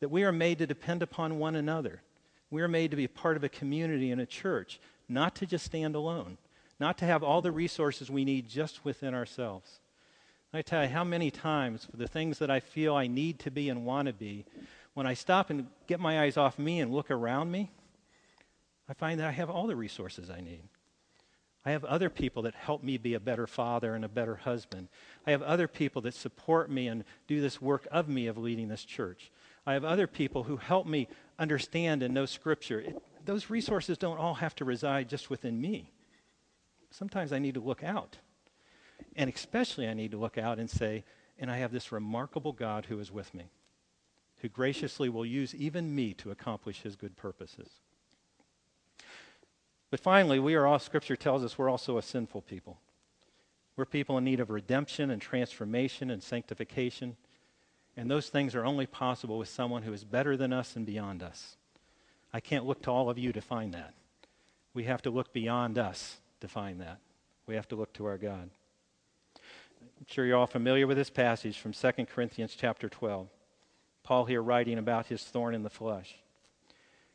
that 0.00 0.10
we 0.10 0.22
are 0.22 0.32
made 0.32 0.58
to 0.58 0.66
depend 0.66 1.02
upon 1.02 1.38
one 1.38 1.56
another. 1.56 2.02
We're 2.50 2.68
made 2.68 2.90
to 2.90 2.96
be 2.96 3.06
part 3.06 3.36
of 3.36 3.44
a 3.44 3.48
community 3.48 4.10
and 4.10 4.20
a 4.20 4.26
church, 4.26 4.80
not 5.08 5.34
to 5.36 5.46
just 5.46 5.64
stand 5.64 5.94
alone, 5.94 6.36
not 6.78 6.98
to 6.98 7.06
have 7.06 7.22
all 7.22 7.40
the 7.40 7.52
resources 7.52 8.10
we 8.10 8.24
need 8.24 8.48
just 8.48 8.84
within 8.84 9.14
ourselves. 9.14 9.80
I 10.52 10.62
tell 10.62 10.82
you 10.82 10.88
how 10.88 11.04
many 11.04 11.30
times 11.30 11.86
for 11.90 11.96
the 11.96 12.08
things 12.08 12.38
that 12.40 12.50
I 12.50 12.60
feel 12.60 12.94
I 12.94 13.06
need 13.06 13.38
to 13.40 13.50
be 13.50 13.68
and 13.68 13.86
want 13.86 14.08
to 14.08 14.12
be, 14.12 14.44
when 14.94 15.06
I 15.06 15.14
stop 15.14 15.48
and 15.48 15.68
get 15.86 16.00
my 16.00 16.20
eyes 16.20 16.36
off 16.36 16.58
me 16.58 16.80
and 16.80 16.92
look 16.92 17.10
around 17.10 17.50
me, 17.50 17.70
I 18.90 18.92
find 18.92 19.20
that 19.20 19.28
I 19.28 19.30
have 19.30 19.48
all 19.48 19.68
the 19.68 19.76
resources 19.76 20.30
I 20.30 20.40
need. 20.40 20.64
I 21.64 21.70
have 21.70 21.84
other 21.84 22.10
people 22.10 22.42
that 22.42 22.56
help 22.56 22.82
me 22.82 22.98
be 22.98 23.14
a 23.14 23.20
better 23.20 23.46
father 23.46 23.94
and 23.94 24.04
a 24.04 24.08
better 24.08 24.34
husband. 24.34 24.88
I 25.24 25.30
have 25.30 25.42
other 25.42 25.68
people 25.68 26.02
that 26.02 26.14
support 26.14 26.68
me 26.68 26.88
and 26.88 27.04
do 27.28 27.40
this 27.40 27.62
work 27.62 27.86
of 27.92 28.08
me 28.08 28.26
of 28.26 28.36
leading 28.36 28.66
this 28.66 28.84
church. 28.84 29.30
I 29.64 29.74
have 29.74 29.84
other 29.84 30.08
people 30.08 30.42
who 30.42 30.56
help 30.56 30.88
me 30.88 31.06
understand 31.38 32.02
and 32.02 32.12
know 32.12 32.26
Scripture. 32.26 32.80
It, 32.80 33.00
those 33.24 33.48
resources 33.48 33.96
don't 33.96 34.18
all 34.18 34.34
have 34.34 34.56
to 34.56 34.64
reside 34.64 35.08
just 35.08 35.30
within 35.30 35.60
me. 35.60 35.92
Sometimes 36.90 37.32
I 37.32 37.38
need 37.38 37.54
to 37.54 37.60
look 37.60 37.84
out. 37.84 38.16
And 39.14 39.32
especially, 39.32 39.86
I 39.86 39.94
need 39.94 40.10
to 40.10 40.18
look 40.18 40.36
out 40.36 40.58
and 40.58 40.68
say, 40.68 41.04
and 41.38 41.48
I 41.48 41.58
have 41.58 41.70
this 41.70 41.92
remarkable 41.92 42.52
God 42.52 42.86
who 42.86 42.98
is 42.98 43.12
with 43.12 43.34
me, 43.34 43.52
who 44.38 44.48
graciously 44.48 45.08
will 45.08 45.26
use 45.26 45.54
even 45.54 45.94
me 45.94 46.12
to 46.14 46.32
accomplish 46.32 46.82
his 46.82 46.96
good 46.96 47.16
purposes. 47.16 47.68
But 49.90 50.00
finally, 50.00 50.38
we 50.38 50.54
are 50.54 50.66
all, 50.66 50.78
Scripture 50.78 51.16
tells 51.16 51.44
us 51.44 51.58
we're 51.58 51.68
also 51.68 51.98
a 51.98 52.02
sinful 52.02 52.42
people. 52.42 52.78
We're 53.76 53.84
people 53.84 54.18
in 54.18 54.24
need 54.24 54.40
of 54.40 54.50
redemption 54.50 55.10
and 55.10 55.20
transformation 55.20 56.10
and 56.10 56.22
sanctification. 56.22 57.16
And 57.96 58.10
those 58.10 58.28
things 58.28 58.54
are 58.54 58.64
only 58.64 58.86
possible 58.86 59.38
with 59.38 59.48
someone 59.48 59.82
who 59.82 59.92
is 59.92 60.04
better 60.04 60.36
than 60.36 60.52
us 60.52 60.76
and 60.76 60.86
beyond 60.86 61.22
us. 61.22 61.56
I 62.32 62.40
can't 62.40 62.66
look 62.66 62.82
to 62.82 62.90
all 62.90 63.10
of 63.10 63.18
you 63.18 63.32
to 63.32 63.40
find 63.40 63.74
that. 63.74 63.94
We 64.74 64.84
have 64.84 65.02
to 65.02 65.10
look 65.10 65.32
beyond 65.32 65.78
us 65.78 66.18
to 66.40 66.48
find 66.48 66.80
that. 66.80 66.98
We 67.46 67.56
have 67.56 67.66
to 67.68 67.76
look 67.76 67.92
to 67.94 68.06
our 68.06 68.18
God. 68.18 68.50
I'm 69.36 70.06
sure 70.06 70.24
you're 70.24 70.36
all 70.36 70.46
familiar 70.46 70.86
with 70.86 70.96
this 70.96 71.10
passage 71.10 71.58
from 71.58 71.72
2 71.72 71.90
Corinthians 72.06 72.54
chapter 72.56 72.88
12. 72.88 73.28
Paul 74.02 74.24
here 74.26 74.42
writing 74.42 74.78
about 74.78 75.06
his 75.06 75.22
thorn 75.24 75.54
in 75.54 75.62
the 75.62 75.70
flesh. 75.70 76.16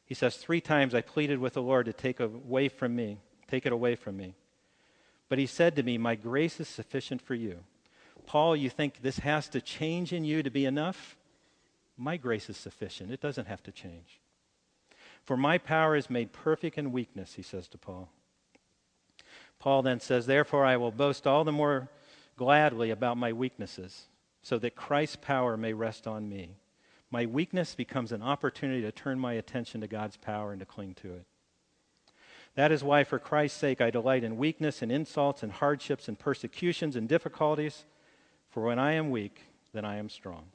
He 0.05 0.13
says, 0.13 0.37
Three 0.37 0.61
times 0.61 0.93
I 0.93 1.01
pleaded 1.01 1.39
with 1.39 1.53
the 1.53 1.61
Lord 1.61 1.85
to 1.87 1.93
take 1.93 2.19
away 2.19 2.69
from 2.69 2.95
me, 2.95 3.17
take 3.47 3.65
it 3.65 3.71
away 3.71 3.95
from 3.95 4.17
me. 4.17 4.35
But 5.27 5.39
he 5.39 5.47
said 5.47 5.75
to 5.75 5.83
me, 5.83 5.97
My 5.97 6.15
grace 6.15 6.59
is 6.59 6.67
sufficient 6.67 7.21
for 7.21 7.35
you 7.35 7.59
Paul, 8.25 8.55
you 8.55 8.69
think 8.69 9.01
this 9.01 9.19
has 9.19 9.47
to 9.49 9.61
change 9.61 10.11
in 10.13 10.25
you 10.25 10.43
to 10.43 10.49
be 10.49 10.65
enough? 10.65 11.15
My 11.97 12.17
grace 12.17 12.49
is 12.49 12.57
sufficient. 12.57 13.11
It 13.11 13.21
doesn't 13.21 13.47
have 13.47 13.63
to 13.63 13.71
change. 13.71 14.19
For 15.23 15.37
my 15.37 15.57
power 15.57 15.95
is 15.95 16.09
made 16.09 16.33
perfect 16.33 16.77
in 16.77 16.91
weakness, 16.91 17.33
he 17.33 17.41
says 17.41 17.67
to 17.69 17.77
Paul. 17.77 18.09
Paul 19.59 19.81
then 19.81 19.99
says, 19.99 20.25
Therefore 20.25 20.65
I 20.65 20.77
will 20.77 20.91
boast 20.91 21.25
all 21.25 21.43
the 21.43 21.51
more 21.51 21.89
gladly 22.35 22.91
about 22.91 23.17
my 23.17 23.31
weaknesses, 23.31 24.07
so 24.43 24.59
that 24.59 24.75
Christ's 24.75 25.15
power 25.15 25.57
may 25.57 25.73
rest 25.73 26.05
on 26.05 26.29
me. 26.29 26.57
My 27.15 27.27
weakness 27.27 27.75
becomes 27.75 28.11
an 28.11 28.21
opportunity 28.21 28.81
to 28.81 28.91
turn 28.91 29.21
my 29.21 29.35
attention 29.35 29.79
to 29.79 29.87
God's 29.87 30.17
power 30.17 30.51
and 30.51 30.59
to 30.59 30.65
cling 30.65 30.95
to 30.95 31.13
it. 31.13 31.25
That 32.55 32.73
is 32.73 32.83
why, 32.83 33.05
for 33.05 33.19
Christ's 33.19 33.57
sake, 33.57 33.79
I 33.79 33.89
delight 33.89 34.25
in 34.25 34.35
weakness 34.35 34.81
and 34.81 34.91
insults 34.91 35.41
and 35.41 35.49
hardships 35.49 36.09
and 36.09 36.19
persecutions 36.19 36.97
and 36.97 37.07
difficulties 37.07 37.85
for 38.49 38.63
when 38.63 38.79
I 38.79 38.95
am 38.95 39.11
weak, 39.11 39.43
then 39.71 39.85
I 39.85 39.95
am 39.95 40.09
strong. 40.09 40.47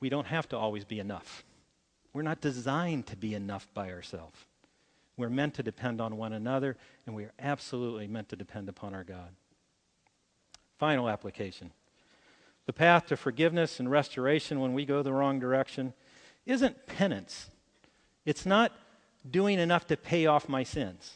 We 0.00 0.08
don't 0.08 0.26
have 0.26 0.48
to 0.48 0.58
always 0.58 0.84
be 0.84 0.98
enough. 0.98 1.44
We're 2.12 2.22
not 2.22 2.40
designed 2.40 3.06
to 3.06 3.16
be 3.16 3.34
enough 3.34 3.68
by 3.72 3.92
ourselves. 3.92 4.46
We're 5.16 5.30
meant 5.30 5.54
to 5.54 5.62
depend 5.62 6.00
on 6.00 6.16
one 6.16 6.32
another, 6.32 6.76
and 7.06 7.14
we 7.14 7.22
are 7.22 7.32
absolutely 7.38 8.08
meant 8.08 8.30
to 8.30 8.36
depend 8.36 8.68
upon 8.68 8.94
our 8.94 9.04
God. 9.04 9.30
Final 10.76 11.08
application 11.08 11.70
the 12.68 12.72
path 12.74 13.06
to 13.06 13.16
forgiveness 13.16 13.80
and 13.80 13.90
restoration 13.90 14.60
when 14.60 14.74
we 14.74 14.84
go 14.84 15.02
the 15.02 15.10
wrong 15.10 15.40
direction 15.40 15.94
isn't 16.44 16.86
penance. 16.86 17.48
It's 18.26 18.44
not 18.44 18.72
doing 19.28 19.58
enough 19.58 19.86
to 19.86 19.96
pay 19.96 20.26
off 20.26 20.50
my 20.50 20.64
sins. 20.64 21.14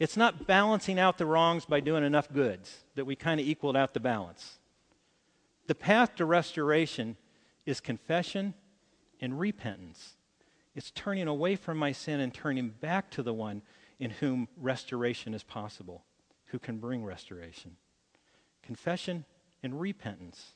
It's 0.00 0.16
not 0.16 0.48
balancing 0.48 0.98
out 0.98 1.18
the 1.18 1.24
wrongs 1.24 1.66
by 1.66 1.78
doing 1.78 2.02
enough 2.02 2.32
goods 2.32 2.82
that 2.96 3.04
we 3.04 3.14
kind 3.14 3.38
of 3.38 3.46
equaled 3.46 3.76
out 3.76 3.94
the 3.94 4.00
balance. 4.00 4.58
The 5.68 5.76
path 5.76 6.16
to 6.16 6.24
restoration 6.24 7.16
is 7.64 7.78
confession 7.78 8.54
and 9.20 9.38
repentance. 9.38 10.14
It's 10.74 10.90
turning 10.90 11.28
away 11.28 11.54
from 11.54 11.78
my 11.78 11.92
sin 11.92 12.18
and 12.18 12.34
turning 12.34 12.70
back 12.70 13.08
to 13.12 13.22
the 13.22 13.32
one 13.32 13.62
in 14.00 14.10
whom 14.10 14.48
restoration 14.56 15.32
is 15.32 15.44
possible, 15.44 16.02
who 16.46 16.58
can 16.58 16.78
bring 16.78 17.04
restoration. 17.04 17.76
Confession 18.64 19.24
and 19.62 19.80
repentance. 19.80 20.52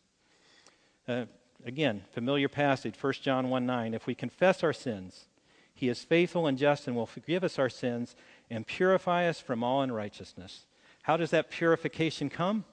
Uh, 1.06 1.24
again, 1.64 2.02
familiar 2.12 2.48
passage, 2.48 2.94
1 3.00 3.12
John 3.22 3.50
1 3.50 3.66
9. 3.66 3.94
If 3.94 4.06
we 4.06 4.14
confess 4.14 4.62
our 4.62 4.72
sins, 4.72 5.26
he 5.74 5.88
is 5.88 6.02
faithful 6.02 6.46
and 6.46 6.56
just 6.56 6.86
and 6.86 6.96
will 6.96 7.06
forgive 7.06 7.44
us 7.44 7.58
our 7.58 7.68
sins 7.68 8.14
and 8.50 8.66
purify 8.66 9.26
us 9.26 9.40
from 9.40 9.64
all 9.64 9.82
unrighteousness. 9.82 10.66
How 11.02 11.16
does 11.16 11.30
that 11.30 11.50
purification 11.50 12.30
come? 12.30 12.64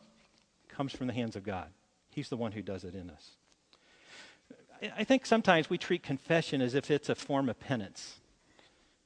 It 0.70 0.74
comes 0.74 0.94
from 0.94 1.08
the 1.08 1.14
hands 1.14 1.36
of 1.36 1.44
God. 1.44 1.68
He's 2.12 2.30
the 2.30 2.38
one 2.38 2.52
who 2.52 2.62
does 2.62 2.84
it 2.84 2.96
in 2.96 3.10
us. 3.10 3.32
I 4.98 5.04
think 5.04 5.26
sometimes 5.26 5.70
we 5.70 5.78
treat 5.78 6.02
confession 6.02 6.62
as 6.62 6.74
if 6.74 6.90
it's 6.90 7.10
a 7.10 7.16
form 7.16 7.50
of 7.50 7.60
penance. 7.60 8.16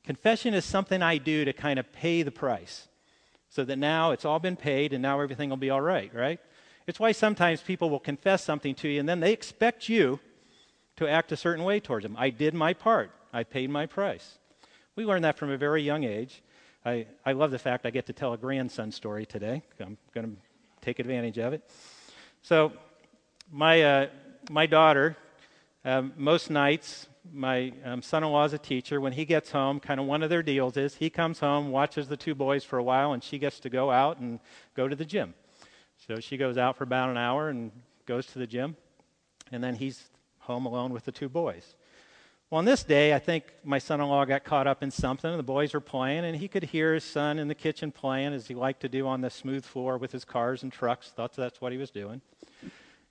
Confession 0.06 0.54
is 0.54 0.64
something 0.64 1.02
I 1.02 1.18
do 1.18 1.44
to 1.46 1.54
kind 1.54 1.80
of 1.80 1.92
pay 1.92 2.22
the 2.22 2.32
price 2.32 2.88
so 3.50 3.66
that 3.66 3.78
now 3.78 4.12
it's 4.12 4.26
all 4.26 4.40
been 4.40 4.56
paid 4.56 4.94
and 4.94 5.02
now 5.02 5.20
everything 5.20 5.50
will 5.50 5.58
be 5.58 5.70
all 5.70 5.82
right, 5.82 6.14
right? 6.14 6.40
It's 6.88 7.00
why 7.00 7.12
sometimes 7.12 7.62
people 7.62 7.90
will 7.90 8.00
confess 8.00 8.44
something 8.44 8.76
to 8.76 8.88
you 8.88 9.00
and 9.00 9.10
then 9.10 9.20
they 9.20 9.34
expect 9.34 9.90
you 9.90 10.20
to 10.98 11.08
act 11.08 11.32
a 11.32 11.38
certain 11.38 11.64
way 11.64 11.80
towards 11.80 12.04
them. 12.04 12.16
I 12.18 12.30
did 12.30 12.54
my 12.54 12.74
part, 12.74 13.12
I 13.34 13.44
paid 13.44 13.70
my 13.70 13.86
price. 13.86 14.38
We 14.96 15.06
learned 15.06 15.26
that 15.26 15.38
from 15.38 15.52
a 15.52 15.58
very 15.58 15.82
young 15.82 16.04
age. 16.04 16.42
I, 16.86 17.08
I 17.26 17.32
love 17.34 17.52
the 17.52 17.60
fact 17.60 17.86
I 17.86 17.90
get 17.90 18.06
to 18.06 18.14
tell 18.14 18.34
a 18.34 18.38
grandson 18.38 18.92
story 18.92 19.26
today. 19.26 19.64
I'm 19.80 19.98
going 20.14 20.28
to 20.28 20.38
take 20.82 21.00
advantage 21.00 21.40
of 21.40 21.54
it. 21.54 21.68
So, 22.44 22.72
my, 23.52 23.82
uh, 23.82 24.08
my 24.50 24.66
daughter, 24.68 25.18
um, 25.84 26.14
most 26.16 26.50
nights, 26.50 27.08
my 27.34 27.74
um, 27.84 28.02
son 28.02 28.24
in 28.24 28.30
law 28.30 28.46
is 28.46 28.54
a 28.54 28.58
teacher. 28.58 29.02
When 29.02 29.14
he 29.14 29.26
gets 29.26 29.52
home, 29.52 29.80
kind 29.80 30.00
of 30.00 30.06
one 30.06 30.24
of 30.24 30.30
their 30.30 30.44
deals 30.44 30.78
is 30.78 30.96
he 30.96 31.10
comes 31.10 31.40
home, 31.40 31.72
watches 31.72 32.08
the 32.08 32.18
two 32.18 32.36
boys 32.36 32.64
for 32.64 32.78
a 32.78 32.84
while, 32.84 33.14
and 33.14 33.24
she 33.24 33.40
gets 33.40 33.60
to 33.62 33.70
go 33.70 33.92
out 33.92 34.20
and 34.20 34.40
go 34.76 34.88
to 34.88 34.96
the 34.96 35.06
gym. 35.06 35.34
So 36.08 36.20
she 36.20 36.38
goes 36.38 36.58
out 36.58 36.78
for 36.78 36.84
about 36.84 37.10
an 37.10 37.18
hour 37.18 37.50
and 37.50 37.72
goes 38.06 38.28
to 38.28 38.40
the 38.40 38.46
gym, 38.46 38.76
and 39.52 39.64
then 39.64 39.76
he's 39.76 40.04
home 40.40 40.66
alone 40.68 40.94
with 40.94 41.06
the 41.06 41.12
two 41.12 41.30
boys. 41.30 41.76
Well, 42.50 42.60
on 42.60 42.66
this 42.66 42.84
day, 42.84 43.12
I 43.14 43.18
think 43.18 43.46
my 43.64 43.80
son 43.80 44.00
in 44.02 44.08
law 44.08 44.24
got 44.24 44.44
caught 44.44 44.68
up 44.68 44.84
in 44.84 44.92
something, 44.92 45.32
and 45.32 45.40
the 45.40 45.44
boys 45.44 45.74
were 45.74 45.82
playing, 45.82 46.24
and 46.24 46.36
he 46.36 46.48
could 46.48 46.64
hear 46.64 46.94
his 46.94 47.04
son 47.04 47.40
in 47.40 47.48
the 47.48 47.56
kitchen 47.56 47.92
playing 47.92 48.34
as 48.34 48.48
he 48.48 48.54
liked 48.54 48.82
to 48.82 48.90
do 48.90 49.08
on 49.08 49.22
the 49.22 49.32
smooth 49.32 49.66
floor 49.66 49.98
with 49.98 50.12
his 50.12 50.24
cars 50.24 50.62
and 50.62 50.72
trucks. 50.72 51.10
Thought 51.10 51.36
that's 51.36 51.60
what 51.60 51.72
he 51.72 51.78
was 51.80 51.90
doing. 51.90 52.22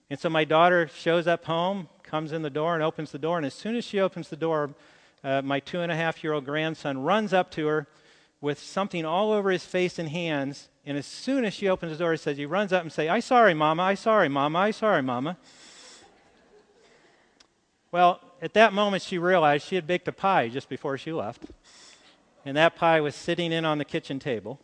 And 0.08 0.20
so 0.20 0.30
my 0.30 0.44
daughter 0.44 0.88
shows 0.94 1.26
up 1.26 1.46
home, 1.46 1.88
comes 2.04 2.30
in 2.30 2.42
the 2.42 2.50
door, 2.50 2.74
and 2.74 2.82
opens 2.82 3.10
the 3.10 3.18
door. 3.18 3.38
And 3.38 3.46
as 3.46 3.54
soon 3.54 3.74
as 3.74 3.84
she 3.84 3.98
opens 3.98 4.28
the 4.28 4.36
door, 4.36 4.70
uh, 5.24 5.42
my 5.42 5.58
two 5.58 5.80
and 5.80 5.90
a 5.90 5.96
half 5.96 6.22
year 6.22 6.32
old 6.32 6.44
grandson 6.44 6.98
runs 6.98 7.32
up 7.32 7.50
to 7.52 7.66
her 7.66 7.88
with 8.40 8.60
something 8.60 9.04
all 9.04 9.32
over 9.32 9.50
his 9.50 9.64
face 9.64 9.98
and 9.98 10.10
hands. 10.10 10.68
And 10.86 10.98
as 10.98 11.06
soon 11.06 11.44
as 11.44 11.54
she 11.54 11.68
opens 11.68 11.92
the 11.92 11.98
door, 11.98 12.12
he 12.12 12.18
says, 12.18 12.36
he 12.36 12.46
runs 12.46 12.72
up 12.72 12.82
and 12.82 12.92
say, 12.92 13.08
"I 13.08 13.20
sorry, 13.20 13.54
mama. 13.54 13.82
I 13.82 13.94
sorry, 13.94 14.28
mama. 14.28 14.58
I 14.58 14.70
sorry, 14.70 15.02
mama." 15.02 15.38
Well, 17.90 18.20
at 18.42 18.52
that 18.54 18.72
moment, 18.72 19.02
she 19.02 19.16
realized 19.16 19.66
she 19.66 19.76
had 19.76 19.86
baked 19.86 20.08
a 20.08 20.12
pie 20.12 20.48
just 20.48 20.68
before 20.68 20.98
she 20.98 21.12
left. 21.12 21.44
And 22.44 22.56
that 22.56 22.76
pie 22.76 23.00
was 23.00 23.14
sitting 23.14 23.52
in 23.52 23.64
on 23.64 23.78
the 23.78 23.84
kitchen 23.84 24.18
table. 24.18 24.60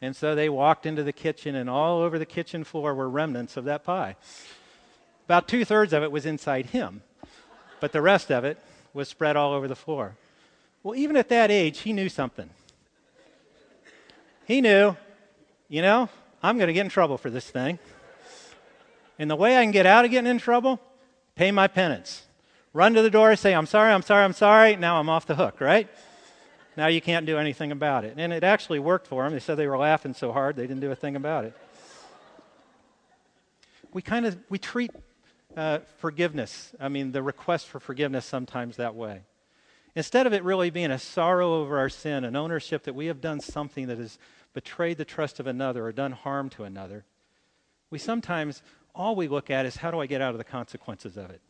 And 0.00 0.14
so 0.14 0.34
they 0.34 0.48
walked 0.48 0.86
into 0.86 1.02
the 1.02 1.12
kitchen, 1.12 1.54
and 1.56 1.68
all 1.68 2.02
over 2.02 2.18
the 2.18 2.26
kitchen 2.26 2.62
floor 2.62 2.94
were 2.94 3.08
remnants 3.08 3.56
of 3.56 3.64
that 3.64 3.82
pie. 3.82 4.16
About 5.24 5.48
two 5.48 5.64
thirds 5.64 5.92
of 5.92 6.02
it 6.02 6.12
was 6.12 6.26
inside 6.26 6.66
him, 6.66 7.02
but 7.80 7.92
the 7.92 8.02
rest 8.02 8.30
of 8.30 8.44
it 8.44 8.58
was 8.92 9.08
spread 9.08 9.36
all 9.36 9.52
over 9.52 9.66
the 9.66 9.74
floor. 9.74 10.16
Well, 10.82 10.94
even 10.94 11.16
at 11.16 11.30
that 11.30 11.50
age, 11.50 11.80
he 11.80 11.92
knew 11.92 12.10
something. 12.10 12.50
He 14.46 14.60
knew, 14.60 14.96
you 15.68 15.82
know, 15.82 16.08
I'm 16.42 16.56
going 16.56 16.68
to 16.68 16.72
get 16.72 16.82
in 16.82 16.90
trouble 16.90 17.18
for 17.18 17.30
this 17.30 17.48
thing. 17.48 17.78
And 19.18 19.30
the 19.30 19.36
way 19.36 19.56
I 19.56 19.62
can 19.62 19.70
get 19.70 19.86
out 19.86 20.04
of 20.04 20.10
getting 20.10 20.30
in 20.30 20.38
trouble, 20.38 20.80
pay 21.36 21.50
my 21.50 21.68
penance 21.68 22.24
run 22.74 22.92
to 22.94 23.00
the 23.02 23.10
door, 23.10 23.34
say, 23.36 23.54
I'm 23.54 23.66
sorry, 23.66 23.92
I'm 23.92 24.02
sorry, 24.02 24.24
I'm 24.24 24.34
sorry. 24.34 24.76
Now 24.76 25.00
I'm 25.00 25.08
off 25.08 25.26
the 25.26 25.36
hook, 25.36 25.60
right? 25.62 25.88
Now 26.76 26.88
you 26.88 27.00
can't 27.00 27.24
do 27.24 27.38
anything 27.38 27.72
about 27.72 28.04
it. 28.04 28.14
And 28.18 28.32
it 28.32 28.44
actually 28.44 28.80
worked 28.80 29.06
for 29.06 29.22
them. 29.22 29.32
They 29.32 29.38
said 29.38 29.56
they 29.56 29.68
were 29.68 29.78
laughing 29.78 30.12
so 30.12 30.32
hard 30.32 30.56
they 30.56 30.66
didn't 30.66 30.80
do 30.80 30.90
a 30.90 30.96
thing 30.96 31.16
about 31.16 31.46
it. 31.46 31.56
We 33.92 34.02
kind 34.02 34.26
of 34.26 34.36
we 34.48 34.58
treat 34.58 34.90
uh, 35.56 35.78
forgiveness, 35.98 36.72
I 36.80 36.88
mean 36.88 37.12
the 37.12 37.22
request 37.22 37.68
for 37.68 37.78
forgiveness 37.78 38.26
sometimes 38.26 38.76
that 38.76 38.96
way. 38.96 39.20
Instead 39.94 40.26
of 40.26 40.32
it 40.32 40.42
really 40.42 40.70
being 40.70 40.90
a 40.90 40.98
sorrow 40.98 41.60
over 41.60 41.78
our 41.78 41.88
sin, 41.88 42.24
an 42.24 42.34
ownership 42.34 42.82
that 42.84 42.96
we 42.96 43.06
have 43.06 43.20
done 43.20 43.38
something 43.38 43.86
that 43.86 43.98
has 43.98 44.18
betrayed 44.54 44.96
the 44.96 45.04
trust 45.04 45.38
of 45.40 45.46
another 45.46 45.84
or 45.84 45.92
done 45.92 46.12
harm 46.12 46.48
to 46.50 46.64
another, 46.64 47.04
we 47.90 47.98
sometimes 47.98 48.62
all 48.94 49.14
we 49.14 49.28
look 49.28 49.50
at 49.50 49.66
is 49.66 49.76
how 49.76 49.90
do 49.90 50.00
I 50.00 50.06
get 50.06 50.22
out 50.22 50.32
of 50.32 50.38
the 50.38 50.44
consequences 50.44 51.16
of 51.16 51.30
it? 51.30 51.42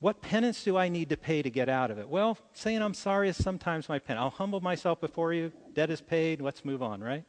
What 0.00 0.20
penance 0.20 0.64
do 0.64 0.76
I 0.76 0.88
need 0.88 1.08
to 1.10 1.16
pay 1.16 1.40
to 1.40 1.50
get 1.50 1.68
out 1.68 1.90
of 1.90 1.98
it? 1.98 2.08
Well, 2.08 2.36
saying 2.52 2.82
I'm 2.82 2.94
sorry 2.94 3.28
is 3.28 3.42
sometimes 3.42 3.88
my 3.88 3.98
penance. 3.98 4.22
I'll 4.22 4.30
humble 4.30 4.60
myself 4.60 5.00
before 5.00 5.32
you. 5.32 5.52
Debt 5.72 5.90
is 5.90 6.00
paid. 6.00 6.40
Let's 6.40 6.64
move 6.64 6.82
on, 6.82 7.02
right? 7.02 7.24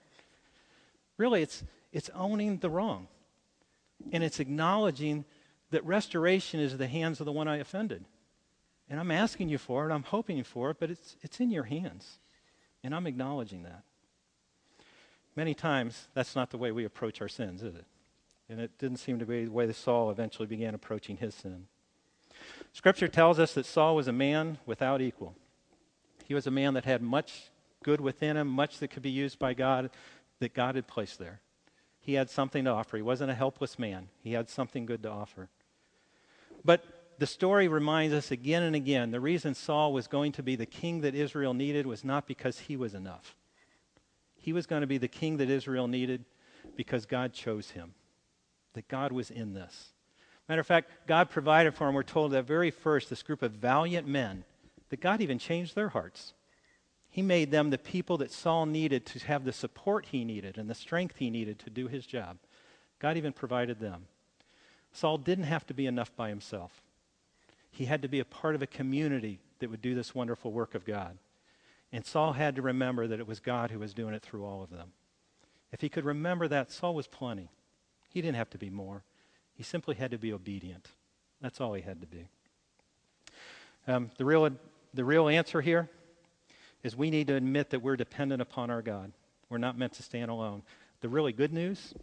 Really, 1.18 1.42
it's, 1.42 1.64
it's 1.94 2.10
owning 2.14 2.58
the 2.58 2.70
wrong. 2.70 3.08
And 4.12 4.24
it's 4.24 4.40
acknowledging 4.40 5.24
that 5.72 5.86
restoration 5.86 6.60
is 6.60 6.74
in 6.74 6.78
the 6.78 6.88
hands 6.88 7.20
of 7.20 7.26
the 7.26 7.32
one 7.32 7.48
I 7.48 7.58
offended. 7.58 8.04
And 8.90 9.00
I'm 9.00 9.12
asking 9.12 9.50
you 9.50 9.58
for 9.58 9.90
it, 9.90 9.94
I'm 9.94 10.04
hoping 10.04 10.44
for 10.44 10.70
it, 10.70 10.78
but 10.80 10.92
it's, 10.92 11.16
it's 11.22 11.40
in 11.40 11.52
your 11.52 11.64
hands. 11.64 12.20
And 12.84 12.94
I'm 12.94 13.08
acknowledging 13.08 13.64
that. 13.64 13.84
Many 15.36 15.54
times, 15.54 16.08
that's 16.14 16.36
not 16.36 16.52
the 16.52 16.58
way 16.58 16.72
we 16.72 16.86
approach 16.86 17.22
our 17.22 17.28
sins, 17.28 17.62
is 17.62 17.76
it? 17.76 17.86
And 18.50 18.60
it 18.62 18.78
didn't 18.78 18.98
seem 18.98 19.20
to 19.20 19.26
be 19.26 19.46
the 19.46 19.52
way 19.52 19.66
that 19.66 19.76
Saul 19.76 20.10
eventually 20.10 20.48
began 20.48 20.76
approaching 20.76 21.18
his 21.18 21.36
sin. 21.36 21.68
Scripture 22.74 23.08
tells 23.08 23.40
us 23.40 23.54
that 23.54 23.66
Saul 23.66 23.96
was 23.96 24.08
a 24.08 24.14
man 24.14 24.60
without 24.66 25.02
equal. 25.02 25.36
He 26.26 26.34
was 26.34 26.48
a 26.48 26.52
man 26.52 26.74
that 26.76 26.86
had 26.86 27.02
much 27.02 27.50
good 27.84 28.02
within 28.02 28.38
him, 28.38 28.48
much 28.48 28.80
that 28.80 28.90
could 28.90 29.04
be 29.04 29.10
used 29.10 29.40
by 29.40 29.54
God, 29.54 29.90
that 30.40 30.54
God 30.54 30.76
had 30.76 30.88
placed 30.88 31.20
there. 31.20 31.40
He 32.00 32.14
had 32.14 32.30
something 32.30 32.66
to 32.66 32.72
offer. 32.72 32.98
He 32.98 33.04
wasn't 33.04 33.32
a 33.32 33.36
helpless 33.36 33.80
man, 33.80 34.10
he 34.24 34.34
had 34.34 34.50
something 34.50 34.86
good 34.86 35.04
to 35.04 35.10
offer. 35.10 35.50
But 36.64 36.84
the 37.18 37.28
story 37.28 37.68
reminds 37.68 38.14
us 38.14 38.32
again 38.32 38.64
and 38.64 38.76
again 38.76 39.12
the 39.12 39.20
reason 39.20 39.54
Saul 39.56 39.94
was 39.94 40.08
going 40.08 40.34
to 40.34 40.44
be 40.44 40.56
the 40.56 40.66
king 40.66 41.02
that 41.02 41.16
Israel 41.16 41.54
needed 41.54 41.86
was 41.86 42.04
not 42.04 42.28
because 42.28 42.60
he 42.60 42.76
was 42.76 42.94
enough. 42.94 43.36
He 44.46 44.54
was 44.54 44.68
going 44.68 44.82
to 44.82 44.88
be 44.88 45.00
the 45.00 45.08
king 45.08 45.38
that 45.38 45.50
Israel 45.50 45.88
needed 45.88 46.24
because 46.76 47.08
God 47.08 47.34
chose 47.34 47.72
him, 47.72 47.96
that 48.74 48.88
God 48.88 49.12
was 49.12 49.32
in 49.32 49.56
this. 49.56 49.88
Matter 50.48 50.62
of 50.62 50.68
fact, 50.68 50.92
God 51.08 51.32
provided 51.32 51.74
for 51.74 51.90
him, 51.90 51.96
we're 51.96 52.04
told 52.04 52.32
that 52.34 52.46
very 52.46 52.70
first, 52.70 53.10
this 53.10 53.24
group 53.24 53.42
of 53.42 53.54
valiant 53.54 54.08
men, 54.08 54.44
that 54.90 55.02
God 55.02 55.20
even 55.20 55.40
changed 55.40 55.74
their 55.74 55.90
hearts. 55.90 56.36
He 57.10 57.24
made 57.24 57.50
them 57.50 57.72
the 57.72 57.80
people 57.80 58.20
that 58.20 58.32
Saul 58.32 58.68
needed 58.68 59.08
to 59.08 59.20
have 59.26 59.46
the 59.46 59.52
support 59.52 60.06
he 60.12 60.24
needed 60.24 60.60
and 60.60 60.70
the 60.70 60.76
strength 60.76 61.18
he 61.18 61.32
needed 61.32 61.58
to 61.58 61.72
do 61.72 61.88
his 61.88 62.06
job. 62.06 62.38
God 63.00 63.18
even 63.18 63.34
provided 63.34 63.80
them. 63.80 64.06
Saul 64.94 65.18
didn't 65.18 65.46
have 65.46 65.66
to 65.66 65.74
be 65.74 65.88
enough 65.88 66.16
by 66.16 66.30
himself. 66.30 66.84
He 67.72 67.86
had 67.86 68.04
to 68.04 68.08
be 68.08 68.20
a 68.20 68.26
part 68.26 68.54
of 68.54 68.62
a 68.62 68.68
community 68.68 69.40
that 69.58 69.72
would 69.72 69.82
do 69.82 69.96
this 69.96 70.14
wonderful 70.14 70.52
work 70.52 70.76
of 70.76 70.86
God. 70.86 71.18
And 71.96 72.06
Saul 72.06 72.34
had 72.34 72.58
to 72.58 72.62
remember 72.62 73.08
that 73.08 73.22
it 73.22 73.26
was 73.26 73.40
God 73.40 73.72
who 73.72 73.80
was 73.80 73.94
doing 73.94 74.14
it 74.14 74.22
through 74.22 74.44
all 74.44 74.62
of 74.62 74.70
them. 74.70 74.92
If 75.72 75.80
he 75.80 75.88
could 75.88 76.04
remember 76.04 76.46
that, 76.50 76.70
Saul 76.70 76.94
was 76.94 77.08
plenty. 77.08 77.50
He 78.10 78.22
didn't 78.22 78.36
have 78.36 78.50
to 78.50 78.58
be 78.58 78.70
more. 78.70 79.06
He 79.54 79.64
simply 79.64 79.96
had 79.96 80.12
to 80.12 80.18
be 80.18 80.34
obedient. 80.34 80.90
That's 81.40 81.62
all 81.62 81.74
he 81.74 81.82
had 81.82 82.02
to 82.02 82.06
be. 82.08 82.28
Um, 83.88 84.12
the, 84.18 84.26
real, 84.26 84.50
the 84.94 85.06
real 85.06 85.30
answer 85.30 85.62
here 85.62 85.90
is 86.84 86.98
we 86.98 87.10
need 87.10 87.28
to 87.28 87.36
admit 87.36 87.70
that 87.70 87.82
we're 87.82 87.96
dependent 87.96 88.42
upon 88.42 88.70
our 88.70 88.82
God. 88.82 89.14
We're 89.48 89.58
not 89.58 89.78
meant 89.78 89.94
to 89.94 90.04
stand 90.04 90.30
alone. 90.30 90.64
The 91.00 91.08
really 91.08 91.32
good 91.32 91.54
news 91.54 91.94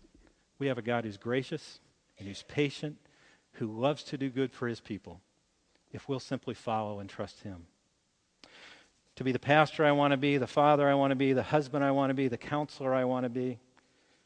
we 0.59 0.69
have 0.69 0.79
a 0.79 0.83
God 0.83 1.05
who's 1.05 1.19
gracious 1.19 1.81
and 2.19 2.27
who's 2.27 2.45
patient, 2.45 2.97
who 3.53 3.67
loves 3.67 4.05
to 4.05 4.17
do 4.17 4.31
good 4.31 4.55
for 4.55 4.69
his 4.69 4.81
people, 4.81 5.21
if 5.93 6.09
we'll 6.09 6.19
simply 6.19 6.55
follow 6.55 6.99
and 6.99 7.11
trust 7.11 7.43
him. 7.43 7.67
To 9.17 9.25
be 9.25 9.33
the 9.33 9.39
pastor 9.39 9.85
I 9.85 9.93
want 9.93 10.13
to 10.13 10.17
be, 10.17 10.39
the 10.39 10.47
father 10.47 10.89
I 10.89 10.95
want 10.95 11.11
to 11.11 11.17
be, 11.17 11.33
the 11.33 11.43
husband 11.43 11.85
I 11.85 11.91
want 11.91 12.11
to 12.11 12.15
be, 12.15 12.29
the 12.29 12.39
counselor 12.39 12.95
I 12.95 13.05
want 13.05 13.25
to 13.25 13.31
be, 13.31 13.59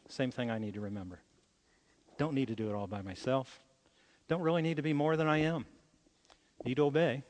same 0.09 0.31
thing 0.31 0.51
I 0.51 0.59
need 0.59 0.75
to 0.75 0.81
remember. 0.81 1.19
Don't 2.19 2.35
need 2.35 2.49
to 2.49 2.55
do 2.55 2.71
it 2.71 2.75
all 2.75 2.87
by 2.87 3.03
myself. 3.03 3.61
Don't 4.29 4.43
really 4.43 4.63
need 4.63 4.77
to 4.77 4.83
be 4.83 4.93
more 4.93 5.17
than 5.17 5.27
I 5.27 5.39
am. 5.39 5.67
Need 6.65 6.77
to 6.77 6.85
obey. 6.85 7.25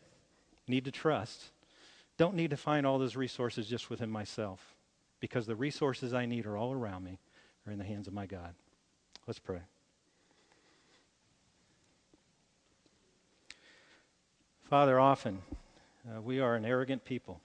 Need 0.68 0.84
to 0.84 0.90
trust. 0.90 1.50
Don't 2.18 2.34
need 2.34 2.50
to 2.50 2.56
find 2.56 2.86
all 2.86 2.98
those 2.98 3.16
resources 3.16 3.66
just 3.66 3.90
within 3.90 4.10
myself 4.10 4.74
because 5.20 5.46
the 5.46 5.56
resources 5.56 6.14
I 6.14 6.26
need 6.26 6.46
are 6.46 6.56
all 6.56 6.72
around 6.72 7.04
me 7.04 7.18
are 7.66 7.72
in 7.72 7.78
the 7.78 7.84
hands 7.84 8.06
of 8.06 8.14
my 8.14 8.26
God. 8.26 8.54
Let's 9.26 9.38
pray. 9.38 9.60
Father, 14.62 14.98
often 14.98 15.42
uh, 16.08 16.20
we 16.20 16.40
are 16.40 16.54
an 16.54 16.64
arrogant 16.64 17.04
people. 17.04 17.40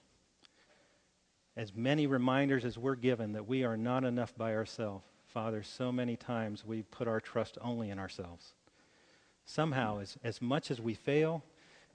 As 1.57 1.73
many 1.75 2.07
reminders 2.07 2.63
as 2.63 2.77
we're 2.77 2.95
given 2.95 3.33
that 3.33 3.47
we 3.47 3.63
are 3.63 3.77
not 3.77 4.03
enough 4.03 4.35
by 4.37 4.55
ourselves, 4.55 5.03
Father, 5.27 5.63
so 5.63 5.91
many 5.91 6.15
times 6.15 6.65
we 6.65 6.83
put 6.83 7.07
our 7.07 7.19
trust 7.19 7.57
only 7.61 7.89
in 7.89 7.99
ourselves. 7.99 8.53
Somehow, 9.45 9.99
as, 9.99 10.17
as 10.23 10.41
much 10.41 10.71
as 10.71 10.79
we 10.79 10.93
fail, 10.93 11.43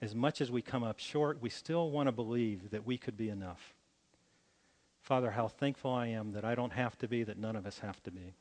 as 0.03 0.15
much 0.15 0.41
as 0.41 0.51
we 0.51 0.63
come 0.63 0.85
up 0.85 0.99
short, 0.99 1.41
we 1.41 1.49
still 1.49 1.91
want 1.91 2.07
to 2.07 2.13
believe 2.13 2.71
that 2.71 2.87
we 2.87 2.99
could 2.99 3.17
be 3.17 3.31
enough. 3.31 3.75
Father, 5.03 5.31
how 5.31 5.49
thankful 5.49 5.93
I 5.93 6.09
am 6.09 6.33
that 6.33 6.45
I 6.45 6.55
don't 6.55 6.73
have 6.73 6.99
to 6.99 7.09
be, 7.09 7.23
that 7.23 7.39
none 7.39 7.57
of 7.57 7.67
us 7.67 7.79
have 7.79 8.03
to 8.03 8.11
be. 8.11 8.35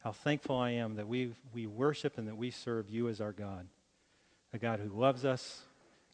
How 0.00 0.12
thankful 0.12 0.56
I 0.56 0.70
am 0.70 0.96
that 0.96 1.08
we, 1.08 1.32
we 1.52 1.66
worship 1.66 2.18
and 2.18 2.28
that 2.28 2.36
we 2.36 2.50
serve 2.50 2.88
you 2.88 3.08
as 3.08 3.20
our 3.20 3.32
God. 3.32 3.66
A 4.52 4.58
God 4.58 4.80
who 4.80 4.88
loves 4.88 5.24
us, 5.24 5.62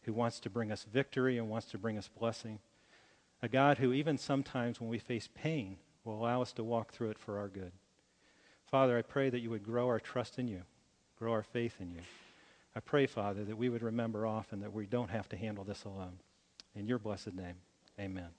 who 0.03 0.13
wants 0.13 0.39
to 0.41 0.49
bring 0.49 0.71
us 0.71 0.85
victory 0.91 1.37
and 1.37 1.49
wants 1.49 1.67
to 1.71 1.77
bring 1.77 1.97
us 1.97 2.09
blessing. 2.19 2.59
A 3.41 3.47
God 3.47 3.77
who, 3.77 3.93
even 3.93 4.17
sometimes 4.17 4.81
when 4.81 4.89
we 4.89 4.99
face 4.99 5.29
pain, 5.33 5.77
will 6.03 6.19
allow 6.19 6.41
us 6.41 6.53
to 6.53 6.63
walk 6.63 6.91
through 6.91 7.11
it 7.11 7.19
for 7.19 7.37
our 7.37 7.47
good. 7.47 7.71
Father, 8.65 8.97
I 8.97 9.01
pray 9.01 9.29
that 9.29 9.39
you 9.39 9.49
would 9.49 9.63
grow 9.63 9.87
our 9.87 9.99
trust 9.99 10.39
in 10.39 10.47
you, 10.47 10.63
grow 11.17 11.31
our 11.31 11.43
faith 11.43 11.75
in 11.79 11.91
you. 11.91 12.01
I 12.75 12.79
pray, 12.79 13.05
Father, 13.05 13.43
that 13.43 13.57
we 13.57 13.69
would 13.69 13.83
remember 13.83 14.25
often 14.25 14.59
that 14.59 14.73
we 14.73 14.85
don't 14.85 15.09
have 15.09 15.29
to 15.29 15.37
handle 15.37 15.63
this 15.63 15.83
alone. 15.83 16.19
In 16.75 16.87
your 16.87 16.99
blessed 16.99 17.33
name, 17.33 17.55
amen. 17.99 18.29